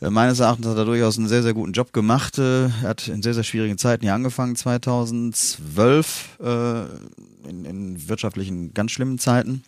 Äh, 0.02 0.10
Meines 0.10 0.40
Erachtens 0.40 0.66
hat 0.66 0.76
er 0.76 0.84
durchaus 0.84 1.16
einen 1.16 1.28
sehr, 1.28 1.42
sehr 1.42 1.54
guten 1.54 1.72
Job 1.72 1.94
gemacht. 1.94 2.36
Äh, 2.38 2.64
Er 2.64 2.88
hat 2.90 3.08
in 3.08 3.22
sehr, 3.22 3.32
sehr 3.32 3.44
schwierigen 3.44 3.78
Zeiten 3.78 4.02
hier 4.04 4.14
angefangen, 4.14 4.56
2012, 4.56 6.38
äh, 6.42 6.80
in, 7.48 7.64
in 7.64 8.08
wirtschaftlichen 8.08 8.74
ganz 8.74 8.90
schlimmen 8.90 9.18
Zeiten. 9.18 9.64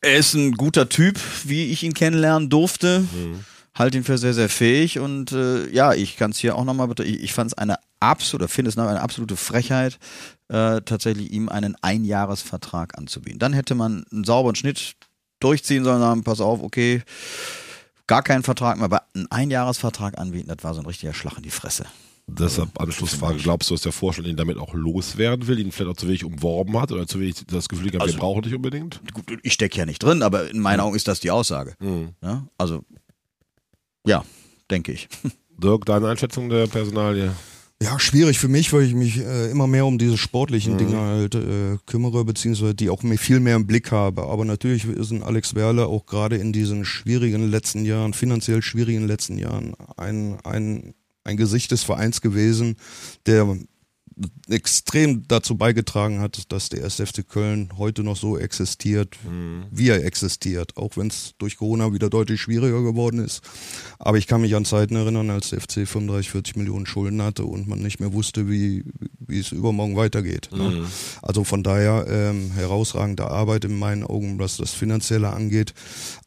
Er 0.00 0.16
ist 0.16 0.32
ein 0.34 0.52
guter 0.52 0.88
Typ, 0.88 1.20
wie 1.44 1.66
ich 1.66 1.82
ihn 1.82 1.92
kennenlernen 1.94 2.48
durfte. 2.48 3.04
Halte 3.74 3.98
ihn 3.98 4.04
für 4.04 4.18
sehr, 4.18 4.34
sehr 4.34 4.48
fähig 4.48 4.98
und 4.98 5.32
äh, 5.32 5.68
ja, 5.70 5.94
ich 5.94 6.16
kann 6.16 6.32
es 6.32 6.38
hier 6.38 6.56
auch 6.56 6.64
nochmal 6.64 6.88
bitte. 6.88 7.04
Ich, 7.04 7.22
ich 7.22 7.32
fand 7.32 7.52
es 7.52 7.58
eine 7.58 7.76
absolute, 8.00 8.48
finde 8.48 8.68
es 8.68 8.76
eine 8.76 9.00
absolute 9.00 9.36
Frechheit, 9.36 9.98
äh, 10.48 10.82
tatsächlich 10.82 11.32
ihm 11.32 11.48
einen 11.48 11.76
Einjahresvertrag 11.80 12.98
anzubieten. 12.98 13.38
Dann 13.38 13.54
hätte 13.54 13.74
man 13.74 14.04
einen 14.12 14.24
sauberen 14.24 14.56
Schnitt 14.56 14.94
durchziehen 15.40 15.84
sollen, 15.84 16.00
sagen, 16.00 16.22
pass 16.22 16.40
auf, 16.40 16.62
okay, 16.62 17.02
gar 18.06 18.22
keinen 18.22 18.42
Vertrag 18.42 18.76
mehr, 18.76 18.84
aber 18.84 19.04
einen 19.14 19.30
Einjahresvertrag 19.30 20.18
anbieten, 20.18 20.48
das 20.48 20.62
war 20.62 20.74
so 20.74 20.80
ein 20.80 20.86
richtiger 20.86 21.14
Schlag 21.14 21.36
in 21.38 21.42
die 21.42 21.50
Fresse. 21.50 21.86
Deshalb 22.28 22.80
Anschlussfrage, 22.80 23.38
glaubst 23.38 23.68
du, 23.68 23.74
dass 23.74 23.82
der 23.82 23.92
Vorstand 23.92 24.28
ihn 24.28 24.36
damit 24.36 24.56
auch 24.56 24.74
loswerden 24.74 25.48
will, 25.48 25.58
ihn 25.58 25.72
vielleicht 25.72 25.90
auch 25.90 25.96
zu 25.96 26.06
wenig 26.06 26.24
umworben 26.24 26.80
hat 26.80 26.92
oder 26.92 27.06
zu 27.06 27.20
wenig 27.20 27.44
das 27.46 27.68
Gefühl 27.68 27.90
gehabt, 27.90 28.10
wir 28.10 28.18
brauchen 28.18 28.42
dich 28.42 28.54
unbedingt? 28.54 29.00
Gut, 29.12 29.38
ich 29.42 29.52
stecke 29.52 29.78
ja 29.78 29.86
nicht 29.86 30.02
drin, 30.02 30.22
aber 30.22 30.48
in 30.48 30.60
meinen 30.60 30.80
Augen 30.80 30.94
ist 30.94 31.08
das 31.08 31.20
die 31.20 31.30
Aussage. 31.30 31.74
Mhm. 31.80 32.10
Ja? 32.22 32.46
Also, 32.58 32.84
ja, 34.06 34.24
denke 34.70 34.92
ich. 34.92 35.08
Dirk, 35.62 35.84
deine 35.86 36.08
Einschätzung 36.08 36.48
der 36.48 36.66
Personalie? 36.66 37.32
Ja, 37.82 37.98
schwierig 37.98 38.38
für 38.38 38.46
mich, 38.48 38.72
weil 38.72 38.82
ich 38.82 38.94
mich 38.94 39.18
äh, 39.18 39.50
immer 39.50 39.66
mehr 39.66 39.86
um 39.86 39.98
diese 39.98 40.16
sportlichen 40.16 40.74
Mhm. 40.74 40.78
Dinge 40.78 41.00
halt 41.00 41.34
äh, 41.34 41.78
kümmere, 41.84 42.24
beziehungsweise 42.24 42.76
die 42.76 42.88
auch 42.90 43.02
mir 43.02 43.18
viel 43.18 43.40
mehr 43.40 43.56
im 43.56 43.66
Blick 43.66 43.90
habe. 43.90 44.22
Aber 44.22 44.44
natürlich 44.44 44.84
ist 44.84 45.10
ein 45.10 45.24
Alex 45.24 45.56
Werle 45.56 45.86
auch 45.86 46.06
gerade 46.06 46.36
in 46.36 46.52
diesen 46.52 46.84
schwierigen 46.84 47.50
letzten 47.50 47.84
Jahren, 47.84 48.12
finanziell 48.12 48.62
schwierigen 48.62 49.06
letzten 49.06 49.36
Jahren, 49.36 49.74
ein, 49.96 50.38
ein, 50.44 50.94
ein 51.24 51.36
Gesicht 51.36 51.72
des 51.72 51.82
Vereins 51.82 52.20
gewesen, 52.20 52.76
der 53.26 53.56
extrem 54.48 55.26
dazu 55.28 55.56
beigetragen 55.56 56.20
hat, 56.20 56.52
dass 56.52 56.68
der 56.68 56.84
1. 56.84 56.96
FC 56.96 57.26
Köln 57.26 57.70
heute 57.76 58.02
noch 58.02 58.16
so 58.16 58.38
existiert, 58.38 59.16
wie 59.70 59.88
er 59.88 60.04
existiert, 60.04 60.76
auch 60.76 60.96
wenn 60.96 61.08
es 61.08 61.34
durch 61.38 61.56
Corona 61.56 61.92
wieder 61.92 62.10
deutlich 62.10 62.40
schwieriger 62.40 62.82
geworden 62.82 63.24
ist. 63.24 63.42
Aber 63.98 64.18
ich 64.18 64.26
kann 64.26 64.40
mich 64.40 64.54
an 64.54 64.64
Zeiten 64.64 64.96
erinnern, 64.96 65.30
als 65.30 65.50
der 65.50 65.60
FC 65.60 65.86
35, 65.86 66.30
40 66.30 66.56
Millionen 66.56 66.86
Schulden 66.86 67.22
hatte 67.22 67.44
und 67.44 67.68
man 67.68 67.80
nicht 67.80 68.00
mehr 68.00 68.12
wusste, 68.12 68.48
wie, 68.48 68.84
wie 69.18 69.38
es 69.38 69.52
übermorgen 69.52 69.96
weitergeht. 69.96 70.50
Ne? 70.52 70.86
Also 71.22 71.44
von 71.44 71.62
daher 71.62 72.06
ähm, 72.08 72.50
herausragende 72.52 73.30
Arbeit 73.30 73.64
in 73.64 73.78
meinen 73.78 74.04
Augen, 74.04 74.38
was 74.38 74.56
das 74.56 74.72
Finanzielle 74.72 75.30
angeht. 75.30 75.74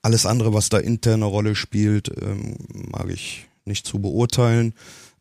Alles 0.02 0.26
andere, 0.26 0.54
was 0.54 0.70
da 0.70 0.78
intern 0.78 1.16
eine 1.16 1.26
Rolle 1.26 1.56
spielt, 1.56 2.12
ähm, 2.22 2.56
mag 2.92 3.10
ich 3.10 3.48
nicht 3.66 3.86
zu 3.86 4.00
beurteilen. 4.00 4.74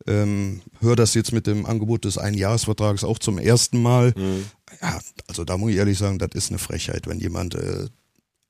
Ähm, 0.07 0.61
höre 0.81 0.97
das 0.97 1.15
jetzt 1.15 1.33
mit 1.33 1.47
dem 1.47 1.67
Angebot 1.67 2.05
des 2.05 2.19
Einjahresvertrages 2.19 3.05
auch 3.05 3.19
zum 3.19 3.39
ersten 3.39 3.81
Mal. 3.81 4.15
Ja, 4.83 5.01
also 5.29 5.45
da 5.45 5.57
muss 5.57 5.71
ich 5.71 5.77
ehrlich 5.77 5.99
sagen, 5.99 6.19
das 6.19 6.31
ist 6.35 6.51
eine 6.51 6.59
Frechheit, 6.59 7.07
wenn 7.07 7.21
jemand 7.21 7.55
äh, 7.55 7.87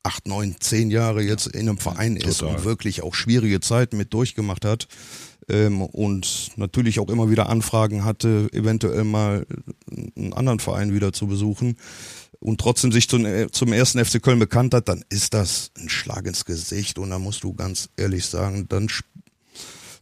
acht, 0.02 0.28
neun, 0.28 0.56
zehn 0.60 0.90
Jahre 0.90 1.22
jetzt 1.22 1.46
in 1.46 1.68
einem 1.68 1.78
Verein 1.78 2.16
ist 2.16 2.38
Total. 2.38 2.56
und 2.56 2.64
wirklich 2.64 3.02
auch 3.02 3.14
schwierige 3.14 3.60
Zeiten 3.60 3.96
mit 3.96 4.12
durchgemacht 4.12 4.64
hat 4.64 4.86
ähm, 5.48 5.82
und 5.82 6.50
natürlich 6.56 7.00
auch 7.00 7.08
immer 7.08 7.30
wieder 7.30 7.48
Anfragen 7.48 8.04
hatte, 8.04 8.48
eventuell 8.52 9.04
mal 9.04 9.46
einen 10.16 10.32
anderen 10.34 10.60
Verein 10.60 10.94
wieder 10.94 11.12
zu 11.12 11.26
besuchen 11.26 11.76
und 12.44 12.60
trotzdem 12.60 12.92
sich 12.92 13.08
zum, 13.08 13.24
äh, 13.24 13.50
zum 13.50 13.72
ersten 13.72 14.04
FC 14.04 14.22
Köln 14.22 14.38
bekannt 14.38 14.74
hat, 14.74 14.88
dann 14.88 15.04
ist 15.08 15.32
das 15.32 15.70
ein 15.78 15.88
Schlag 15.88 16.26
ins 16.26 16.44
Gesicht 16.44 16.98
und 16.98 17.10
da 17.10 17.18
musst 17.18 17.42
du 17.42 17.54
ganz 17.54 17.88
ehrlich 17.96 18.26
sagen, 18.26 18.66
dann 18.68 18.88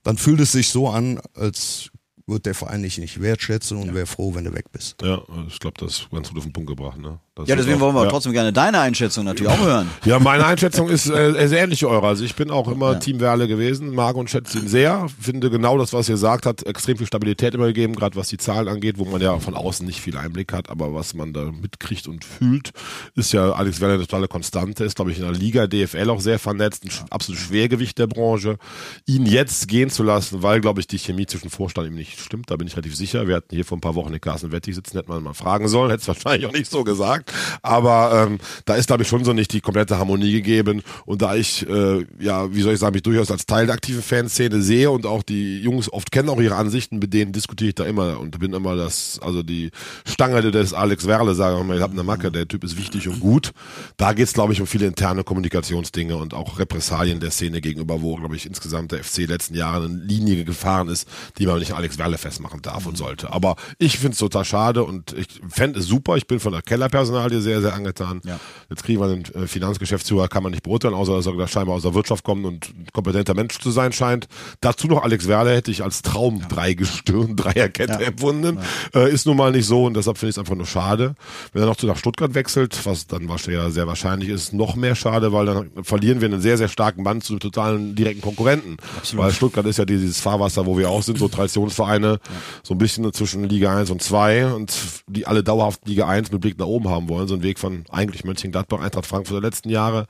dann 0.03 0.17
fühlt 0.17 0.41
es 0.41 0.53
sich 0.53 0.69
so 0.69 0.89
an, 0.89 1.21
als 1.35 1.91
wird 2.27 2.47
der 2.47 2.55
Verein 2.55 2.83
dich 2.83 2.99
nicht 2.99 3.21
wertschätzen 3.21 3.77
und 3.77 3.95
wäre 3.95 4.07
froh, 4.07 4.35
wenn 4.35 4.45
du 4.45 4.55
weg 4.55 4.71
bist. 4.73 5.01
Ja, 5.03 5.23
ich 5.49 5.59
glaube, 5.59 5.79
das 5.79 6.01
ist 6.01 6.11
ganz 6.11 6.29
gut 6.29 6.39
auf 6.39 6.45
den 6.45 6.53
Punkt 6.53 6.69
gebracht. 6.69 6.99
Ne? 6.99 7.19
Das 7.35 7.49
Ja, 7.49 7.55
ist 7.55 7.61
deswegen 7.61 7.79
auch- 7.79 7.87
wollen 7.87 7.95
wir 7.95 8.05
ja. 8.05 8.11
trotzdem 8.11 8.33
gerne 8.33 8.53
deine 8.53 8.79
Einschätzung 8.81 9.25
natürlich 9.25 9.51
auch 9.51 9.59
hören. 9.65 9.89
Ja, 10.05 10.19
meine 10.19 10.45
Einschätzung 10.45 10.91
ist 10.91 11.09
äh, 11.09 11.49
sehr 11.49 11.63
ähnlich 11.65 11.81
wie 11.81 11.87
eure. 11.87 12.07
Also 12.07 12.25
ich 12.25 12.35
bin 12.35 12.51
auch 12.51 12.69
immer 12.69 12.93
Ja. 12.93 12.99
Team 12.99 13.21
Werle 13.21 13.49
gewesen, 13.49 13.95
mag 13.95 14.17
und 14.17 14.29
schätze 14.29 14.59
ihn 14.59 14.69
sehr. 14.69 15.07
Finde 15.19 15.49
genau 15.49 15.79
das, 15.79 15.95
was 15.95 16.11
ihr 16.11 16.19
sagt, 16.19 16.45
hat 16.45 16.67
extrem 16.67 16.99
viel 16.99 17.07
Stabilität 17.07 17.55
immer 17.55 17.69
gegeben, 17.69 17.95
gerade 17.95 18.17
was 18.17 18.29
die 18.29 18.37
Zahlen 18.37 18.69
angeht, 18.69 18.99
wo 18.99 19.07
man 19.07 19.23
ja 19.23 19.39
von 19.39 19.55
außen 19.55 19.87
nicht 19.87 20.03
viel 20.03 20.19
Einblick 20.19 20.53
hat, 20.53 20.69
aber 20.69 20.93
was 20.93 21.15
man 21.15 21.33
da 21.33 21.45
mitkriegt 21.53 22.07
und 22.07 22.23
fühlt, 22.23 22.73
ist 23.15 23.33
ja 23.33 23.53
Alex 23.53 23.81
Werle 23.81 23.95
eine 23.95 24.03
totale 24.03 24.29
Konstante, 24.29 24.85
ist 24.85 24.97
glaube 24.97 25.13
ich 25.13 25.19
in 25.19 25.25
der 25.25 25.33
Liga, 25.33 25.67
DFL 25.67 26.11
auch 26.11 26.21
sehr 26.21 26.39
vernetzt, 26.39 26.85
ein 26.85 26.91
absolutes 27.09 27.47
Schwergewicht 27.47 27.99
der 27.99 28.09
Branche. 28.09 28.59
Ihn 29.07 29.25
jetzt 29.25 29.69
gehen 29.69 29.89
zu 29.89 30.03
lassen, 30.03 30.43
weil 30.43 30.61
glaube 30.61 30.81
ich 30.81 30.87
die 30.87 30.99
Chemie 30.99 31.25
zwischen 31.25 31.49
Vorstand 31.49 31.89
ihm 31.89 31.95
nicht 31.95 32.21
stimmt, 32.21 32.51
da 32.51 32.57
bin 32.57 32.67
ich 32.67 32.75
relativ 32.77 32.95
sicher. 32.95 33.27
Wir 33.27 33.37
hatten 33.37 33.55
hier 33.55 33.65
vor 33.65 33.79
ein 33.79 33.81
paar 33.81 33.95
Wochen 33.95 34.13
den 34.13 34.21
Carsten 34.21 34.53
Wettig 34.53 34.75
sitzen, 34.75 34.99
hätte 34.99 35.09
man 35.09 35.23
mal 35.23 35.33
fragen 35.33 35.67
sollen, 35.69 35.91
hätte 35.91 36.03
es 36.03 36.09
wahrscheinlich 36.09 36.47
auch 36.47 36.53
nicht 36.53 36.71
so 36.71 36.85
gesagt, 36.85 37.22
aber 37.63 38.27
ähm, 38.27 38.39
da 38.65 38.75
ist 38.75 38.87
glaube 38.87 39.03
ich 39.03 39.09
schon 39.09 39.25
so 39.25 39.33
nicht 39.33 39.53
die 39.53 39.61
komplette 39.61 39.99
Harmonie 39.99 40.33
gegeben 40.33 40.83
und 41.07 41.23
da 41.23 41.35
ich, 41.35 41.69
äh, 41.69 42.05
ja, 42.19 42.55
wie 42.55 42.63
soll 42.63 42.75
ich 42.75 42.81
sagen, 42.81 42.95
mich 42.95 43.03
durchaus 43.03 43.31
als 43.31 43.47
Teil 43.47 43.67
der 43.67 43.75
aktiven 43.75 44.03
Fanszene 44.03 44.63
sehe 44.63 44.91
und 44.91 45.07
auch 45.07 45.23
die 45.23 45.61
Jungs 45.61 45.93
oft 45.93 46.11
kennen 46.13 46.29
auch 46.29 46.41
ihre 46.41 46.57
Ansichten, 46.57 46.99
mit 46.99 47.13
denen 47.15 47.33
diskutiere 47.33 47.69
ich 47.69 47.75
da 47.75 47.85
immer 47.85 48.19
und 48.21 48.39
bin 48.39 48.53
immer 48.53 48.77
das, 48.77 49.19
also 49.23 49.43
die 49.43 49.71
Stange 50.07 50.51
des 50.51 50.75
Alex 50.75 51.07
Werle, 51.07 51.35
sage 51.35 51.59
ich 51.59 51.67
mal, 51.67 51.77
ich 51.77 51.83
habe 51.83 51.93
eine 51.93 52.03
Macke, 52.03 52.31
der 52.31 52.49
Typ 52.49 52.65
ist 52.65 52.77
wichtig 52.77 53.09
und 53.09 53.21
gut. 53.21 53.53
Da 53.97 54.13
geht's 54.13 54.33
glaube 54.33 54.53
ich, 54.53 54.61
um 54.61 54.67
viele 54.67 54.87
interne 54.87 55.25
Kommunikationsdinge 55.25 56.17
und 56.17 56.35
auch 56.35 56.59
Repressalien 56.59 57.21
der 57.21 57.31
Szene 57.31 57.61
gegenüber, 57.61 58.03
wo, 58.03 58.17
glaube 58.17 58.37
ich, 58.37 58.47
insgesamt 58.47 58.93
der 58.93 59.05
FC 59.05 59.29
letzten 59.29 59.55
Jahre 59.55 59.87
eine 59.87 59.97
Linie 59.97 60.45
gefahren 60.45 60.89
ist, 60.89 61.09
die 61.39 61.47
man 61.47 61.59
nicht 61.59 61.73
Alex 61.73 61.99
Werle 61.99 62.19
festmachen 62.19 62.63
darf 62.63 62.87
und 62.87 62.97
sollte. 62.97 63.33
Aber 63.33 63.57
ich 63.79 63.99
finde 63.99 64.13
es 64.13 64.19
total 64.19 64.45
schade 64.45 64.85
und 64.85 65.13
ich 65.13 65.41
fände 65.49 65.81
es 65.81 65.87
super. 65.87 66.17
Ich 66.17 66.27
bin 66.27 66.41
von 66.41 66.53
der 66.53 66.63
Kellerpersonalie 67.13 67.41
sehr, 67.41 67.61
sehr 67.61 67.75
angetan. 67.75 68.21
Ja. 68.25 68.39
Jetzt 68.71 68.85
kriegen 68.85 69.01
wir 69.01 69.07
einen 69.07 69.25
äh, 69.35 69.47
Finanzgeschäftsführer, 69.47 70.29
kann 70.29 70.43
man 70.43 70.53
nicht 70.53 70.63
beurteilen, 70.63 70.95
außer 70.95 71.15
dass 71.17 71.27
er 71.27 71.37
da 71.37 71.47
scheinbar 71.49 71.77
aus 71.77 71.83
der 71.83 71.95
Wirtschaft 71.95 72.25
kommt 72.25 72.45
und 72.45 72.69
ein 72.71 72.87
kompetenter 72.93 73.35
Mensch 73.35 73.59
zu 73.59 73.71
sein 73.71 73.93
scheint. 73.93 74.27
Dazu 74.61 74.87
noch 74.87 75.03
Alex 75.03 75.29
Werle 75.29 75.55
hätte 75.55 75.71
ich 75.71 75.83
als 75.83 76.03
Traum 76.03 76.43
drei 76.49 76.75
Gestirn, 76.75 77.37
Dreierkette 77.37 77.93
Ja. 77.95 78.01
empfunden. 78.01 78.59
Äh, 78.95 79.13
ist 79.13 79.27
nun 79.27 79.37
mal 79.37 79.53
nicht 79.53 79.67
so 79.67 79.85
und 79.85 79.95
deshalb 79.95 80.19
finde 80.19 80.31
ich 80.31 80.37
es 80.37 80.39
einfach 80.39 80.55
nur 80.57 80.67
schade. 80.67 81.15
Wenn 81.53 81.63
er 81.63 81.67
noch 81.67 81.77
zu 81.77 81.87
nach 81.87 81.97
Stuttgart 81.97 82.35
wechselt, 82.35 82.79
was 82.87 83.07
dann 83.07 83.29
wahrscheinlich 83.29 83.63
ja 83.63 83.71
sehr 83.71 83.87
wahrscheinlich 83.87 84.29
ist, 84.29 84.53
noch 84.53 84.77
mehr 84.77 84.95
schade, 84.95 85.33
weil 85.33 85.47
dann 85.47 85.71
verlieren 85.83 86.21
wir 86.21 86.29
einen 86.29 86.41
sehr, 86.41 86.57
sehr 86.57 86.69
starken 86.69 87.05
Band 87.05 87.25
zu 87.25 87.39
totalen 87.39 87.95
direkten 87.95 88.23
Konkurrenten. 88.23 88.77
Weil 89.15 89.33
Stuttgart 89.33 89.67
ist 89.67 89.79
ja 89.79 89.85
dieses 89.85 90.21
Fahrwasser, 90.21 90.67
wo 90.67 90.79
wir 90.79 90.89
auch 90.91 91.03
sind, 91.03 91.19
so 91.19 91.29
Traditionsvereine, 91.29 92.19
so 92.63 92.75
ein 92.75 92.79
bisschen 92.79 93.13
zwischen 93.13 93.45
Liga 93.49 93.77
1 93.77 93.91
und 93.91 94.03
2 94.03 94.47
und 94.55 94.73
die 95.09 95.27
alle 95.27 95.43
dauerhaft 95.43 95.87
Liga 95.87 96.07
1 96.07 96.31
mit 96.33 96.41
Blick 96.41 96.59
nach 96.59 96.67
oben 96.67 96.89
haben 96.89 97.02
haben 97.03 97.09
wollen. 97.09 97.29
So 97.29 97.35
ein 97.35 97.43
Weg 97.43 97.59
von 97.59 97.85
eigentlich 97.91 98.25
Mönchengladbach, 98.25 98.81
Eintracht 98.81 99.07
Frankfurt 99.07 99.35
der 99.35 99.43
letzten 99.43 99.69
Jahre 99.71 100.07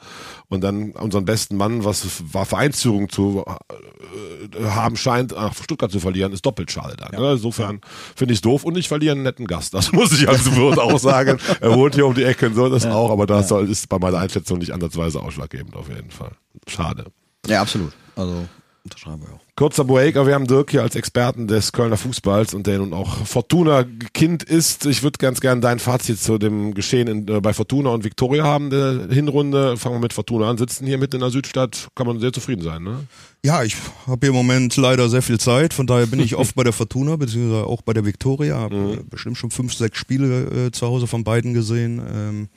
und 0.48 0.62
dann 0.62 0.92
unseren 0.92 1.24
besten 1.24 1.56
Mann, 1.56 1.84
was 1.84 2.22
war 2.32 2.46
Vereinsführung 2.46 3.08
zu 3.08 3.44
äh, 3.46 4.64
haben 4.64 4.96
scheint, 4.96 5.32
nach 5.32 5.54
Stuttgart 5.54 5.90
zu 5.90 6.00
verlieren, 6.00 6.32
ist 6.32 6.44
doppelt 6.44 6.70
schade. 6.70 6.96
Dann, 6.96 7.20
ne? 7.20 7.32
Insofern 7.32 7.80
finde 8.14 8.32
ich 8.32 8.38
es 8.38 8.42
doof 8.42 8.64
und 8.64 8.76
ich 8.76 8.88
verliere 8.88 9.12
einen 9.12 9.22
netten 9.22 9.46
Gast. 9.46 9.74
Das 9.74 9.92
muss 9.92 10.12
ich 10.12 10.28
also 10.28 10.50
auch 10.72 10.98
sagen. 10.98 11.38
Er 11.60 11.74
wohnt 11.74 11.94
hier 11.94 12.06
um 12.06 12.14
die 12.14 12.24
Ecke 12.24 12.46
und 12.46 12.54
so, 12.54 12.68
das 12.68 12.86
auch, 12.86 13.10
aber 13.10 13.26
das 13.26 13.48
soll, 13.48 13.68
ist 13.68 13.88
bei 13.88 13.98
meiner 13.98 14.18
Einschätzung 14.18 14.58
nicht 14.58 14.72
ansatzweise 14.72 15.20
ausschlaggebend 15.20 15.76
auf 15.76 15.88
jeden 15.88 16.10
Fall. 16.10 16.32
Schade. 16.66 17.06
Ja, 17.46 17.62
absolut. 17.62 17.92
Also 18.14 18.46
unterschreiben 18.84 19.22
wir 19.22 19.34
auch. 19.34 19.40
Kurzer 19.54 19.84
Break, 19.84 20.16
aber 20.16 20.28
wir 20.28 20.34
haben 20.34 20.46
Dirk 20.46 20.70
hier 20.70 20.82
als 20.82 20.96
Experten 20.96 21.46
des 21.46 21.72
Kölner 21.72 21.96
Fußballs 21.96 22.54
und 22.54 22.66
der 22.66 22.78
nun 22.78 22.92
auch 22.92 23.26
Fortuna-Kind 23.26 24.42
ist. 24.42 24.86
Ich 24.86 25.02
würde 25.02 25.18
ganz 25.18 25.40
gerne 25.40 25.60
dein 25.60 25.78
Fazit 25.78 26.18
zu 26.18 26.38
dem 26.38 26.74
Geschehen 26.74 27.06
in, 27.06 27.28
äh, 27.28 27.40
bei 27.40 27.52
Fortuna 27.52 27.90
und 27.90 28.04
Viktoria 28.04 28.44
haben, 28.44 28.70
der 28.70 29.08
Hinrunde. 29.10 29.76
Fangen 29.76 29.96
wir 29.96 30.00
mit 30.00 30.12
Fortuna 30.12 30.50
an, 30.50 30.58
sitzen 30.58 30.86
hier 30.86 30.98
mitten 30.98 31.16
in 31.16 31.20
der 31.20 31.30
Südstadt, 31.30 31.88
kann 31.94 32.06
man 32.06 32.18
sehr 32.18 32.32
zufrieden 32.32 32.62
sein, 32.62 32.82
ne? 32.82 33.06
Ja, 33.44 33.64
ich 33.64 33.76
habe 34.06 34.28
im 34.28 34.34
Moment 34.34 34.76
leider 34.76 35.08
sehr 35.08 35.22
viel 35.22 35.38
Zeit, 35.40 35.74
von 35.74 35.86
daher 35.86 36.06
bin 36.06 36.20
ich 36.20 36.34
oft 36.36 36.54
bei 36.54 36.64
der 36.64 36.72
Fortuna, 36.72 37.16
beziehungsweise 37.16 37.66
auch 37.66 37.82
bei 37.82 37.92
der 37.92 38.04
Viktoria. 38.04 38.56
Habe 38.56 38.76
mhm. 38.76 39.08
bestimmt 39.08 39.38
schon 39.38 39.50
fünf, 39.50 39.74
sechs 39.74 39.98
Spiele 39.98 40.66
äh, 40.66 40.70
zu 40.70 40.86
Hause 40.86 41.06
von 41.06 41.24
beiden 41.24 41.54
gesehen. 41.54 42.00
Ähm, 42.12 42.48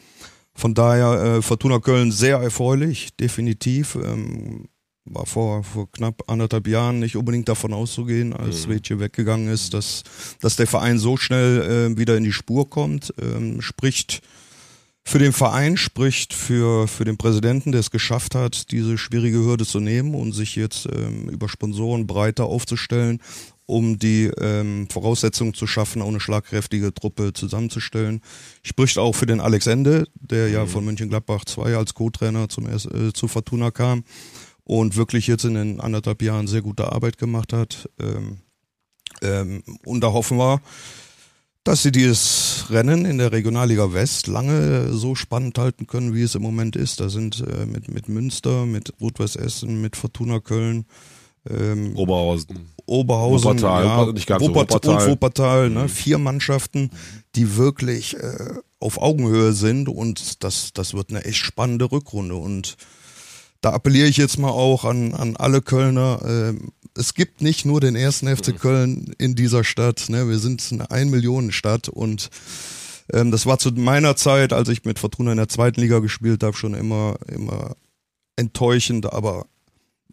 von 0.54 0.74
daher 0.74 1.22
äh, 1.22 1.42
Fortuna 1.42 1.80
Köln 1.80 2.12
sehr 2.12 2.38
erfreulich, 2.38 3.16
definitiv. 3.18 3.96
Ähm, 3.96 4.68
war 5.06 5.26
vor, 5.26 5.64
vor 5.64 5.92
knapp 5.92 6.24
anderthalb 6.28 6.68
Jahren 6.68 7.00
nicht 7.00 7.16
unbedingt 7.16 7.48
davon 7.48 7.74
auszugehen, 7.74 8.34
als 8.34 8.68
mhm. 8.68 9.00
weggegangen 9.00 9.48
ist, 9.48 9.74
dass, 9.74 10.04
dass 10.42 10.56
der 10.56 10.68
Verein 10.68 10.98
so 10.98 11.16
schnell 11.16 11.92
äh, 11.94 11.98
wieder 11.98 12.18
in 12.18 12.24
die 12.24 12.34
Spur 12.34 12.70
kommt. 12.70 13.14
Ähm, 13.22 13.62
spricht 13.62 14.22
für 15.08 15.20
den 15.20 15.34
Verein, 15.34 15.78
spricht 15.78 16.34
für, 16.34 16.88
für 16.88 17.06
den 17.06 17.18
Präsidenten, 17.18 17.72
der 17.72 17.82
es 17.82 17.92
geschafft 17.92 18.34
hat, 18.34 18.72
diese 18.72 18.98
schwierige 18.98 19.38
Hürde 19.38 19.66
zu 19.66 19.80
nehmen 19.80 20.16
und 20.16 20.34
sich 20.34 20.56
jetzt 20.56 20.88
ähm, 20.92 21.30
über 21.30 21.48
Sponsoren 21.48 22.08
breiter 22.08 22.46
aufzustellen, 22.46 23.22
um 23.68 24.00
die 24.00 24.32
ähm, 24.40 24.88
Voraussetzungen 24.92 25.54
zu 25.54 25.68
schaffen, 25.68 26.02
auch 26.02 26.08
eine 26.08 26.20
schlagkräftige 26.20 26.92
Truppe 26.94 27.34
zusammenzustellen. 27.34 28.22
Spricht 28.64 28.98
auch 28.98 29.14
für 29.14 29.28
den 29.28 29.40
Alex 29.40 29.68
Ende, 29.68 30.08
der 30.16 30.50
ja 30.50 30.64
mhm. 30.64 30.70
von 30.70 30.86
Mönchengladbach 30.86 31.46
2 31.46 31.78
als 31.78 31.94
Co-Trainer 31.94 32.50
zum 32.50 32.68
äh, 32.68 33.14
zu 33.14 33.28
Fortuna 33.28 33.70
kam 33.70 34.04
und 34.66 34.98
wirklich 34.98 35.28
jetzt 35.28 35.46
in 35.46 35.54
den 35.54 35.80
anderthalb 35.80 36.22
Jahren 36.22 36.48
sehr 36.48 36.62
gute 36.62 36.92
Arbeit 36.92 37.18
gemacht 37.18 37.54
hat. 37.54 37.90
Ähm, 38.00 38.40
ähm, 39.22 39.64
und 39.86 40.02
da 40.02 40.12
hoffen 40.12 40.38
wir, 40.38 40.60
dass 41.64 41.82
sie 41.82 41.92
dieses 41.92 42.66
Rennen 42.70 43.06
in 43.06 43.18
der 43.18 43.32
Regionalliga 43.32 43.94
West 43.94 44.28
lange 44.28 44.92
so 44.94 45.16
spannend 45.16 45.58
halten 45.58 45.88
können, 45.88 46.14
wie 46.14 46.24
es 46.24 46.36
im 46.36 46.42
Moment 46.42 46.76
ist. 46.76 47.00
Da 47.00 47.10
sind 47.10 47.44
äh, 47.48 47.66
mit, 47.66 47.90
mit 47.90 48.10
Münster, 48.10 48.66
mit 48.66 48.94
Rot-Weiß 49.00 49.36
Essen, 49.36 49.82
mit 49.82 49.96
Fortuna 49.96 50.40
Köln, 50.40 50.86
ähm, 51.50 51.96
Oberhausen. 51.96 52.70
Oberhausen, 52.88 53.50
Wuppertal, 53.50 53.86
ja, 53.86 54.12
nicht 54.12 54.28
ganz 54.28 54.44
Wuppertal. 54.44 54.96
und 54.96 55.12
Wuppertal, 55.12 55.70
ne? 55.70 55.90
vier 55.90 56.20
Mannschaften, 56.20 56.92
die 57.36 57.58
wirklich 57.58 58.16
äh, 58.16 58.56
auf 58.80 59.02
Augenhöhe 59.02 59.54
sind 59.54 59.90
und 59.90 60.44
das, 60.44 60.72
das 60.74 60.94
wird 60.94 61.10
eine 61.10 61.26
echt 61.26 61.40
spannende 61.40 61.92
Rückrunde 61.92 62.36
und 62.36 62.78
da 63.66 63.74
appelliere 63.74 64.08
ich 64.08 64.18
jetzt 64.18 64.38
mal 64.38 64.52
auch 64.52 64.86
an, 64.86 65.16
an 65.16 65.36
alle 65.38 65.60
Kölner. 65.60 66.22
Äh, 66.24 66.54
es 66.96 67.16
gibt 67.16 67.42
nicht 67.42 67.66
nur 67.66 67.82
den 67.82 67.96
ersten 67.96 68.28
FC 68.28 68.50
mhm. 68.50 68.58
Köln 68.60 69.16
in 69.18 69.34
dieser 69.34 69.64
Stadt. 69.64 70.06
Ne? 70.08 70.30
Wir 70.30 70.38
sind 70.38 70.64
eine 70.72 70.92
Ein-Millionen-Stadt 70.92 71.90
und 71.90 72.30
ähm, 73.12 73.32
das 73.32 73.48
war 73.48 73.58
zu 73.58 73.72
meiner 73.72 74.16
Zeit, 74.16 74.54
als 74.54 74.70
ich 74.70 74.86
mit 74.86 75.00
Fortuna 75.00 75.32
in 75.32 75.38
der 75.38 75.48
zweiten 75.48 75.82
Liga 75.82 75.98
gespielt 75.98 76.44
habe, 76.44 76.56
schon 76.56 76.76
immer, 76.76 77.16
immer 77.28 77.76
enttäuschend, 78.36 79.12
aber 79.12 79.48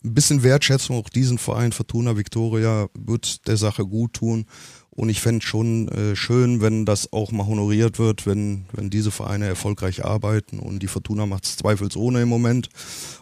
ein 0.03 0.15
bisschen 0.15 0.43
Wertschätzung 0.43 0.97
auch 0.97 1.11
diesen 1.11 1.37
Verein 1.37 1.73
Fortuna 1.73 2.17
Victoria 2.17 2.89
wird 2.95 3.47
der 3.49 3.59
Sache 3.59 3.85
gut 3.85 4.15
tun. 4.15 4.47
Und 4.95 5.09
ich 5.09 5.23
fände 5.23 5.45
schon 5.45 5.89
äh, 5.89 6.15
schön, 6.15 6.61
wenn 6.61 6.85
das 6.85 7.13
auch 7.13 7.33
mal 7.33 7.47
honoriert 7.47 7.99
wird, 7.99 8.27
wenn, 8.27 8.67
wenn 8.73 8.91
diese 8.91 9.11
Vereine 9.11 9.47
erfolgreich 9.47 10.05
arbeiten. 10.05 10.59
Und 10.59 10.83
die 10.83 10.87
Fortuna 10.87 11.25
macht 11.25 11.45
es 11.45 11.57
zweifelsohne 11.57 12.23
im 12.23 12.29
Moment. 12.29 12.69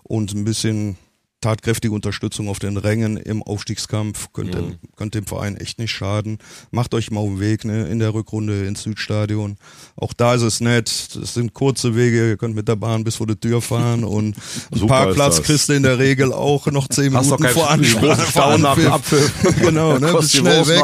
Und 0.03 0.35
ein 0.35 0.45
bisschen 0.45 0.97
tatkräftige 1.41 1.95
Unterstützung 1.95 2.49
auf 2.49 2.59
den 2.59 2.77
Rängen 2.77 3.17
im 3.17 3.43
Aufstiegskampf 3.43 4.33
könnte, 4.33 4.63
mhm. 4.63 4.79
könnte 4.97 5.21
dem 5.21 5.27
Verein 5.27 5.57
echt 5.57 5.79
nicht 5.79 5.91
schaden. 5.91 6.39
Macht 6.71 6.95
euch 6.95 7.11
mal 7.11 7.21
auf 7.21 7.29
den 7.29 7.41
Weg 7.41 7.65
ne, 7.65 7.89
in 7.89 7.99
der 7.99 8.15
Rückrunde 8.15 8.67
ins 8.67 8.83
Südstadion. 8.83 9.57
Auch 9.97 10.13
da 10.13 10.35
ist 10.35 10.43
es 10.43 10.61
nett. 10.61 10.91
Das 11.15 11.35
sind 11.35 11.55
kurze 11.55 11.97
Wege. 11.97 12.31
Ihr 12.31 12.37
könnt 12.37 12.55
mit 12.55 12.69
der 12.69 12.77
Bahn 12.77 13.05
bis 13.05 13.17
vor 13.17 13.27
die 13.27 13.37
Tür 13.37 13.63
fahren 13.63 14.05
und 14.05 14.37
einen 14.73 14.87
Parkplatz 14.87 15.43
kriegst 15.43 15.69
du 15.69 15.73
in 15.73 15.83
der 15.83 15.99
Regel 15.99 16.33
auch 16.33 16.67
noch 16.67 16.89
zehn 16.89 17.13
Minuten 17.13 17.45
vor 17.49 17.71
Anfahren. 17.71 18.61
nach 18.61 18.79
Apfel. 18.79 19.31
genau, 19.61 19.99
ne, 19.99 20.13
bist 20.13 20.37
schnell 20.37 20.67
weg. 20.67 20.83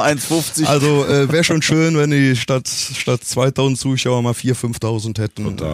Also 0.65 1.05
äh, 1.07 1.31
wäre 1.31 1.45
schon 1.45 1.63
schön, 1.63 1.97
wenn 1.99 2.11
die 2.11 2.37
statt, 2.37 2.69
statt 2.69 3.23
2000 3.23 3.79
Zuschauer 3.79 4.23
mal 4.23 4.33
4.000, 4.33 4.81
5.000 4.81 5.21
hätten. 5.21 5.47
Und, 5.47 5.61
äh, 5.61 5.65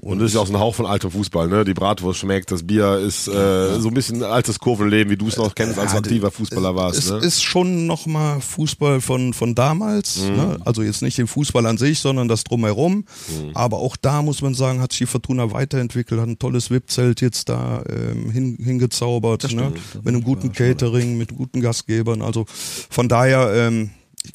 und, 0.00 0.12
und 0.12 0.18
das 0.20 0.28
ist 0.28 0.34
ja 0.34 0.40
auch 0.40 0.46
so 0.46 0.54
ein 0.54 0.60
Hauch 0.60 0.74
von 0.74 0.86
altem 0.86 1.10
Fußball. 1.10 1.48
Ne? 1.48 1.64
Die 1.64 1.74
Bratwurst 1.74 2.20
schmeckt, 2.20 2.50
das 2.50 2.66
Bier 2.66 2.98
ist 2.98 3.28
äh, 3.28 3.80
so 3.80 3.88
ein 3.88 3.94
bisschen 3.94 4.13
ein 4.14 4.22
altes 4.22 4.58
Kurvenleben, 4.58 5.10
wie 5.10 5.16
du 5.16 5.28
es 5.28 5.36
noch 5.36 5.54
kennst, 5.54 5.78
als 5.78 5.92
ja, 5.92 5.98
aktiver 5.98 6.30
Fußballer 6.30 6.74
warst. 6.74 6.98
Es 6.98 7.10
ne? 7.10 7.18
ist 7.18 7.42
schon 7.42 7.86
nochmal 7.86 8.40
Fußball 8.40 9.00
von, 9.00 9.32
von 9.32 9.54
damals. 9.54 10.22
Mhm. 10.22 10.36
Ne? 10.36 10.58
Also 10.64 10.82
jetzt 10.82 11.02
nicht 11.02 11.18
den 11.18 11.26
Fußball 11.26 11.66
an 11.66 11.78
sich, 11.78 12.00
sondern 12.00 12.28
das 12.28 12.44
Drumherum. 12.44 12.96
Mhm. 12.96 13.50
Aber 13.54 13.78
auch 13.78 13.96
da 13.96 14.22
muss 14.22 14.42
man 14.42 14.54
sagen, 14.54 14.80
hat 14.80 14.92
sich 14.92 15.00
die 15.00 15.06
Fortuna 15.06 15.52
weiterentwickelt, 15.52 16.20
hat 16.20 16.28
ein 16.28 16.38
tolles 16.38 16.70
VIP-Zelt 16.70 17.20
jetzt 17.20 17.48
da 17.48 17.82
ähm, 17.88 18.30
hin, 18.30 18.56
hingezaubert. 18.62 19.52
Ne? 19.52 19.72
Mit 19.94 20.08
einem 20.08 20.24
guten 20.24 20.52
Catering, 20.52 21.18
mit 21.18 21.34
guten 21.34 21.60
Gastgebern. 21.60 22.22
Also 22.22 22.46
von 22.48 23.08
daher 23.08 23.52
ähm, 23.54 23.90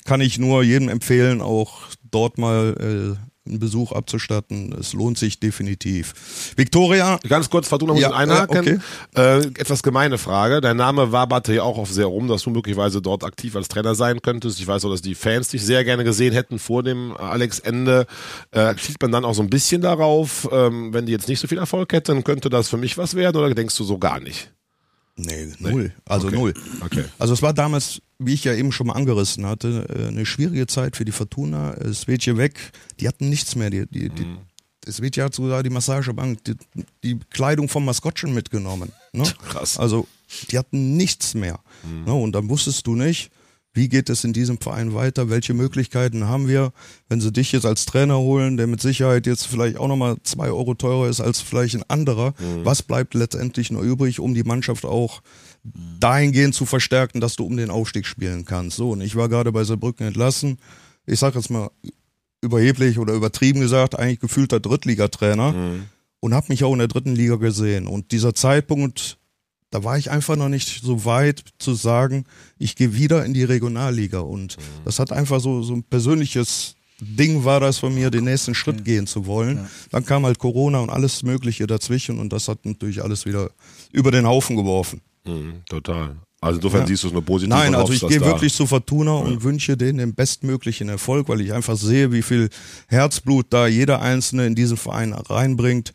kann 0.06 0.22
ich 0.22 0.38
nur 0.38 0.64
jedem 0.64 0.90
empfehlen, 0.90 1.42
auch 1.42 1.82
dort 2.12 2.38
mal 2.38 3.16
äh, 3.18 3.29
einen 3.50 3.60
Besuch 3.60 3.92
abzustatten. 3.92 4.76
Es 4.80 4.94
lohnt 4.94 5.18
sich 5.18 5.40
definitiv. 5.40 6.54
Victoria. 6.56 7.20
Ganz 7.28 7.50
kurz, 7.50 7.68
Fortuna 7.68 7.94
muss 7.94 8.02
ja, 8.02 8.12
einhaken. 8.12 8.58
Okay. 8.58 8.80
Äh, 9.16 9.40
etwas 9.60 9.84
gemeine 9.84 10.18
Frage. 10.18 10.62
Dein 10.62 10.78
Name 10.78 11.12
waberte 11.12 11.54
ja 11.54 11.64
auch 11.64 11.78
auf 11.78 11.92
sehr 11.92 12.06
rum, 12.06 12.28
dass 12.28 12.44
du 12.44 12.50
möglicherweise 12.50 13.02
dort 13.02 13.24
aktiv 13.24 13.56
als 13.56 13.68
Trainer 13.68 13.96
sein 13.96 14.22
könntest. 14.22 14.60
Ich 14.60 14.68
weiß 14.68 14.86
auch, 14.86 14.92
dass 14.92 15.02
die 15.02 15.16
Fans 15.16 15.50
dich 15.50 15.64
sehr 15.64 15.84
gerne 15.84 16.04
gesehen 16.04 16.34
hätten 16.34 16.60
vor 16.60 16.84
dem 16.84 17.16
Alex-Ende. 17.18 18.06
Äh, 18.52 18.78
schießt 18.78 19.02
man 19.02 19.12
dann 19.12 19.26
auch 19.26 19.34
so 19.34 19.42
ein 19.42 19.50
bisschen 19.50 19.82
darauf, 19.82 20.48
ähm, 20.52 20.94
wenn 20.94 21.06
die 21.06 21.12
jetzt 21.12 21.28
nicht 21.28 21.40
so 21.40 21.48
viel 21.48 21.58
Erfolg 21.58 21.92
hätten, 21.94 22.24
könnte 22.24 22.50
das 22.50 22.70
für 22.70 22.78
mich 22.78 22.98
was 22.98 23.16
werden 23.16 23.38
oder 23.38 23.54
denkst 23.54 23.76
du 23.76 23.84
so 23.84 23.98
gar 23.98 24.20
nicht? 24.20 24.52
Nee, 25.20 25.54
null. 25.60 25.92
Also 26.06 26.28
okay. 26.28 26.36
null. 26.38 26.54
Okay. 26.82 27.04
Also 27.18 27.34
es 27.34 27.42
war 27.42 27.54
damals, 27.54 28.02
wie 28.20 28.34
ich 28.34 28.44
ja 28.44 28.54
eben 28.54 28.72
schon 28.72 28.88
mal 28.88 28.94
angerissen 28.94 29.46
hatte, 29.46 29.86
äh, 29.90 30.08
eine 30.08 30.26
schwierige 30.26 30.68
Zeit 30.68 30.96
für 30.96 31.06
die 31.06 31.12
Fortuna. 31.12 31.76
Hier 32.08 32.38
weg. 32.38 32.72
Die 33.00 33.08
hatten 33.08 33.30
nichts 33.30 33.56
mehr. 33.56 33.70
Die, 33.70 33.86
die, 33.88 34.10
die, 34.10 34.26
mhm. 34.26 34.38
Es 34.86 35.02
wird 35.02 35.16
ja 35.18 35.30
sogar 35.32 35.62
die 35.62 35.70
Massagebank, 35.70 36.44
die, 36.46 36.56
die 37.04 37.20
Kleidung 37.30 37.68
vom 37.68 37.86
Maskottchen 37.86 38.34
mitgenommen. 38.34 38.92
Ne? 39.12 39.24
Krass. 39.50 39.78
Also 39.78 40.08
die 40.50 40.58
hatten 40.58 40.96
nichts 40.96 41.34
mehr. 41.34 41.60
Mhm. 41.84 42.06
Ne? 42.06 42.14
Und 42.14 42.32
dann 42.32 42.50
wusstest 42.50 42.88
du 42.88 42.96
nicht, 42.96 43.30
wie 43.74 43.88
geht 43.88 44.10
es 44.10 44.24
in 44.24 44.34
diesem 44.34 44.60
Verein 44.60 44.94
weiter? 44.94 45.30
Welche 45.30 45.54
Möglichkeiten 45.54 46.26
haben 46.28 46.48
wir, 46.48 46.74
wenn 47.08 47.22
sie 47.22 47.32
dich 47.32 47.52
jetzt 47.52 47.66
als 47.66 47.86
Trainer 47.86 48.18
holen, 48.18 48.58
der 48.58 48.68
mit 48.68 48.82
Sicherheit 48.82 49.28
jetzt 49.28 49.46
vielleicht 49.46 49.78
auch 49.78 49.88
nochmal 49.88 50.18
zwei 50.24 50.48
Euro 50.48 50.74
teurer 50.74 51.08
ist 51.08 51.22
als 51.22 51.40
vielleicht 51.40 51.76
ein 51.76 51.84
anderer? 51.88 52.34
Mhm. 52.40 52.66
Was 52.66 52.82
bleibt 52.82 53.14
letztendlich 53.14 53.72
noch 53.72 53.82
übrig, 53.82 54.20
um 54.20 54.34
die 54.34 54.44
Mannschaft 54.44 54.86
auch 54.86 55.22
dahingehend 56.00 56.56
zu 56.56 56.66
verstärken, 56.66 57.22
dass 57.22 57.36
du 57.36 57.46
um 57.46 57.58
den 57.58 57.70
Aufstieg 57.70 58.08
spielen 58.08 58.44
kannst? 58.44 58.78
So, 58.78 58.92
und 58.92 59.02
ich 59.02 59.16
war 59.16 59.30
gerade 59.30 59.52
bei 59.52 59.64
Saarbrücken 59.64 60.08
entlassen. 60.08 60.58
Ich 61.06 61.20
sage 61.20 61.38
jetzt 61.38 61.52
mal 61.52 61.70
überheblich 62.42 62.98
oder 62.98 63.14
übertrieben 63.14 63.60
gesagt, 63.60 64.00
eigentlich 64.00 64.20
gefühlter 64.20 64.60
Drittligatrainer 64.60 65.52
mhm. 65.52 65.84
und 66.22 66.34
habe 66.34 66.48
mich 66.50 66.64
auch 66.64 66.74
in 66.74 66.80
der 66.80 66.88
dritten 66.88 67.16
Liga 67.16 67.36
gesehen. 67.36 67.86
Und 67.86 68.12
dieser 68.12 68.34
Zeitpunkt 68.34 69.19
da 69.72 69.84
war 69.84 69.98
ich 69.98 70.10
einfach 70.10 70.36
noch 70.36 70.50
nicht 70.50 70.84
so 70.84 71.06
weit 71.06 71.44
zu 71.60 71.74
sagen, 71.74 72.26
ich 72.58 72.76
gehe 72.76 72.94
wieder 72.96 73.26
in 73.26 73.34
die 73.34 73.44
Regionalliga. 73.44 74.20
Und 74.20 74.58
mhm. 74.58 74.62
das 74.86 75.00
hat 75.00 75.12
einfach 75.12 75.40
so, 75.40 75.62
so 75.62 75.74
ein 75.74 75.84
persönliches 75.84 76.76
Ding 77.02 77.46
war 77.46 77.60
das 77.60 77.78
von 77.78 77.94
mir, 77.94 78.10
den 78.10 78.26
nächsten 78.26 78.56
Schritt 78.56 78.84
gehen 78.84 79.08
zu 79.08 79.26
wollen. 79.26 79.58
Ja. 79.58 79.70
Dann 79.92 80.06
kam 80.06 80.26
halt 80.26 80.40
Corona 80.40 80.80
und 80.80 80.90
alles 80.90 81.24
Mögliche 81.24 81.66
dazwischen 81.68 82.20
und 82.20 82.34
das 82.34 82.48
hat 82.48 82.66
natürlich 82.66 83.04
alles 83.04 83.26
wieder 83.26 83.52
über 83.92 84.12
den 84.12 84.28
Haufen 84.28 84.56
geworfen. 84.56 85.02
Mhm, 85.26 85.64
total. 85.70 86.18
Also 86.42 86.58
insofern 86.58 86.82
ja. 86.82 86.88
siehst 86.88 87.04
du 87.04 87.08
es 87.08 87.14
nur 87.14 87.24
positiv. 87.24 87.50
Nein, 87.50 87.76
also 87.76 87.92
ich 87.92 88.06
gehe 88.06 88.22
wirklich 88.22 88.54
zu 88.54 88.66
Fortuna 88.66 89.12
ja. 89.12 89.26
und 89.26 89.44
wünsche 89.44 89.76
denen 89.76 90.00
den 90.00 90.16
bestmöglichen 90.16 90.88
Erfolg, 90.88 91.28
weil 91.28 91.42
ich 91.42 91.54
einfach 91.54 91.76
sehe, 91.76 92.12
wie 92.12 92.22
viel 92.22 92.50
Herzblut 92.88 93.48
da 93.50 93.68
jeder 93.68 94.02
Einzelne 94.02 94.48
in 94.48 94.56
diesen 94.56 94.78
Verein 94.78 95.14
reinbringt 95.14 95.94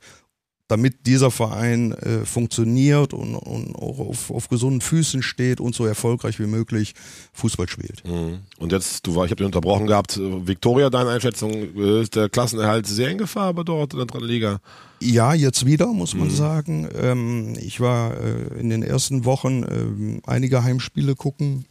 damit 0.69 1.07
dieser 1.07 1.31
Verein 1.31 1.93
äh, 1.93 2.25
funktioniert 2.25 3.13
und, 3.13 3.35
und 3.35 3.77
auch 3.77 3.99
auf, 3.99 4.31
auf 4.31 4.49
gesunden 4.49 4.81
Füßen 4.81 5.23
steht 5.23 5.61
und 5.61 5.75
so 5.75 5.85
erfolgreich 5.85 6.41
wie 6.41 6.47
möglich 6.47 6.95
Fußball 7.35 7.69
spielt. 7.69 8.03
Mhm. 8.07 8.39
Und 8.59 8.73
jetzt, 8.73 9.07
du 9.07 9.15
war, 9.15 9.27
ich 9.27 9.31
habe 9.31 9.37
dich 9.37 9.47
unterbrochen 9.47 9.87
gehabt, 9.87 10.19
Viktoria, 10.19 10.89
deine 10.89 11.11
Einschätzung, 11.11 11.53
äh, 11.53 12.03
ist 12.03 12.17
der 12.17 12.31
Klassenerhalt 12.31 12.87
sehr 12.87 13.11
in 13.11 13.19
Gefahr 13.19 13.49
aber 13.49 13.65
dort 13.65 13.93
in 13.93 13.99
der 13.99 14.07
dritten 14.07 14.25
Liga? 14.25 14.61
Ja, 15.01 15.35
jetzt 15.35 15.67
wieder, 15.67 15.89
muss 15.89 16.15
man 16.15 16.29
mhm. 16.29 16.35
sagen. 16.35 16.89
Ähm, 16.99 17.55
ich 17.61 17.81
war 17.81 18.17
äh, 18.17 18.59
in 18.59 18.71
den 18.71 18.83
ersten 18.83 19.27
Wochen 19.27 19.63
äh, 19.65 20.21
einige 20.27 20.65
Heimspiele 20.65 21.15
gucken, 21.15 21.67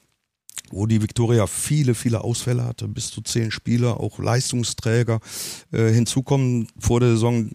wo 0.69 0.85
die 0.85 1.01
Viktoria 1.01 1.47
viele, 1.47 1.95
viele 1.95 2.23
Ausfälle 2.23 2.63
hatte, 2.63 2.87
bis 2.87 3.09
zu 3.09 3.21
zehn 3.21 3.51
Spieler, 3.51 3.99
auch 3.99 4.19
Leistungsträger 4.19 5.19
äh, 5.71 5.89
hinzukommen 5.89 6.67
vor 6.79 6.99
der 6.99 7.09
Saison 7.09 7.49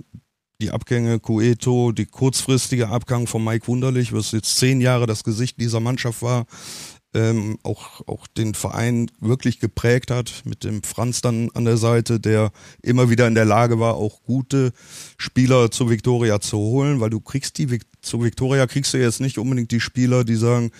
die 0.60 0.72
Abgänge 0.72 1.20
Cueto, 1.20 1.92
die 1.92 2.06
kurzfristige 2.06 2.88
Abgang 2.88 3.28
von 3.28 3.44
Mike 3.44 3.68
Wunderlich, 3.68 4.12
was 4.12 4.32
jetzt 4.32 4.56
zehn 4.56 4.80
Jahre 4.80 5.06
das 5.06 5.22
Gesicht 5.22 5.60
dieser 5.60 5.78
Mannschaft 5.78 6.20
war, 6.20 6.46
ähm, 7.14 7.58
auch, 7.62 8.06
auch 8.08 8.26
den 8.26 8.54
Verein 8.54 9.08
wirklich 9.20 9.60
geprägt 9.60 10.10
hat, 10.10 10.42
mit 10.44 10.64
dem 10.64 10.82
Franz 10.82 11.20
dann 11.20 11.50
an 11.54 11.64
der 11.64 11.76
Seite, 11.76 12.18
der 12.18 12.50
immer 12.82 13.08
wieder 13.08 13.28
in 13.28 13.36
der 13.36 13.44
Lage 13.44 13.78
war, 13.78 13.94
auch 13.94 14.24
gute 14.24 14.72
Spieler 15.16 15.70
zu 15.70 15.88
Viktoria 15.90 16.40
zu 16.40 16.58
holen, 16.58 16.98
weil 16.98 17.10
du 17.10 17.20
kriegst 17.20 17.56
die, 17.58 17.78
zu 18.02 18.24
Viktoria 18.24 18.66
kriegst 18.66 18.92
du 18.94 18.98
jetzt 18.98 19.20
nicht 19.20 19.38
unbedingt 19.38 19.70
die 19.70 19.80
Spieler, 19.80 20.24
die 20.24 20.36
sagen, 20.36 20.72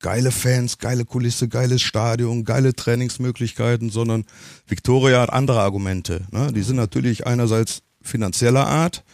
geile 0.00 0.32
Fans, 0.32 0.78
geile 0.78 1.04
Kulisse, 1.04 1.48
geiles 1.48 1.80
Stadion, 1.80 2.44
geile 2.44 2.74
Trainingsmöglichkeiten, 2.74 3.88
sondern 3.90 4.24
Viktoria 4.66 5.22
hat 5.22 5.30
andere 5.30 5.60
Argumente. 5.60 6.26
Ne? 6.32 6.52
Die 6.52 6.62
sind 6.62 6.76
natürlich 6.76 7.26
einerseits 7.26 7.82
finanzieller 8.06 8.66
Art, 8.66 9.04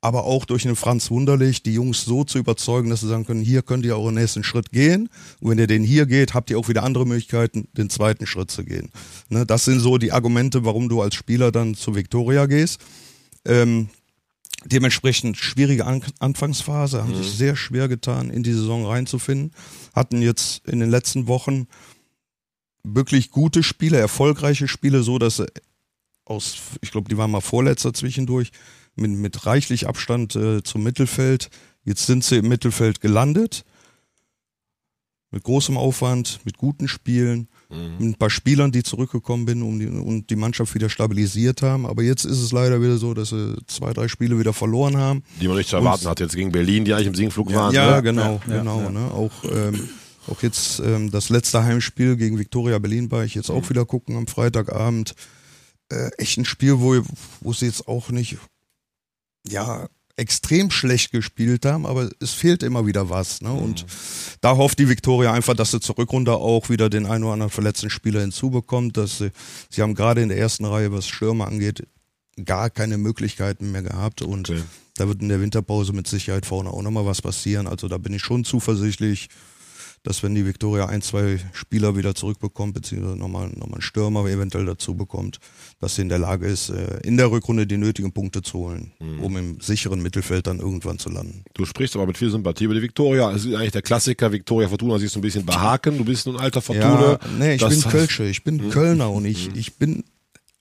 aber 0.00 0.24
auch 0.24 0.44
durch 0.44 0.62
den 0.62 0.76
Franz 0.76 1.10
Wunderlich, 1.10 1.62
die 1.62 1.74
Jungs 1.74 2.04
so 2.04 2.22
zu 2.22 2.38
überzeugen, 2.38 2.88
dass 2.88 3.00
sie 3.00 3.08
sagen 3.08 3.26
können, 3.26 3.42
hier 3.42 3.62
könnt 3.62 3.84
ihr 3.84 3.96
euren 3.96 4.14
nächsten 4.14 4.44
Schritt 4.44 4.70
gehen. 4.70 5.08
Und 5.40 5.50
wenn 5.50 5.58
ihr 5.58 5.66
den 5.66 5.82
hier 5.82 6.06
geht, 6.06 6.34
habt 6.34 6.50
ihr 6.50 6.58
auch 6.58 6.68
wieder 6.68 6.84
andere 6.84 7.04
Möglichkeiten, 7.04 7.68
den 7.72 7.90
zweiten 7.90 8.26
Schritt 8.26 8.50
zu 8.50 8.64
gehen. 8.64 8.90
Ne, 9.28 9.44
das 9.44 9.64
sind 9.64 9.80
so 9.80 9.98
die 9.98 10.12
Argumente, 10.12 10.64
warum 10.64 10.88
du 10.88 11.02
als 11.02 11.16
Spieler 11.16 11.50
dann 11.50 11.74
zu 11.74 11.96
Victoria 11.96 12.46
gehst. 12.46 12.80
Ähm, 13.44 13.88
dementsprechend 14.64 15.36
schwierige 15.36 15.84
An 15.84 16.02
Anfangsphase, 16.20 17.02
haben 17.02 17.12
mhm. 17.12 17.22
sich 17.22 17.32
sehr 17.32 17.56
schwer 17.56 17.88
getan, 17.88 18.30
in 18.30 18.44
die 18.44 18.52
Saison 18.52 18.86
reinzufinden. 18.86 19.52
Hatten 19.94 20.22
jetzt 20.22 20.66
in 20.68 20.78
den 20.78 20.90
letzten 20.90 21.26
Wochen 21.26 21.66
wirklich 22.84 23.30
gute 23.30 23.62
Spiele, 23.62 23.98
erfolgreiche 23.98 24.68
Spiele, 24.68 25.02
so 25.02 25.18
dass 25.18 25.36
sie 25.36 25.46
aus, 26.30 26.56
ich 26.80 26.90
glaube, 26.90 27.08
die 27.08 27.16
waren 27.16 27.30
mal 27.30 27.40
Vorletzter 27.40 27.92
zwischendurch, 27.92 28.50
mit, 28.98 29.12
mit 29.12 29.46
reichlich 29.46 29.86
Abstand 29.86 30.36
äh, 30.36 30.62
zum 30.62 30.82
Mittelfeld. 30.82 31.50
Jetzt 31.84 32.06
sind 32.06 32.24
sie 32.24 32.38
im 32.38 32.48
Mittelfeld 32.48 33.00
gelandet. 33.00 33.64
Mit 35.30 35.44
großem 35.44 35.76
Aufwand, 35.76 36.40
mit 36.44 36.56
guten 36.56 36.88
Spielen, 36.88 37.48
mhm. 37.68 37.92
mit 37.98 38.00
ein 38.00 38.14
paar 38.14 38.30
Spielern, 38.30 38.72
die 38.72 38.82
zurückgekommen 38.82 39.46
sind 39.46 39.60
um 39.60 39.78
die, 39.78 39.86
und 39.86 40.30
die 40.30 40.36
Mannschaft 40.36 40.74
wieder 40.74 40.88
stabilisiert 40.88 41.60
haben. 41.60 41.84
Aber 41.84 42.02
jetzt 42.02 42.24
ist 42.24 42.40
es 42.40 42.50
leider 42.50 42.80
wieder 42.80 42.96
so, 42.96 43.12
dass 43.12 43.28
sie 43.28 43.56
zwei, 43.66 43.92
drei 43.92 44.08
Spiele 44.08 44.38
wieder 44.38 44.54
verloren 44.54 44.96
haben. 44.96 45.22
Die 45.38 45.46
man 45.46 45.58
nicht 45.58 45.68
zu 45.68 45.76
erwarten 45.76 46.06
hat. 46.06 46.20
Jetzt 46.20 46.34
gegen 46.34 46.50
Berlin, 46.50 46.86
die 46.86 46.94
eigentlich 46.94 47.08
im 47.08 47.14
Siegflug 47.14 47.50
ja, 47.50 47.56
waren. 47.56 47.74
Ja, 47.74 47.96
ne? 47.96 48.02
genau, 48.02 48.40
ja, 48.46 48.58
genau. 48.58 48.80
Ja. 48.80 48.90
Ne? 48.90 49.10
Auch, 49.10 49.44
ähm, 49.44 49.88
auch 50.30 50.42
jetzt 50.42 50.80
ähm, 50.80 51.10
das 51.10 51.28
letzte 51.28 51.62
Heimspiel 51.62 52.16
gegen 52.16 52.38
Viktoria 52.38 52.78
Berlin 52.78 53.10
war 53.10 53.24
ich 53.24 53.34
jetzt 53.34 53.50
auch 53.50 53.64
mhm. 53.64 53.68
wieder 53.68 53.84
gucken 53.84 54.16
am 54.16 54.26
Freitagabend 54.26 55.14
äh, 55.90 56.10
echt 56.18 56.38
ein 56.38 56.44
Spiel, 56.44 56.80
wo, 56.80 57.02
wo 57.40 57.52
sie 57.52 57.66
jetzt 57.66 57.88
auch 57.88 58.10
nicht, 58.10 58.36
ja, 59.46 59.88
extrem 60.18 60.70
schlecht 60.70 61.12
gespielt 61.12 61.64
haben, 61.64 61.86
aber 61.86 62.10
es 62.20 62.32
fehlt 62.32 62.64
immer 62.64 62.86
wieder 62.86 63.08
was. 63.08 63.40
Ne? 63.40 63.52
Und 63.52 63.84
mhm. 63.84 63.88
da 64.40 64.56
hofft 64.56 64.80
die 64.80 64.88
Viktoria 64.88 65.32
einfach, 65.32 65.54
dass 65.54 65.70
sie 65.70 65.80
zur 65.80 65.96
Rückrunde 65.96 66.34
auch 66.34 66.68
wieder 66.68 66.90
den 66.90 67.06
einen 67.06 67.22
oder 67.24 67.34
anderen 67.34 67.52
verletzten 67.52 67.88
Spieler 67.88 68.20
hinzubekommt. 68.20 68.96
Dass 68.96 69.18
sie, 69.18 69.30
sie 69.70 69.80
haben 69.80 69.94
gerade 69.94 70.20
in 70.20 70.28
der 70.28 70.38
ersten 70.38 70.64
Reihe, 70.64 70.92
was 70.92 71.06
Stürmer 71.06 71.46
angeht, 71.46 71.86
gar 72.44 72.68
keine 72.68 72.98
Möglichkeiten 72.98 73.70
mehr 73.70 73.82
gehabt. 73.82 74.20
Und 74.20 74.50
okay. 74.50 74.62
da 74.96 75.06
wird 75.06 75.22
in 75.22 75.28
der 75.28 75.40
Winterpause 75.40 75.92
mit 75.92 76.08
Sicherheit 76.08 76.46
vorne 76.46 76.70
auch 76.70 76.82
nochmal 76.82 77.06
was 77.06 77.22
passieren. 77.22 77.68
Also 77.68 77.86
da 77.86 77.96
bin 77.98 78.12
ich 78.12 78.22
schon 78.22 78.44
zuversichtlich, 78.44 79.28
dass 80.08 80.22
wenn 80.22 80.34
die 80.34 80.46
Viktoria 80.46 80.86
ein, 80.86 81.02
zwei 81.02 81.38
Spieler 81.52 81.94
wieder 81.94 82.14
zurückbekommt, 82.14 82.72
beziehungsweise 82.72 83.18
nochmal, 83.18 83.48
nochmal 83.48 83.74
einen 83.74 83.82
Stürmer 83.82 84.24
eventuell 84.24 84.64
dazu 84.64 84.94
bekommt, 84.94 85.38
dass 85.80 85.96
sie 85.96 86.02
in 86.02 86.08
der 86.08 86.18
Lage 86.18 86.46
ist, 86.46 86.70
äh, 86.70 87.00
in 87.04 87.18
der 87.18 87.30
Rückrunde 87.30 87.66
die 87.66 87.76
nötigen 87.76 88.12
Punkte 88.12 88.40
zu 88.40 88.60
holen, 88.60 88.92
mhm. 89.00 89.20
um 89.20 89.36
im 89.36 89.60
sicheren 89.60 90.00
Mittelfeld 90.00 90.46
dann 90.46 90.60
irgendwann 90.60 90.98
zu 90.98 91.10
landen. 91.10 91.44
Du 91.52 91.66
sprichst 91.66 91.94
aber 91.94 92.06
mit 92.06 92.16
viel 92.16 92.30
Sympathie 92.30 92.64
über 92.64 92.72
die 92.72 92.80
Viktoria. 92.80 93.30
Es 93.32 93.44
ist 93.44 93.54
eigentlich 93.54 93.72
der 93.72 93.82
Klassiker, 93.82 94.32
Viktoria 94.32 94.68
Fortuna 94.68 94.98
siehst 94.98 95.14
du 95.14 95.18
ein 95.18 95.22
bisschen 95.22 95.44
behaken, 95.44 95.98
du 95.98 96.06
bist 96.06 96.26
nun 96.26 96.36
alter 96.36 96.62
Fortuna. 96.62 97.12
Ja, 97.12 97.18
nee, 97.38 97.54
ich 97.56 97.60
das 97.60 97.78
bin 97.78 97.92
Kölsche, 97.92 98.24
ich 98.24 98.42
bin 98.44 98.56
mhm. 98.56 98.70
Kölner 98.70 99.10
und 99.10 99.26
ich, 99.26 99.50
mhm. 99.50 99.58
ich 99.58 99.76
bin 99.76 100.04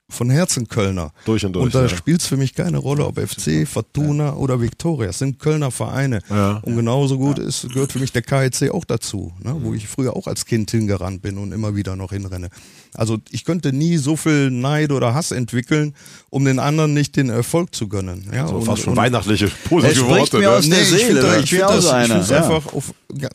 von 0.09 0.29
Herzen 0.29 0.67
Kölner. 0.69 1.11
Durch 1.25 1.45
und 1.45 1.53
durch. 1.53 1.65
Und 1.65 1.75
da 1.75 1.81
ja. 1.81 1.89
spielt 1.89 2.21
es 2.21 2.27
für 2.27 2.37
mich 2.37 2.55
keine 2.55 2.77
Rolle, 2.77 3.05
ob 3.05 3.19
FC, 3.19 3.67
Fortuna 3.67 4.27
ja. 4.27 4.33
oder 4.35 4.61
Viktoria. 4.61 5.09
Es 5.09 5.19
sind 5.19 5.37
Kölner 5.37 5.69
Vereine. 5.69 6.21
Ja. 6.29 6.61
Und 6.63 6.77
genauso 6.77 7.17
gut 7.17 7.39
ist, 7.39 7.67
gehört 7.73 7.91
für 7.91 7.99
mich 7.99 8.13
der 8.13 8.21
KHC 8.21 8.69
auch 8.71 8.85
dazu, 8.85 9.33
ne? 9.43 9.55
wo 9.59 9.73
ich 9.73 9.87
früher 9.87 10.15
auch 10.15 10.27
als 10.27 10.45
Kind 10.45 10.71
hingerannt 10.71 11.21
bin 11.21 11.37
und 11.37 11.51
immer 11.51 11.75
wieder 11.75 11.97
noch 11.97 12.11
hinrenne. 12.11 12.49
Also 12.93 13.17
ich 13.31 13.43
könnte 13.43 13.73
nie 13.73 13.97
so 13.97 14.15
viel 14.15 14.49
Neid 14.49 14.91
oder 14.91 15.13
Hass 15.13 15.31
entwickeln, 15.31 15.93
um 16.29 16.45
den 16.45 16.59
anderen 16.59 16.93
nicht 16.93 17.17
den 17.17 17.29
Erfolg 17.29 17.75
zu 17.75 17.89
gönnen. 17.89 18.29
Ja, 18.33 18.43
also 18.43 18.61
fast 18.61 18.83
schon 18.83 18.95
weihnachtliche, 18.95 19.51
positive 19.67 20.07
Worte. 20.07 20.37
Mir 20.37 20.49
ne? 20.49 20.55
aus 20.55 20.69
der 20.69 20.77
nee, 20.77 20.83
Seele. 20.83 20.99
Ich 20.99 21.05
finde 21.05 21.21
das, 21.21 21.43
ich 21.43 21.89
find 21.89 22.09
das, 22.11 22.31
einfach 22.31 22.73
auf, 22.73 22.93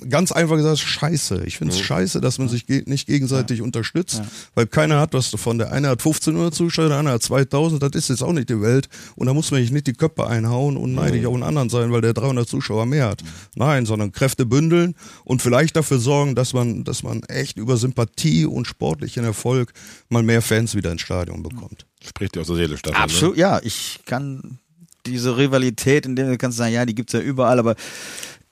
ganz 0.08 0.32
einfach 0.32 0.56
gesagt 0.56 0.78
scheiße. 0.78 1.44
Ich 1.46 1.58
finde 1.58 1.72
es 1.74 1.80
mhm. 1.80 1.84
scheiße, 1.84 2.20
dass 2.20 2.38
man 2.38 2.48
sich 2.48 2.66
ge 2.66 2.82
nicht 2.86 3.06
gegenseitig 3.06 3.58
ja. 3.58 3.64
unterstützt, 3.64 4.18
ja. 4.18 4.26
weil 4.54 4.66
keiner 4.66 5.00
hat 5.00 5.14
was 5.14 5.30
davon. 5.30 5.58
Der 5.58 5.72
eine 5.72 5.88
hat 5.88 6.02
15 6.02 6.36
Uhr 6.36 6.52
Zuschauer, 6.52 6.88
der 6.88 6.98
andere 6.98 7.14
hat 7.14 7.22
2000. 7.22 7.82
Das 7.82 7.90
ist 7.94 8.08
jetzt 8.08 8.22
auch 8.22 8.32
nicht 8.32 8.50
die 8.50 8.60
Welt. 8.60 8.88
Und 9.16 9.26
da 9.26 9.34
muss 9.34 9.50
man 9.50 9.62
nicht 9.62 9.86
die 9.86 9.92
Köpfe 9.92 10.26
einhauen 10.26 10.76
und 10.76 10.94
neidig 10.94 11.22
mhm. 11.22 11.28
auf 11.28 11.34
einen 11.34 11.42
anderen 11.42 11.68
sein, 11.70 11.92
weil 11.92 12.00
der 12.00 12.12
300 12.12 12.48
Zuschauer 12.48 12.86
mehr 12.86 13.08
hat. 13.08 13.22
Mhm. 13.22 13.28
Nein, 13.56 13.86
sondern 13.86 14.12
Kräfte 14.12 14.46
bündeln 14.46 14.94
und 15.24 15.42
vielleicht 15.42 15.76
dafür 15.76 15.98
sorgen, 15.98 16.34
dass 16.34 16.52
man, 16.52 16.84
dass 16.84 17.02
man 17.02 17.22
echt 17.24 17.56
über 17.56 17.76
Sympathie 17.76 18.46
und 18.46 18.66
sportlichen 18.66 19.24
Erfolg 19.24 19.72
mal 20.08 20.22
mehr 20.22 20.42
Fans 20.42 20.74
wieder 20.74 20.92
ins 20.92 21.02
Stadion 21.02 21.42
bekommt. 21.42 21.86
Spricht 22.04 22.34
dir 22.34 22.40
aus 22.40 22.48
der 22.48 22.56
Seele, 22.56 22.76
Stefan. 22.76 22.98
Ne? 22.98 23.04
Absolut, 23.04 23.36
ne? 23.36 23.40
ja. 23.40 23.60
Ich 23.62 24.00
kann 24.04 24.58
diese 25.06 25.36
Rivalität, 25.36 26.06
in 26.06 26.16
der 26.16 26.30
du 26.30 26.38
kannst 26.38 26.58
sagen, 26.58 26.72
ja, 26.72 26.86
die 26.86 26.94
gibt's 26.94 27.12
ja 27.12 27.20
überall, 27.20 27.58
aber 27.58 27.74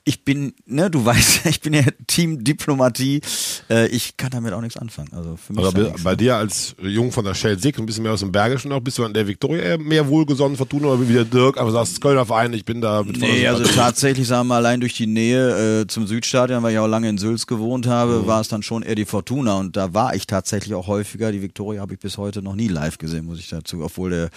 ich 0.05 0.25
bin, 0.25 0.55
ne, 0.67 0.91
du 0.91 1.05
weißt, 1.05 1.47
ich 1.47 1.61
bin 1.61 1.75
ja 1.75 1.83
Team 2.07 2.43
Diplomatie. 2.43 3.21
Äh, 3.69 3.89
ich 3.89 4.17
kann 4.17 4.31
damit 4.31 4.53
auch 4.53 4.61
nichts 4.61 4.77
anfangen. 4.77 5.11
Also 5.13 5.37
für 5.37 5.53
mich 5.53 5.65
Aber 5.65 5.95
bei 6.03 6.17
dir 6.17 6.37
als 6.37 6.75
Jung 6.83 7.13
von 7.13 7.25
der 7.25 7.35
Schelsig, 7.35 7.79
ein 7.79 7.87
bisschen 7.87 8.03
mehr 8.03 8.13
aus 8.13 8.21
dem 8.21 8.33
Bergischen 8.33 8.71
noch, 8.71 8.81
bist 8.81 8.99
du 8.99 9.05
an 9.05 9.15
der 9.15 9.27
Viktoria 9.27 9.63
eher 9.63 9.79
mehr 9.79 10.09
wohlgesonnen 10.09 10.57
vertun 10.57 10.85
oder 10.85 11.09
wie 11.09 11.13
der 11.13 11.25
Dirk, 11.25 11.59
aber 11.59 11.71
sagst 11.71 12.01
Kölner 12.01 12.27
Verein, 12.27 12.53
ich 12.53 12.65
bin 12.65 12.81
da 12.81 13.03
mit 13.03 13.19
Nee, 13.19 13.47
also 13.47 13.65
tatsächlich 13.65 14.27
sagen 14.27 14.49
wir 14.49 14.55
mal 14.55 14.57
allein 14.57 14.81
durch 14.81 14.95
die 14.95 15.07
Nähe 15.07 15.83
äh, 15.83 15.87
zum 15.87 16.07
Südstadion, 16.07 16.63
weil 16.63 16.73
ich 16.73 16.79
auch 16.79 16.87
lange 16.87 17.09
in 17.09 17.19
Sülz 17.19 17.47
gewohnt 17.47 17.87
habe, 17.87 18.21
mhm. 18.21 18.27
war 18.27 18.41
es 18.41 18.49
dann 18.49 18.63
schon 18.63 18.83
eher 18.83 18.95
die 18.95 19.05
Fortuna 19.05 19.59
und 19.59 19.77
da 19.77 19.95
war 19.95 20.15
ich 20.15 20.27
tatsächlich 20.27 20.75
auch 20.75 20.87
häufiger. 20.87 21.33
Die 21.33 21.43
Viktoria 21.43 21.81
habe 21.81 21.95
ich 21.95 22.01
bis 22.01 22.19
heute 22.19 22.43
noch 22.43 22.55
nie 22.55 22.69
live 22.69 22.99
gesehen, 22.99 23.27
muss 23.27 23.39
ich 23.39 23.49
dazu, 23.49 23.83
obwohl 23.83 24.11
der 24.11 24.31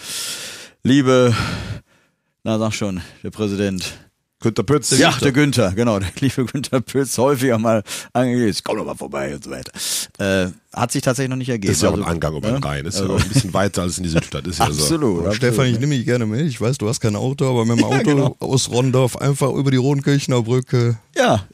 liebe, 0.83 1.33
na 2.43 2.59
sag 2.59 2.73
schon, 2.73 3.01
der 3.23 3.31
Präsident 3.31 3.93
Günter 4.43 4.63
Pütz. 4.63 4.89
Der 4.89 4.99
ja, 4.99 5.09
Günther. 5.09 5.23
der 5.23 5.31
Günther, 5.31 5.71
genau. 5.71 5.99
Der 5.99 6.09
liebe 6.19 6.45
Günther 6.45 6.81
Pütz 6.81 7.17
häufiger 7.17 7.57
mal 7.57 7.81
angegeben. 8.11 8.55
Komm 8.63 8.77
doch 8.77 8.85
mal 8.85 8.95
vorbei 8.95 9.33
und 9.33 9.43
so 9.43 9.49
weiter. 9.49 9.71
Äh, 10.19 10.51
hat 10.73 10.91
sich 10.91 11.01
tatsächlich 11.01 11.29
noch 11.29 11.37
nicht 11.37 11.49
ergeben. 11.49 11.71
Ist 11.71 11.81
ja 11.81 11.89
auch 11.89 11.93
ein 11.93 12.01
also, 12.01 12.11
Angang 12.11 12.35
über 12.35 12.49
den 12.49 12.59
ne? 12.59 12.65
Rhein. 12.65 12.85
Ist 12.85 12.97
also. 12.97 13.13
ja 13.13 13.15
auch 13.15 13.23
ein 13.23 13.29
bisschen 13.29 13.53
weiter 13.53 13.83
als 13.83 13.97
in 13.97 14.03
die 14.03 14.09
Südstadt. 14.09 14.45
Ist 14.45 14.59
ja 14.59 14.65
absolut, 14.65 14.89
so. 14.89 15.17
absolut. 15.19 15.35
Stefan, 15.35 15.65
ich 15.67 15.79
nehme 15.79 15.95
dich 15.95 16.05
gerne 16.05 16.25
mit. 16.25 16.41
Ich 16.41 16.59
weiß, 16.59 16.77
du 16.77 16.89
hast 16.89 16.99
kein 16.99 17.15
Auto, 17.15 17.49
aber 17.49 17.65
mit 17.65 17.79
dem 17.79 17.83
Auto 17.85 17.95
ja, 17.95 18.03
genau. 18.03 18.35
aus 18.39 18.69
Rondorf 18.69 19.17
einfach 19.17 19.51
über 19.53 19.71
die 19.71 19.77
Rodenkirchener 19.77 20.41
Brücke. 20.43 20.97
Ja, 21.15 21.45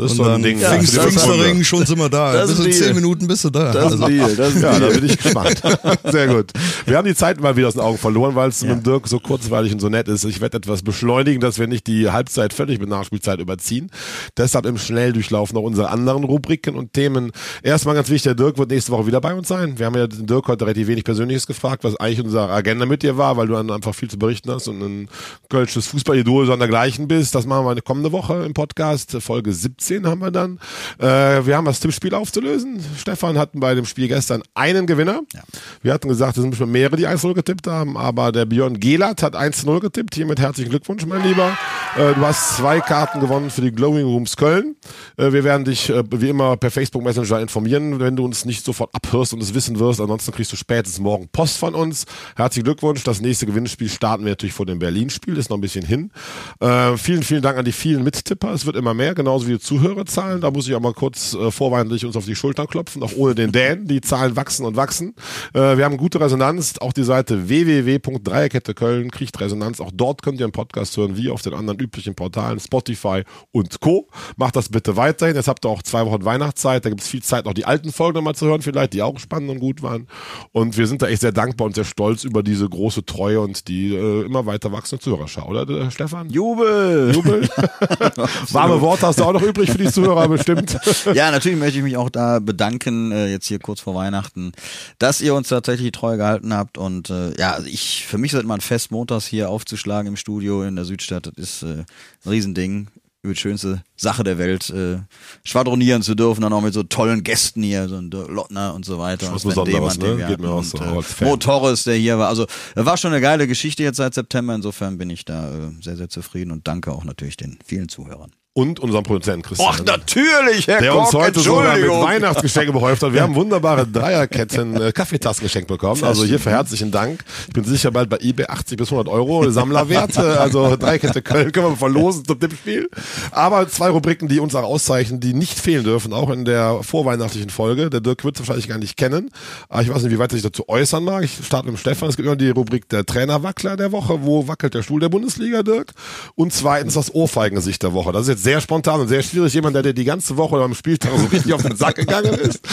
das 0.00 0.12
ist 0.12 0.16
so 0.16 0.24
ein 0.24 0.42
Ding. 0.42 0.58
Ja, 0.58 0.70
Pfingst, 0.70 0.98
Pfingstverringen, 0.98 1.64
schon 1.64 1.84
sind 1.84 1.98
wir 1.98 2.08
da. 2.08 2.32
Das 2.32 2.56
Bis 2.56 2.66
in 2.66 2.72
zehn 2.72 2.94
Minuten 2.94 3.26
bist 3.26 3.44
du 3.44 3.50
da. 3.50 3.72
Das 3.72 3.92
also. 3.92 4.06
Deal, 4.06 4.34
das 4.36 4.60
ja, 4.60 4.78
da 4.78 4.88
bin 4.88 5.04
ich 5.04 5.18
gespannt. 5.18 5.62
Sehr 6.04 6.28
gut. 6.28 6.52
Wir 6.86 6.96
haben 6.96 7.06
die 7.06 7.14
Zeit 7.14 7.40
mal 7.40 7.56
wieder 7.56 7.68
aus 7.68 7.74
den 7.74 7.82
Augen 7.82 7.98
verloren, 7.98 8.34
weil 8.34 8.48
es 8.48 8.62
ja. 8.62 8.74
mit 8.74 8.86
Dirk 8.86 9.08
so 9.08 9.20
kurzweilig 9.20 9.72
und 9.72 9.80
so 9.80 9.88
nett 9.88 10.08
ist. 10.08 10.24
Ich 10.24 10.40
werde 10.40 10.56
etwas 10.56 10.82
beschleunigen, 10.82 11.40
dass 11.40 11.58
wir 11.58 11.66
nicht 11.66 11.86
die 11.86 12.10
Halbzeit 12.10 12.52
völlig 12.52 12.80
mit 12.80 12.88
Nachspielzeit 12.88 13.40
überziehen. 13.40 13.90
Deshalb 14.36 14.66
im 14.66 14.78
Schnelldurchlauf 14.78 15.52
noch 15.52 15.62
unsere 15.62 15.90
anderen 15.90 16.24
Rubriken 16.24 16.76
und 16.76 16.92
Themen. 16.92 17.32
Erstmal 17.62 17.94
ganz 17.94 18.08
wichtig, 18.08 18.22
der 18.22 18.34
Dirk 18.34 18.58
wird 18.58 18.70
nächste 18.70 18.92
Woche 18.92 19.06
wieder 19.06 19.20
bei 19.20 19.34
uns 19.34 19.48
sein. 19.48 19.78
Wir 19.78 19.86
haben 19.86 19.96
ja 19.96 20.06
den 20.06 20.26
Dirk 20.26 20.48
heute 20.48 20.64
relativ 20.64 20.88
wenig 20.88 21.04
Persönliches 21.04 21.46
gefragt, 21.46 21.84
was 21.84 21.96
eigentlich 21.96 22.22
unsere 22.22 22.48
Agenda 22.48 22.86
mit 22.86 23.02
dir 23.02 23.18
war, 23.18 23.36
weil 23.36 23.48
du 23.48 23.54
dann 23.54 23.70
einfach 23.70 23.94
viel 23.94 24.08
zu 24.08 24.18
berichten 24.18 24.50
hast 24.50 24.68
und 24.68 24.80
ein 24.80 25.08
kölsches 25.48 25.86
Fußballidol 25.88 26.46
so 26.46 26.52
an 26.52 26.58
dergleichen 26.58 27.08
bist. 27.08 27.34
Das 27.34 27.46
machen 27.46 27.66
wir 27.66 27.70
eine 27.70 27.82
kommende 27.82 28.12
Woche 28.12 28.44
im 28.44 28.54
Podcast, 28.54 29.16
Folge 29.20 29.52
17 29.52 29.89
15 29.90 30.06
haben 30.06 30.20
wir 30.20 30.30
dann. 30.30 30.58
Äh, 30.98 31.44
wir 31.46 31.56
haben 31.56 31.64
das 31.64 31.80
Tippspiel 31.80 32.14
aufzulösen. 32.14 32.80
Stefan 32.96 33.36
hatten 33.36 33.58
bei 33.60 33.74
dem 33.74 33.84
Spiel 33.86 34.08
gestern 34.08 34.42
einen 34.54 34.86
Gewinner. 34.86 35.22
Ja. 35.34 35.42
Wir 35.82 35.92
hatten 35.92 36.08
gesagt, 36.08 36.36
es 36.36 36.42
sind 36.42 36.54
schon 36.54 36.70
mehrere, 36.70 36.96
die 36.96 37.08
1-0 37.08 37.34
getippt 37.34 37.66
haben, 37.66 37.96
aber 37.96 38.30
der 38.32 38.44
Björn 38.44 38.78
Gelert 38.78 39.22
hat 39.22 39.34
1-0 39.34 39.80
getippt. 39.80 40.14
Hiermit 40.14 40.38
herzlichen 40.38 40.70
Glückwunsch, 40.70 41.04
mein 41.06 41.24
Lieber. 41.24 41.56
Äh, 41.96 42.14
du 42.14 42.20
hast 42.20 42.56
zwei 42.56 42.80
Karten 42.80 43.20
gewonnen 43.20 43.50
für 43.50 43.62
die 43.62 43.72
Glowing 43.72 44.04
Rooms 44.04 44.36
Köln. 44.36 44.76
Äh, 45.16 45.32
wir 45.32 45.42
werden 45.42 45.64
dich 45.64 45.90
äh, 45.90 46.04
wie 46.10 46.28
immer 46.28 46.56
per 46.56 46.70
Facebook 46.70 47.02
Messenger 47.02 47.40
informieren, 47.40 47.98
wenn 47.98 48.14
du 48.14 48.24
uns 48.24 48.44
nicht 48.44 48.64
sofort 48.64 48.94
abhörst 48.94 49.32
und 49.32 49.42
es 49.42 49.54
wissen 49.54 49.78
wirst. 49.80 50.00
Ansonsten 50.00 50.32
kriegst 50.32 50.52
du 50.52 50.56
spätestens 50.56 51.00
morgen 51.00 51.28
Post 51.28 51.58
von 51.58 51.74
uns. 51.74 52.06
Herzlichen 52.36 52.64
Glückwunsch. 52.64 53.02
Das 53.02 53.20
nächste 53.20 53.46
Gewinnspiel 53.46 53.88
starten 53.88 54.24
wir 54.24 54.30
natürlich 54.30 54.54
vor 54.54 54.66
dem 54.66 54.78
Berlin-Spiel. 54.78 55.36
Ist 55.36 55.50
noch 55.50 55.58
ein 55.58 55.60
bisschen 55.60 55.84
hin. 55.84 56.12
Äh, 56.60 56.96
vielen, 56.96 57.22
vielen 57.22 57.42
Dank 57.42 57.58
an 57.58 57.64
die 57.64 57.72
vielen 57.72 58.04
Mittipper. 58.04 58.52
Es 58.52 58.66
wird 58.66 58.76
immer 58.76 58.94
mehr, 58.94 59.14
genauso 59.14 59.48
wie 59.48 59.52
die 59.52 59.60
Zuhörerzahlen. 59.80 60.40
Da 60.40 60.50
muss 60.50 60.68
ich 60.68 60.74
auch 60.74 60.80
mal 60.80 60.92
kurz 60.92 61.34
äh, 61.34 61.50
vorweihnachtlich 61.50 62.04
uns 62.04 62.16
auf 62.16 62.26
die 62.26 62.34
Schultern 62.34 62.66
klopfen, 62.66 63.02
auch 63.02 63.12
ohne 63.16 63.34
den 63.34 63.52
Dan. 63.52 63.86
Die 63.86 64.00
Zahlen 64.00 64.36
wachsen 64.36 64.66
und 64.66 64.76
wachsen. 64.76 65.14
Äh, 65.54 65.76
wir 65.76 65.84
haben 65.84 65.96
gute 65.96 66.20
Resonanz. 66.20 66.74
Auch 66.80 66.92
die 66.92 67.02
Seite 67.02 67.48
www.dreierkette 67.48 68.74
Köln 68.74 69.10
kriegt 69.10 69.40
Resonanz. 69.40 69.80
Auch 69.80 69.90
dort 69.92 70.22
könnt 70.22 70.40
ihr 70.40 70.46
einen 70.46 70.52
Podcast 70.52 70.96
hören, 70.96 71.16
wie 71.16 71.30
auf 71.30 71.42
den 71.42 71.54
anderen 71.54 71.78
üblichen 71.78 72.14
Portalen, 72.14 72.60
Spotify 72.60 73.22
und 73.52 73.80
Co. 73.80 74.08
Macht 74.36 74.56
das 74.56 74.68
bitte 74.68 74.96
weiterhin. 74.96 75.34
Jetzt 75.34 75.48
habt 75.48 75.64
ihr 75.64 75.70
auch 75.70 75.82
zwei 75.82 76.04
Wochen 76.04 76.24
Weihnachtszeit. 76.24 76.84
Da 76.84 76.90
gibt 76.90 77.00
es 77.00 77.08
viel 77.08 77.22
Zeit, 77.22 77.46
noch 77.46 77.54
die 77.54 77.64
alten 77.64 77.92
Folgen 77.92 78.16
nochmal 78.16 78.34
zu 78.34 78.46
hören, 78.46 78.62
vielleicht, 78.62 78.92
die 78.92 79.02
auch 79.02 79.18
spannend 79.18 79.50
und 79.50 79.60
gut 79.60 79.82
waren. 79.82 80.08
Und 80.52 80.76
wir 80.76 80.86
sind 80.86 81.02
da 81.02 81.08
echt 81.08 81.22
sehr 81.22 81.32
dankbar 81.32 81.66
und 81.66 81.74
sehr 81.74 81.84
stolz 81.84 82.24
über 82.24 82.42
diese 82.42 82.68
große 82.68 83.06
Treue 83.06 83.40
und 83.40 83.68
die 83.68 83.94
äh, 83.94 84.24
immer 84.24 84.46
weiter 84.46 84.72
wachsende 84.72 85.02
Zuhörerschau, 85.02 85.48
oder 85.48 85.68
äh, 85.68 85.90
Stefan? 85.90 86.28
Jubel! 86.28 87.12
Jubel. 87.14 87.48
Warme 88.50 88.80
Worte 88.80 89.06
hast 89.06 89.20
du 89.20 89.24
auch 89.24 89.32
noch 89.32 89.42
übrig 89.42 89.59
für 89.68 89.78
die 89.78 89.90
Zuhörer 89.90 90.28
bestimmt. 90.28 90.78
ja, 91.14 91.30
natürlich 91.30 91.58
möchte 91.58 91.78
ich 91.78 91.84
mich 91.84 91.96
auch 91.96 92.10
da 92.10 92.38
bedanken, 92.38 93.12
äh, 93.12 93.30
jetzt 93.30 93.46
hier 93.46 93.58
kurz 93.58 93.80
vor 93.80 93.94
Weihnachten, 93.94 94.52
dass 94.98 95.20
ihr 95.20 95.34
uns 95.34 95.48
tatsächlich 95.48 95.92
treu 95.92 96.16
gehalten 96.16 96.54
habt. 96.54 96.78
Und 96.78 97.10
äh, 97.10 97.36
ja, 97.38 97.52
also 97.52 97.66
ich, 97.66 98.06
für 98.06 98.18
mich 98.18 98.32
ist 98.32 98.42
immer 98.42 98.54
ein 98.54 98.60
Fest, 98.60 98.90
montags 98.90 99.26
hier 99.26 99.50
aufzuschlagen 99.50 100.06
im 100.06 100.16
Studio 100.16 100.62
in 100.62 100.76
der 100.76 100.84
Südstadt. 100.84 101.26
Das 101.26 101.34
ist 101.36 101.62
äh, 101.62 101.84
ein 102.24 102.30
Riesending 102.30 102.88
über 103.22 103.34
die 103.34 103.40
schönste 103.40 103.82
Sache 103.96 104.24
der 104.24 104.38
Welt 104.38 104.70
äh, 104.70 104.98
schwadronieren 105.44 106.02
zu 106.02 106.14
dürfen, 106.14 106.40
dann 106.40 106.52
auch 106.52 106.62
mit 106.62 106.72
so 106.72 106.82
tollen 106.82 107.22
Gästen 107.22 107.62
hier, 107.62 107.86
so 107.88 107.96
ein 107.96 108.10
Lottner 108.10 108.74
und 108.74 108.84
so 108.84 108.98
weiter. 108.98 109.32
Was 109.32 109.44
Besonderes, 109.44 109.98
ne? 109.98 110.24
Geht 110.26 110.40
mir 110.40 110.48
auch 110.48 110.64
so. 110.64 110.78
Und, 110.78 111.04
äh, 111.20 111.24
Mo 111.24 111.36
Torres, 111.36 111.84
der 111.84 111.96
hier 111.96 112.18
war. 112.18 112.28
Also 112.28 112.46
war 112.74 112.96
schon 112.96 113.12
eine 113.12 113.20
geile 113.20 113.46
Geschichte 113.46 113.82
jetzt 113.82 113.98
seit 113.98 114.14
September. 114.14 114.54
Insofern 114.54 114.96
bin 114.96 115.10
ich 115.10 115.26
da 115.26 115.50
äh, 115.50 115.70
sehr, 115.82 115.96
sehr 115.96 116.08
zufrieden 116.08 116.50
und 116.50 116.66
danke 116.66 116.92
auch 116.92 117.04
natürlich 117.04 117.36
den 117.36 117.58
vielen 117.64 117.88
Zuhörern 117.88 118.32
und 118.52 118.80
unserem 118.80 119.04
Produzenten 119.04 119.42
Christian. 119.42 119.68
Ach, 119.72 119.84
natürlich, 119.84 120.66
Herr 120.66 120.80
Der 120.80 120.90
Koch, 120.90 121.04
uns 121.04 121.14
heute 121.14 121.38
sogar 121.38 121.76
mit 121.76 121.88
Weihnachtsgeschenke 121.88 122.72
behäuft 122.72 123.00
hat. 123.02 123.12
Wir 123.12 123.22
haben 123.22 123.34
wunderbare 123.36 123.86
Dreierketten 123.86 124.80
äh, 124.80 124.92
Kaffeetassen 124.92 125.44
geschenkt 125.44 125.68
bekommen. 125.68 126.02
Also 126.02 126.24
hierfür 126.24 126.52
herzlichen 126.52 126.90
Dank. 126.90 127.24
Ich 127.46 127.52
bin 127.52 127.62
sicher 127.62 127.92
bald 127.92 128.10
bei 128.10 128.18
eBay 128.18 128.46
80 128.46 128.76
bis 128.76 128.88
100 128.90 129.12
Euro 129.12 129.48
Sammlerwert. 129.50 130.10
Also 130.40 130.76
Dreierkette 130.76 131.22
Köln 131.22 131.52
können 131.52 131.70
wir 131.70 131.76
verlosen 131.76 132.24
zum 132.24 132.38
Tippspiel. 132.38 132.88
Aber 133.30 133.68
zwei 133.68 133.90
Rubriken, 133.90 134.28
die 134.28 134.40
uns 134.40 134.54
auch 134.54 134.62
auszeichnen, 134.64 135.20
die 135.20 135.34
nicht 135.34 135.58
fehlen 135.58 135.84
dürfen, 135.84 136.12
auch 136.12 136.30
in 136.30 136.44
der 136.44 136.82
vorweihnachtlichen 136.82 137.50
Folge. 137.50 137.90
Der 137.90 138.00
Dirk 138.00 138.24
wird 138.24 138.36
es 138.36 138.40
wahrscheinlich 138.40 138.68
gar 138.68 138.78
nicht 138.78 138.96
kennen. 138.96 139.30
Aber 139.68 139.82
ich 139.82 139.88
weiß 139.88 140.02
nicht, 140.02 140.12
wie 140.12 140.18
weit 140.18 140.32
er 140.32 140.36
sich 140.36 140.42
dazu 140.42 140.68
äußern 140.68 141.04
mag. 141.04 141.24
Ich 141.24 141.38
starte 141.44 141.66
mit 141.66 141.76
dem 141.76 141.78
Stefan. 141.78 142.08
Es 142.08 142.16
gibt 142.16 142.26
immer 142.26 142.36
die 142.36 142.50
Rubrik 142.50 142.88
der 142.88 143.04
Trainerwackler 143.04 143.76
der 143.76 143.92
Woche. 143.92 144.22
Wo 144.22 144.48
wackelt 144.48 144.74
der 144.74 144.82
Stuhl 144.82 145.00
der 145.00 145.08
Bundesliga, 145.08 145.62
Dirk? 145.62 145.92
Und 146.34 146.52
zweitens 146.52 146.94
das 146.94 147.14
Ohrfeigengesicht 147.14 147.82
der 147.82 147.92
Woche. 147.92 148.12
Das 148.12 148.22
ist 148.22 148.28
jetzt 148.28 148.39
sehr 148.40 148.60
spontan 148.60 149.00
und 149.00 149.08
sehr 149.08 149.22
schwierig. 149.22 149.52
Jemand, 149.52 149.74
der 149.76 149.82
dir 149.82 149.94
die 149.94 150.04
ganze 150.04 150.36
Woche 150.36 150.56
beim 150.56 150.74
Spieltag 150.74 151.12
so 151.16 151.26
richtig 151.26 151.52
auf 151.52 151.62
den 151.62 151.76
Sack 151.76 151.96
gegangen 151.96 152.34
ist. 152.34 152.60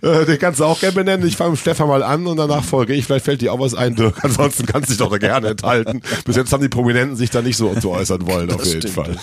Äh, 0.00 0.24
den 0.24 0.38
kannst 0.38 0.58
du 0.58 0.64
auch 0.64 0.80
gerne 0.80 0.94
benennen. 0.94 1.26
Ich 1.26 1.36
fange 1.36 1.50
mit 1.50 1.60
Stefan 1.60 1.86
mal 1.86 2.02
an 2.02 2.26
und 2.26 2.38
danach 2.38 2.64
folge 2.64 2.94
ich. 2.94 3.04
Vielleicht 3.04 3.26
fällt 3.26 3.42
dir 3.42 3.52
auch 3.52 3.60
was 3.60 3.74
ein, 3.74 3.94
Dirk. 3.94 4.24
Ansonsten 4.24 4.64
kannst 4.64 4.88
du 4.88 4.92
dich 4.92 4.98
doch 4.98 5.10
da 5.10 5.18
gerne 5.18 5.48
enthalten. 5.48 6.00
Bis 6.24 6.34
jetzt 6.34 6.50
haben 6.50 6.62
die 6.62 6.70
Prominenten 6.70 7.14
sich 7.14 7.28
da 7.28 7.42
nicht 7.42 7.58
so 7.58 7.74
zu 7.74 7.90
äußern 7.90 8.26
wollen, 8.26 8.50
auf 8.50 8.64
jeden 8.64 8.80
stimmt, 8.80 8.94
Fall. 8.94 9.16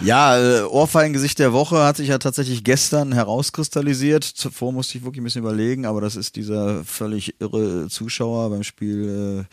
Ja, 0.00 0.38
äh, 0.38 0.62
Ohrfeigengesicht 0.62 1.38
der 1.40 1.52
Woche 1.52 1.82
hat 1.82 1.96
sich 1.96 2.08
ja 2.08 2.18
tatsächlich 2.18 2.62
gestern 2.62 3.12
herauskristallisiert. 3.12 4.22
Zuvor 4.22 4.72
musste 4.72 4.98
ich 4.98 5.04
wirklich 5.04 5.20
ein 5.20 5.24
bisschen 5.24 5.42
überlegen, 5.42 5.84
aber 5.84 6.00
das 6.00 6.14
ist 6.14 6.36
dieser 6.36 6.84
völlig 6.84 7.34
irre 7.40 7.88
Zuschauer 7.88 8.50
beim 8.50 8.62
Spiel 8.62 9.46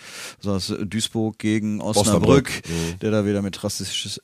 äh, 0.43 0.85
Duisburg 0.85 1.39
gegen 1.39 1.81
Osnabrück, 1.81 2.49
Osnabrück. 2.49 2.51
Der 3.01 3.11
da 3.11 3.25
wieder 3.25 3.41
mit 3.41 3.63
rassistisch, 3.63 4.19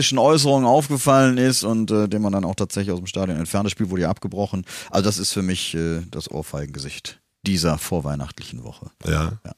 rassistischen 0.00 0.18
Äußerungen 0.18 0.66
aufgefallen 0.66 1.36
ist 1.36 1.62
und 1.62 1.90
äh, 1.90 2.08
den 2.08 2.22
man 2.22 2.32
dann 2.32 2.44
auch 2.44 2.54
tatsächlich 2.54 2.92
aus 2.92 3.00
dem 3.00 3.06
Stadion 3.06 3.38
entfernt. 3.38 3.66
Das 3.66 3.72
Spiel 3.72 3.90
wurde 3.90 4.02
ja 4.02 4.10
abgebrochen. 4.10 4.64
Also 4.90 5.04
das 5.04 5.18
ist 5.18 5.32
für 5.32 5.42
mich 5.42 5.74
äh, 5.74 6.00
das 6.10 6.30
Ohrfeigengesicht 6.30 7.20
dieser 7.46 7.78
vorweihnachtlichen 7.78 8.64
Woche. 8.64 8.90
Ja. 9.06 9.32
Ja. 9.44 9.52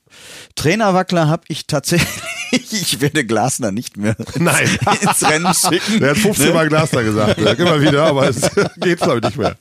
Trainerwackler 0.54 1.26
habe 1.28 1.42
ich 1.48 1.66
tatsächlich, 1.66 2.08
ich 2.52 3.00
werde 3.00 3.24
Glasner 3.24 3.72
nicht 3.72 3.96
mehr 3.96 4.14
Nein. 4.38 4.68
ins 5.00 5.28
Rennen 5.28 5.52
schicken. 5.52 5.98
Der 6.00 6.10
hat 6.10 6.18
15 6.18 6.48
Ne? 6.48 6.54
Mal 6.54 6.68
Glasner 6.68 7.02
gesagt. 7.02 7.40
Ja, 7.40 7.52
immer 7.52 7.80
wieder, 7.80 8.04
aber 8.04 8.28
es 8.28 8.40
geht 8.76 9.00
glaube 9.00 9.18
ich 9.18 9.24
nicht 9.24 9.36
mehr. 9.36 9.56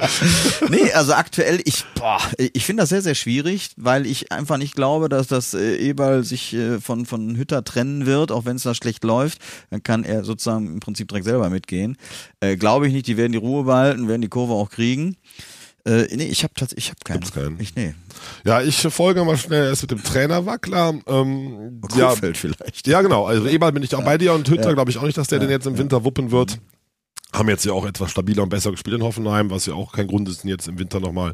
Nee, 0.69 0.91
also 0.93 1.13
aktuell, 1.13 1.61
ich, 1.65 1.83
boah, 1.95 2.19
ich 2.37 2.65
finde 2.65 2.83
das 2.83 2.89
sehr, 2.89 3.01
sehr 3.01 3.15
schwierig, 3.15 3.71
weil 3.77 4.05
ich 4.05 4.31
einfach 4.31 4.57
nicht 4.57 4.75
glaube, 4.75 5.09
dass 5.09 5.27
das 5.27 5.53
äh, 5.55 5.77
Eberl 5.77 6.23
sich 6.23 6.53
äh, 6.53 6.79
von, 6.79 7.05
von 7.07 7.35
Hütter 7.35 7.63
trennen 7.63 8.05
wird, 8.05 8.31
auch 8.31 8.45
wenn 8.45 8.57
es 8.57 8.63
da 8.63 8.75
schlecht 8.75 9.03
läuft. 9.03 9.39
Dann 9.71 9.81
kann 9.81 10.03
er 10.03 10.23
sozusagen 10.23 10.67
im 10.67 10.79
Prinzip 10.79 11.07
direkt 11.07 11.25
selber 11.25 11.49
mitgehen. 11.49 11.97
Äh, 12.39 12.55
glaube 12.57 12.87
ich 12.87 12.93
nicht, 12.93 13.07
die 13.07 13.17
werden 13.17 13.31
die 13.31 13.37
Ruhe 13.39 13.63
behalten, 13.63 14.07
werden 14.07 14.21
die 14.21 14.29
Kurve 14.29 14.53
auch 14.53 14.69
kriegen. 14.69 15.17
Äh, 15.85 16.15
nee, 16.15 16.25
ich 16.25 16.43
habe 16.43 16.53
tatsächlich, 16.55 16.85
ich 16.85 16.89
habe 16.91 16.99
keinen. 17.03 17.19
Gibt's 17.21 17.33
keinen? 17.33 17.59
Ich, 17.59 17.75
nee. 17.75 17.93
Ja, 18.45 18.61
ich 18.61 18.75
folge 18.81 19.23
mal 19.23 19.37
schnell 19.37 19.67
erst 19.67 19.81
mit 19.83 19.91
dem 19.91 20.03
Trainerwackler. 20.03 20.93
Ähm, 21.07 21.81
ja, 21.95 22.11
vielleicht. 22.15 22.87
Ja, 22.87 23.01
genau. 23.01 23.25
Also 23.25 23.47
Eberl 23.47 23.71
bin 23.71 23.81
ich 23.83 23.95
auch 23.95 24.03
bei 24.03 24.17
dir 24.17 24.33
und 24.33 24.47
Hütter 24.49 24.69
Ja. 24.69 24.73
glaube 24.73 24.91
ich 24.91 24.97
auch 24.97 25.03
nicht, 25.03 25.17
dass 25.17 25.27
der 25.27 25.39
den 25.39 25.49
jetzt 25.49 25.65
im 25.65 25.77
Winter 25.77 26.03
wuppen 26.03 26.31
wird. 26.31 26.59
Haben 27.33 27.49
jetzt 27.49 27.65
ja 27.65 27.73
auch 27.73 27.85
etwas 27.85 28.11
stabiler 28.11 28.43
und 28.43 28.49
besser 28.49 28.71
gespielt 28.71 28.97
in 28.97 29.03
Hoffenheim, 29.03 29.49
was 29.49 29.65
ja 29.65 29.73
auch 29.73 29.93
kein 29.93 30.07
Grund 30.07 30.27
ist, 30.27 30.43
jetzt 30.43 30.67
im 30.67 30.79
Winter 30.79 30.99
nochmal 30.99 31.33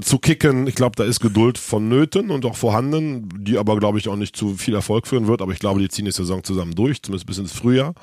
zu 0.00 0.18
kicken. 0.18 0.66
Ich 0.66 0.74
glaube, 0.74 0.94
da 0.96 1.04
ist 1.04 1.20
Geduld 1.20 1.58
vonnöten 1.58 2.30
und 2.30 2.44
auch 2.46 2.56
vorhanden, 2.56 3.28
die 3.38 3.58
aber, 3.58 3.78
glaube 3.78 3.98
ich, 3.98 4.08
auch 4.08 4.16
nicht 4.16 4.36
zu 4.36 4.54
viel 4.56 4.74
Erfolg 4.74 5.06
führen 5.06 5.26
wird. 5.26 5.42
Aber 5.42 5.52
ich 5.52 5.58
glaube, 5.58 5.80
die 5.80 5.88
ziehen 5.88 6.04
die 6.04 6.12
Saison 6.12 6.44
zusammen 6.44 6.74
durch, 6.74 7.02
zumindest 7.02 7.26
bis 7.26 7.38
ins 7.38 7.52
Frühjahr, 7.52 7.94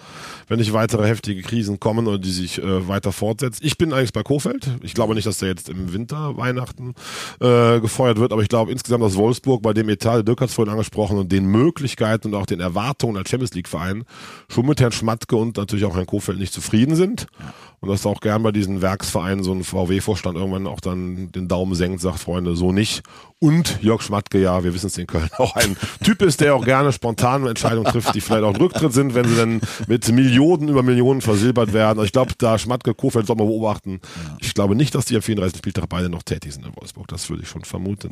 wenn 0.47 0.59
nicht 0.59 0.73
weitere 0.73 1.07
heftige 1.07 1.41
Krisen 1.41 1.79
kommen 1.79 2.07
oder 2.07 2.17
die 2.17 2.31
sich 2.31 2.61
äh, 2.61 2.87
weiter 2.87 3.11
fortsetzen. 3.11 3.65
Ich 3.65 3.77
bin 3.77 3.93
eigentlich 3.93 4.13
bei 4.13 4.23
Kofeld. 4.23 4.67
Ich 4.81 4.93
glaube 4.93 5.15
nicht, 5.15 5.25
dass 5.25 5.37
der 5.37 5.49
jetzt 5.49 5.69
im 5.69 5.93
Winter 5.93 6.35
Weihnachten 6.37 6.93
äh, 7.39 7.79
gefeuert 7.79 8.19
wird, 8.19 8.33
aber 8.33 8.41
ich 8.41 8.49
glaube 8.49 8.71
insgesamt, 8.71 9.03
dass 9.03 9.15
Wolfsburg 9.15 9.61
bei 9.61 9.73
dem 9.73 9.87
Etat, 9.89 10.15
der 10.15 10.23
Dirk 10.23 10.41
hat 10.41 10.49
es 10.49 10.55
vorhin 10.55 10.71
angesprochen, 10.71 11.17
und 11.17 11.31
den 11.31 11.45
Möglichkeiten 11.45 12.29
und 12.29 12.35
auch 12.35 12.45
den 12.45 12.59
Erwartungen 12.59 13.17
als 13.17 13.29
Champions 13.29 13.53
League-Verein 13.53 14.03
schon 14.49 14.65
mit 14.65 14.81
Herrn 14.81 14.91
Schmatke 14.91 15.35
und 15.35 15.57
natürlich 15.57 15.85
auch 15.85 15.95
Herrn 15.95 16.05
Kofeld 16.05 16.39
nicht 16.39 16.53
zufrieden 16.53 16.95
sind. 16.95 17.27
Ja. 17.37 17.68
Und 17.81 17.89
dass 17.89 18.05
auch 18.05 18.19
gern 18.19 18.43
bei 18.43 18.51
diesen 18.51 18.81
Werksvereinen 18.81 19.43
so 19.43 19.53
ein 19.53 19.63
VW-Vorstand 19.63 20.37
irgendwann 20.37 20.67
auch 20.67 20.81
dann 20.81 21.31
den 21.31 21.47
Daumen 21.47 21.75
senkt, 21.75 22.01
sagt, 22.01 22.19
Freunde, 22.19 22.55
so 22.55 22.71
nicht. 22.71 23.03
Und 23.41 23.81
Jörg 23.81 24.01
Schmatke, 24.01 24.37
ja, 24.41 24.65
wir 24.65 24.73
wissen 24.73 24.87
es 24.87 24.97
in 24.97 25.07
Köln, 25.07 25.29
auch 25.37 25.55
ein 25.55 25.77
Typ 26.03 26.21
ist, 26.21 26.41
der 26.41 26.55
auch 26.55 26.65
gerne 26.65 26.91
spontan 26.91 27.47
Entscheidungen 27.47 27.85
trifft, 27.85 28.13
die 28.13 28.19
vielleicht 28.19 28.43
auch 28.43 28.53
ein 28.53 28.59
Rücktritt 28.59 28.91
sind, 28.91 29.15
wenn 29.15 29.25
sie 29.29 29.37
dann 29.37 29.61
mit 29.87 30.11
Millionen 30.11 30.67
über 30.67 30.83
Millionen 30.83 31.21
versilbert 31.21 31.71
werden. 31.71 31.99
Also 31.99 32.03
ich 32.03 32.11
glaube, 32.11 32.33
da 32.37 32.57
Schmatke, 32.57 32.93
Kofeld 32.93 33.27
soll 33.27 33.37
man 33.37 33.47
beobachten. 33.47 34.01
Ich 34.41 34.53
glaube 34.53 34.75
nicht, 34.75 34.93
dass 34.93 35.05
die 35.05 35.15
am 35.15 35.21
34. 35.21 35.57
Spieltag 35.57 35.87
beide 35.87 36.09
noch 36.09 36.23
tätig 36.23 36.53
sind 36.53 36.65
in 36.65 36.75
Wolfsburg. 36.75 37.07
Das 37.07 37.29
würde 37.29 37.43
ich 37.43 37.49
schon 37.49 37.63
vermuten. 37.63 38.11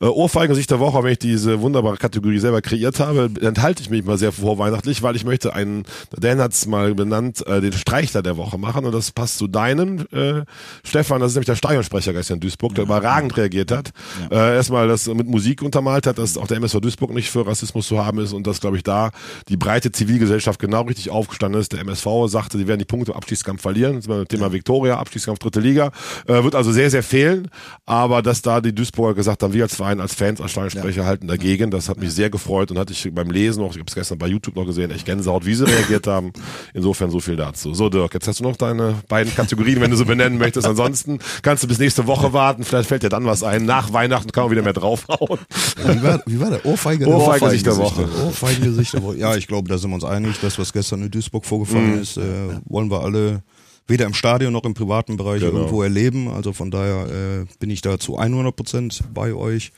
Äh, 0.00 0.06
Ohrfeigengesicht 0.06 0.70
der 0.70 0.80
Woche, 0.80 1.02
wenn 1.02 1.12
ich 1.12 1.18
diese 1.18 1.60
wunderbare 1.60 1.98
Kategorie 1.98 2.38
selber 2.38 2.62
kreiert 2.62 2.98
habe, 2.98 3.30
enthalte 3.42 3.82
ich 3.82 3.90
mich 3.90 4.06
mal 4.06 4.16
sehr 4.16 4.32
vorweihnachtlich, 4.32 5.02
weil 5.02 5.16
ich 5.16 5.26
möchte 5.26 5.52
einen, 5.52 5.84
Dan 6.18 6.38
hat 6.38 6.54
es 6.54 6.66
mal 6.66 6.94
benannt, 6.94 7.46
äh, 7.46 7.60
den 7.60 7.74
Streichler 7.74 8.22
der 8.22 8.38
Woche 8.38 8.56
machen 8.56 8.86
und 8.86 8.92
das 8.92 9.01
passt 9.10 9.38
zu 9.38 9.48
deinem, 9.48 10.06
äh, 10.12 10.44
Stefan, 10.84 11.20
das 11.20 11.32
ist 11.32 11.36
nämlich 11.36 11.46
der 11.46 11.56
Stadionsprecher 11.56 12.12
gestern 12.12 12.34
in 12.34 12.40
Duisburg, 12.40 12.74
der 12.74 12.84
überragend 12.84 13.36
reagiert 13.36 13.70
hat. 13.70 13.92
Äh, 14.30 14.54
erstmal 14.54 14.88
das 14.88 15.06
mit 15.06 15.26
Musik 15.26 15.62
untermalt 15.62 16.06
hat, 16.06 16.18
dass 16.18 16.36
auch 16.36 16.46
der 16.46 16.58
MSV 16.58 16.80
Duisburg 16.80 17.12
nicht 17.12 17.30
für 17.30 17.46
Rassismus 17.46 17.88
zu 17.88 18.04
haben 18.04 18.18
ist 18.18 18.32
und 18.32 18.46
dass, 18.46 18.60
glaube 18.60 18.76
ich, 18.76 18.82
da 18.82 19.10
die 19.48 19.56
breite 19.56 19.90
Zivilgesellschaft 19.92 20.60
genau 20.60 20.82
richtig 20.82 21.10
aufgestanden 21.10 21.60
ist. 21.60 21.72
Der 21.72 21.80
MSV 21.80 22.06
sagte, 22.26 22.58
sie 22.58 22.68
werden 22.68 22.78
die 22.78 22.84
Punkte 22.84 23.12
im 23.12 23.16
Abstiegskampf 23.16 23.62
verlieren. 23.62 24.00
Das 24.00 24.06
ist 24.06 24.28
Thema 24.28 24.52
Viktoria, 24.52 24.98
Abstiegskampf 24.98 25.38
dritte 25.38 25.60
Liga. 25.60 25.90
Äh, 26.26 26.44
wird 26.44 26.54
also 26.54 26.72
sehr, 26.72 26.90
sehr 26.90 27.02
fehlen. 27.02 27.48
Aber 27.86 28.22
dass 28.22 28.42
da 28.42 28.60
die 28.60 28.74
Duisburger 28.74 29.14
gesagt 29.14 29.42
haben, 29.42 29.52
wir 29.52 29.64
als 29.64 29.74
Verein, 29.74 30.00
als 30.00 30.14
Fans, 30.14 30.40
als 30.40 30.52
Stadionsprecher 30.52 31.04
halten 31.04 31.26
dagegen, 31.26 31.70
das 31.70 31.88
hat 31.88 31.98
mich 31.98 32.12
sehr 32.12 32.30
gefreut 32.30 32.70
und 32.70 32.78
hatte 32.78 32.92
ich 32.92 33.08
beim 33.12 33.30
Lesen 33.30 33.62
noch, 33.62 33.72
ich 33.72 33.78
habe 33.78 33.88
es 33.88 33.94
gestern 33.94 34.18
bei 34.18 34.26
YouTube 34.26 34.56
noch 34.56 34.66
gesehen, 34.66 34.90
echt 34.90 35.06
Gänsehaut, 35.06 35.46
wie 35.46 35.54
sie 35.54 35.66
reagiert 35.66 36.06
haben. 36.06 36.32
Insofern 36.74 37.10
so 37.10 37.20
viel 37.20 37.36
dazu. 37.36 37.74
So, 37.74 37.88
Dirk, 37.88 38.14
jetzt 38.14 38.28
hast 38.28 38.40
du 38.40 38.44
noch 38.44 38.56
deine 38.56 38.91
beiden 39.08 39.34
Kategorien, 39.34 39.80
wenn 39.80 39.90
du 39.90 39.96
so 39.96 40.04
benennen 40.04 40.38
möchtest. 40.38 40.66
Ansonsten 40.66 41.18
kannst 41.42 41.62
du 41.62 41.68
bis 41.68 41.78
nächste 41.78 42.06
Woche 42.06 42.32
warten. 42.32 42.64
Vielleicht 42.64 42.88
fällt 42.88 43.02
dir 43.02 43.08
dann 43.08 43.24
was 43.24 43.42
ein. 43.42 43.64
Nach 43.64 43.92
Weihnachten 43.92 44.30
kann 44.32 44.44
man 44.44 44.50
wieder 44.52 44.62
mehr 44.62 44.72
draufhauen. 44.72 45.38
Wie 45.84 46.02
war, 46.02 46.22
wie 46.26 46.40
war 46.40 46.50
der? 46.50 46.64
Ohrfeige 46.66 47.06
Ohrfeigengesicht 47.06 47.66
der 47.66 47.76
Woche. 47.76 48.08
Ohrfeigengesicht 48.26 48.94
der 48.94 49.02
Woche. 49.02 49.16
Ja, 49.16 49.36
ich 49.36 49.46
glaube, 49.46 49.68
da 49.68 49.78
sind 49.78 49.90
wir 49.90 49.94
uns 49.94 50.04
einig. 50.04 50.36
Das, 50.40 50.58
was 50.58 50.72
gestern 50.72 51.02
in 51.02 51.10
Duisburg 51.10 51.44
vorgefallen 51.44 51.96
Mhm. 51.96 52.02
ist, 52.02 52.16
äh, 52.16 52.22
wollen 52.66 52.90
wir 52.90 53.00
alle 53.02 53.42
weder 53.88 54.06
im 54.06 54.14
Stadion 54.14 54.52
noch 54.52 54.64
im 54.64 54.74
privaten 54.74 55.16
Bereich 55.16 55.40
Genau. 55.40 55.58
irgendwo 55.58 55.82
erleben. 55.82 56.28
Also 56.28 56.52
von 56.52 56.70
daher 56.70 57.06
äh, 57.42 57.44
bin 57.58 57.68
ich 57.70 57.80
da 57.82 57.98
zu 57.98 58.16
100 58.18 58.54
Prozent 58.54 59.02
bei 59.12 59.34
euch. 59.34 59.72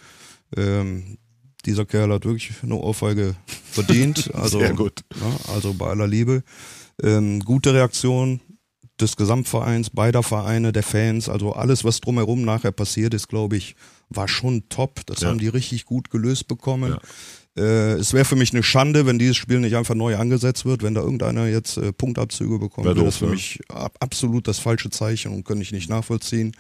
Ähm, 0.57 1.19
dieser 1.65 1.87
Kerl 1.87 2.13
hat 2.13 2.25
wirklich 2.27 2.53
eine 2.63 2.75
Ohrfeige 2.77 3.35
verdient. 3.71 4.31
Also, 4.35 4.59
Sehr 4.59 4.75
gut. 4.75 5.01
Ja, 5.15 5.55
also 5.55 5.73
bei 5.73 5.87
aller 5.87 6.07
Liebe. 6.07 6.43
Ähm, 7.03 7.41
gute 7.41 7.73
Reaktion 7.75 8.41
des 9.01 9.17
Gesamtvereins, 9.17 9.91
beider 9.91 10.23
Vereine, 10.23 10.73
der 10.73 10.83
Fans, 10.83 11.29
also 11.29 11.53
alles, 11.53 11.85
was 11.85 12.01
drumherum 12.01 12.43
nachher 12.43 12.73
passiert 12.73 13.13
ist, 13.15 13.29
glaube 13.29 13.57
ich, 13.57 13.75
war 14.09 14.29
schon 14.29 14.69
top. 14.69 15.01
Das 15.07 15.21
Ja. 15.21 15.29
haben 15.29 15.39
die 15.39 15.49
richtig 15.49 15.85
gut 15.85 16.11
gelöst 16.11 16.47
bekommen. 16.47 16.97
Äh, 17.57 17.93
es 17.95 18.13
wäre 18.13 18.25
für 18.25 18.37
mich 18.37 18.53
eine 18.53 18.63
Schande, 18.63 19.07
wenn 19.07 19.19
dieses 19.19 19.37
Spiel 19.37 19.61
nicht 19.61 19.77
einfach 19.77 19.95
neu 19.95 20.17
angesetzt 20.17 20.65
wird, 20.65 20.83
wenn 20.83 20.95
da 20.95 21.03
irgendeiner 21.03 21.47
jetzt 21.47 21.77
äh, 21.77 21.93
Punktabzüge 21.93 22.59
bekommt. 22.59 22.87
Wär 22.87 22.97
wäre 22.97 23.07
das 23.07 23.17
für 23.17 23.27
ne? 23.27 23.33
mich 23.33 23.61
ab, 23.69 23.97
absolut 24.01 24.49
das 24.49 24.59
falsche 24.59 24.91
Zeichen 24.91 25.33
und 25.33 25.45
könnte 25.45 25.63
ich 25.63 25.73
nicht 25.73 25.89
nachvollziehen. 25.89 26.53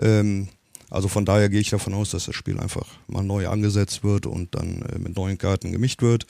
Ähm, 0.00 0.48
also 0.90 1.08
von 1.08 1.24
daher 1.24 1.48
gehe 1.48 1.60
ich 1.60 1.70
davon 1.70 1.94
aus, 1.94 2.10
dass 2.10 2.26
das 2.26 2.34
Spiel 2.34 2.58
einfach 2.60 2.86
mal 3.08 3.22
neu 3.22 3.48
angesetzt 3.48 4.04
wird 4.04 4.26
und 4.26 4.54
dann 4.54 4.82
äh, 4.82 4.98
mit 4.98 5.16
neuen 5.16 5.38
Karten 5.38 5.72
gemischt 5.72 6.02
wird. 6.02 6.26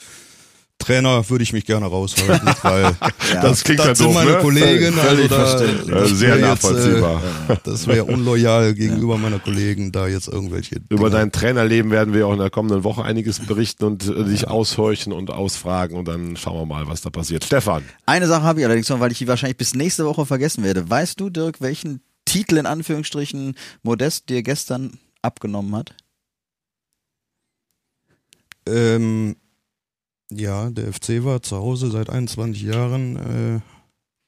Trainer 0.77 1.27
würde 1.29 1.43
ich 1.43 1.53
mich 1.53 1.65
gerne 1.65 1.87
raushalten, 1.87 2.47
weil 2.61 2.95
das 3.41 3.63
klingt 3.63 3.79
ja 3.79 3.87
das 3.87 3.97
sind 3.97 4.07
doof, 4.07 4.13
meine 4.13 4.31
ne? 4.33 4.37
Kollegen. 4.39 4.93
Völlig 4.93 5.31
also 5.31 5.65
da, 5.65 5.99
das 5.99 6.09
sehr 6.11 6.29
wär 6.29 6.37
jetzt, 6.37 6.45
nachvollziehbar. 6.63 7.21
Äh, 7.47 7.55
das 7.63 7.87
wäre 7.87 8.03
unloyal 8.05 8.73
gegenüber 8.73 9.17
meiner 9.17 9.39
Kollegen, 9.39 9.91
da 9.91 10.07
jetzt 10.07 10.27
irgendwelche. 10.27 10.75
Über 10.89 11.07
Dinge- 11.07 11.09
dein 11.11 11.31
Trainerleben 11.31 11.91
werden 11.91 12.13
wir 12.13 12.27
auch 12.27 12.33
in 12.33 12.39
der 12.39 12.49
kommenden 12.49 12.83
Woche 12.83 13.03
einiges 13.03 13.39
berichten 13.39 13.85
und 13.85 14.07
äh, 14.07 14.25
dich 14.25 14.47
aushorchen 14.47 15.11
und 15.13 15.31
ausfragen 15.31 15.97
und 15.97 16.07
dann 16.07 16.37
schauen 16.37 16.59
wir 16.59 16.65
mal, 16.65 16.87
was 16.87 17.01
da 17.01 17.09
passiert. 17.09 17.45
Stefan, 17.45 17.83
Eine 18.05 18.27
Sache 18.27 18.43
habe 18.43 18.59
ich 18.59 18.65
allerdings 18.65 18.89
noch, 18.89 18.99
weil 18.99 19.11
ich 19.11 19.17
die 19.17 19.27
wahrscheinlich 19.27 19.57
bis 19.57 19.73
nächste 19.73 20.05
Woche 20.05 20.25
vergessen 20.25 20.63
werde. 20.63 20.87
Weißt 20.89 21.19
du, 21.19 21.29
Dirk, 21.29 21.61
welchen 21.61 22.01
Titel 22.25 22.57
in 22.57 22.65
Anführungsstrichen 22.65 23.55
Modest 23.81 24.29
dir 24.29 24.43
gestern 24.43 24.99
abgenommen 25.21 25.75
hat? 25.75 25.95
Ähm, 28.67 29.35
ja, 30.31 30.69
der 30.69 30.91
FC 30.93 31.23
war 31.23 31.41
zu 31.41 31.57
Hause 31.57 31.91
seit 31.91 32.09
21 32.09 32.61
Jahren 32.63 33.15
äh, 33.15 33.59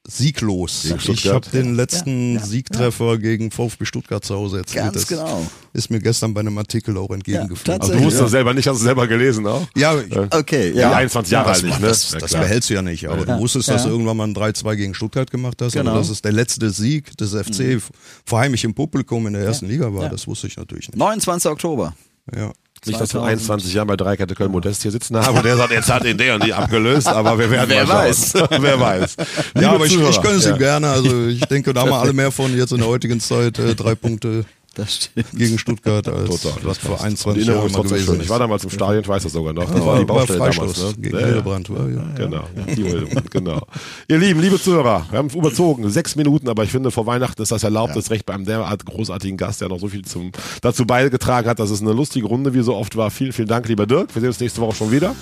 sieglos. 0.10 0.86
Ich 0.86 1.28
habe 1.28 1.50
den 1.50 1.76
letzten 1.76 2.36
Ja, 2.36 2.40
ja, 2.40 2.46
Siegtreffer 2.46 3.18
gegen 3.18 3.52
VfB 3.52 3.84
Stuttgart 3.84 4.24
zu 4.24 4.36
Hause 4.36 4.60
erzielt. 4.60 4.86
Ganz 4.86 4.94
das 4.94 5.08
genau. 5.08 5.46
ist 5.74 5.90
mir 5.90 6.00
gestern 6.00 6.34
bei 6.34 6.40
einem 6.40 6.58
Artikel 6.58 6.96
auch 6.98 7.10
entgegengeflogen. 7.10 7.82
also 7.82 7.92
du 7.94 8.00
wusstest 8.00 8.16
Ja. 8.20 8.22
das 8.24 8.32
selber 8.32 8.54
nicht, 8.54 8.68
hast 8.68 8.80
du 8.80 8.84
selber 8.86 9.06
gelesen 9.08 9.46
auch? 9.48 9.68
ja, 9.76 10.00
ich, 10.00 10.16
Okay, 10.34 10.70
Ja, 10.72 10.92
ja. 10.92 10.96
21 10.96 11.32
Jahre 11.34 11.50
alt 11.52 11.62
nicht, 11.64 11.80
ne? 11.82 11.88
das, 11.88 12.12
Ja, 12.14 12.20
das 12.20 12.32
behältst 12.32 12.70
du 12.70 12.76
ja 12.76 12.82
nicht, 12.82 13.06
aber 13.10 13.28
Ja. 13.28 13.36
du 13.36 13.42
wusstest, 13.42 13.68
dass 13.68 13.82
Ja. 13.84 13.88
du 13.90 13.96
irgendwann 13.96 14.16
mal 14.16 14.28
ein 14.28 14.34
3-2 14.34 14.76
gegen 14.78 14.94
Stuttgart 14.94 15.30
gemacht 15.30 15.62
hast, 15.62 15.74
Genau. 15.74 15.96
dass 15.96 16.08
es 16.10 16.22
der 16.22 16.32
letzte 16.32 16.70
Sieg 16.70 17.18
des 17.18 17.34
FC 17.34 17.82
vor 18.24 18.40
heimischem 18.40 18.74
Publikum 18.74 19.28
in 19.28 19.34
der 19.34 19.44
ersten 19.44 19.68
Liga 19.68 19.94
war, 19.94 20.04
Ja. 20.04 20.10
das 20.10 20.26
wusste 20.26 20.48
ich 20.48 20.56
natürlich 20.56 20.88
nicht. 20.88 20.98
29. 20.98 21.52
Oktober. 21.52 21.94
Ja. 22.34 22.54
Nicht, 22.86 23.00
dass 23.00 23.14
wir 23.14 23.22
in 23.22 23.40
2000. 23.40 23.52
21 23.52 23.74
Jahren 23.74 23.88
bei 23.88 23.98
Dreikette 23.98 24.36
Köln 24.36 24.52
Modest 24.52 24.82
hier 24.82 24.92
sitzen 24.92 25.18
haben 25.18 25.38
und 25.38 25.46
der 25.46 25.58
sagt, 25.58 25.72
jetzt 25.72 25.92
hat 25.92 26.06
ihn 26.06 26.18
der 26.18 26.36
und 26.36 26.44
die 26.44 26.54
abgelöst, 26.54 27.08
aber 27.08 27.38
wir 27.38 27.50
werden 27.50 27.70
Wer 27.70 27.86
schauen. 27.86 28.48
Wer 28.62 28.80
weiß. 28.80 29.16
Ja, 29.60 29.72
aber 29.72 29.86
ich, 29.86 30.00
ich 30.00 30.22
gönne 30.22 30.40
sie 30.40 30.50
ja. 30.50 30.58
gerne. 30.58 30.90
Also 30.90 31.26
ich 31.28 31.42
denke, 31.42 31.74
da 31.74 31.82
haben 31.82 31.90
wir 31.90 32.00
alle 32.00 32.14
mehr 32.14 32.32
von 32.32 32.56
jetzt 32.56 32.72
in 32.72 32.80
der 32.80 32.88
heutigen 32.88 33.20
Zeit 33.20 33.60
äh, 33.60 33.76
drei 33.76 33.96
Punkte 33.96 34.46
Das 34.78 34.94
stimmt. 34.96 35.32
gegen 35.34 35.58
Stuttgart 35.58 36.08
als 36.08 36.42
Total, 36.42 36.54
was 36.64 36.64
das 36.64 36.78
vor 36.78 36.92
passt. 36.92 37.04
21 37.06 37.44
Die 37.44 37.50
Erinnerung 37.50 37.70
Jahren 37.72 37.82
mal 37.84 37.90
gewesen 37.90 38.06
schön. 38.14 38.22
Ich 38.22 38.30
war 38.30 38.40
damals 38.40 38.64
im 38.64 38.70
Stadion, 38.70 39.02
ich 39.02 39.08
weiß 39.08 39.24
das 39.24 39.32
sogar 39.34 39.54
noch. 39.54 39.66
Das 39.66 39.80
Ja, 39.80 39.86
war 39.86 40.00
die 40.00 40.08
war 40.08 40.16
Baustelle 40.18 40.40
damals. 40.40 40.56
Freistoß 40.56 40.84
Ne? 40.98 41.02
gegen 41.02 41.16
Ja, 41.16 41.20
ja. 41.22 41.26
Hildebrand. 41.28 41.70
War, 41.70 41.90
ja. 41.90 42.04
Genau, 42.16 42.44
die 42.76 42.84
Hildebrand, 42.84 43.32
genau. 43.32 43.62
Ihr 44.08 44.18
Lieben, 44.20 44.40
liebe 44.40 44.62
Zuhörer, 44.62 45.06
wir 45.10 45.18
haben 45.20 45.30
überzogen, 45.30 45.90
sechs 45.90 46.16
Minuten, 46.16 46.48
aber 46.48 46.64
ich 46.64 46.72
finde, 46.72 46.92
vor 46.92 47.06
Weihnachten 47.08 47.42
ist 47.42 47.52
das 47.52 47.64
erlaubt, 47.64 47.96
das 47.96 48.12
Recht 48.12 48.26
bei 48.26 48.34
einem 48.34 48.46
derart 48.46 48.86
großartigen 48.86 49.36
Gast, 49.38 49.62
der 49.62 49.70
noch 49.70 49.80
so 49.80 49.88
viel 49.88 50.06
zum, 50.06 50.32
dazu 50.62 50.86
beigetragen 50.86 51.50
hat, 51.50 51.60
dass 51.60 51.72
es 51.72 51.82
eine 51.82 51.92
lustige 51.94 52.28
Runde 52.28 52.54
wie 52.54 52.62
so 52.62 52.76
oft 52.76 52.96
war. 52.96 53.10
Vielen, 53.10 53.34
vielen 53.34 53.48
Dank, 53.48 53.68
lieber 53.68 53.88
Dirk. 53.88 54.14
Wir 54.14 54.22
sehen 54.22 54.30
uns 54.30 54.40
nächste 54.40 54.62
Woche 54.62 54.76
schon 54.76 54.92
wieder. 54.92 55.16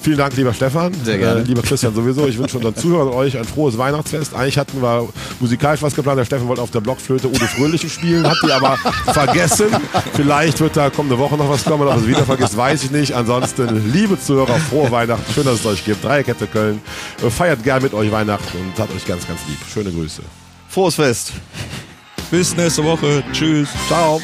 Vielen 0.00 0.16
Dank, 0.18 0.34
lieber 0.36 0.54
Stefan. 0.54 0.92
Sehr 1.04 1.18
gerne. 1.18 1.40
Äh, 1.40 1.44
lieber 1.44 1.62
Christian 1.62 1.94
sowieso. 1.94 2.26
Ich 2.26 2.38
wünsche 2.38 2.56
unseren 2.56 2.74
Zuhörern 2.74 3.08
und 3.08 3.14
euch 3.14 3.36
ein 3.36 3.44
frohes 3.44 3.76
Weihnachtsfest. 3.78 4.34
Eigentlich 4.34 4.58
hatten 4.58 4.80
wir 4.80 5.08
musikalisch 5.38 5.82
was 5.82 5.94
geplant. 5.94 6.18
Der 6.18 6.24
Steffen 6.24 6.48
wollte 6.48 6.62
auf 6.62 6.70
der 6.70 6.80
Blockflöte 6.80 7.28
Udo 7.28 7.44
Fröhliche 7.46 7.88
spielen, 7.88 8.26
hat 8.28 8.36
die 8.44 8.50
aber 8.52 8.76
vergessen. 9.04 9.66
Vielleicht 10.14 10.60
wird 10.60 10.76
da 10.76 10.90
kommende 10.90 11.18
Woche 11.18 11.36
noch 11.36 11.48
was 11.48 11.64
kommen, 11.64 11.86
ob 11.88 11.96
es 11.96 12.06
wieder 12.06 12.24
vergisst, 12.24 12.56
weiß 12.56 12.84
ich 12.84 12.90
nicht. 12.90 13.12
Ansonsten, 13.14 13.92
liebe 13.92 14.20
Zuhörer, 14.20 14.58
frohe 14.58 14.90
Weihnachten. 14.90 15.32
Schön, 15.32 15.44
dass 15.44 15.60
es 15.60 15.66
euch 15.66 15.84
gibt. 15.84 16.04
Dreierkette 16.04 16.46
Köln. 16.46 16.80
Feiert 17.30 17.62
gern 17.62 17.82
mit 17.82 17.94
euch 17.94 18.10
Weihnachten 18.10 18.58
und 18.58 18.78
hat 18.78 18.90
euch 18.94 19.06
ganz, 19.06 19.26
ganz 19.26 19.40
lieb. 19.48 19.58
Schöne 19.72 19.90
Grüße. 19.90 20.22
Frohes 20.68 20.94
Fest. 20.94 21.32
Bis 22.30 22.56
nächste 22.56 22.84
Woche. 22.84 23.22
Tschüss. 23.32 23.68
Ciao. 23.88 24.20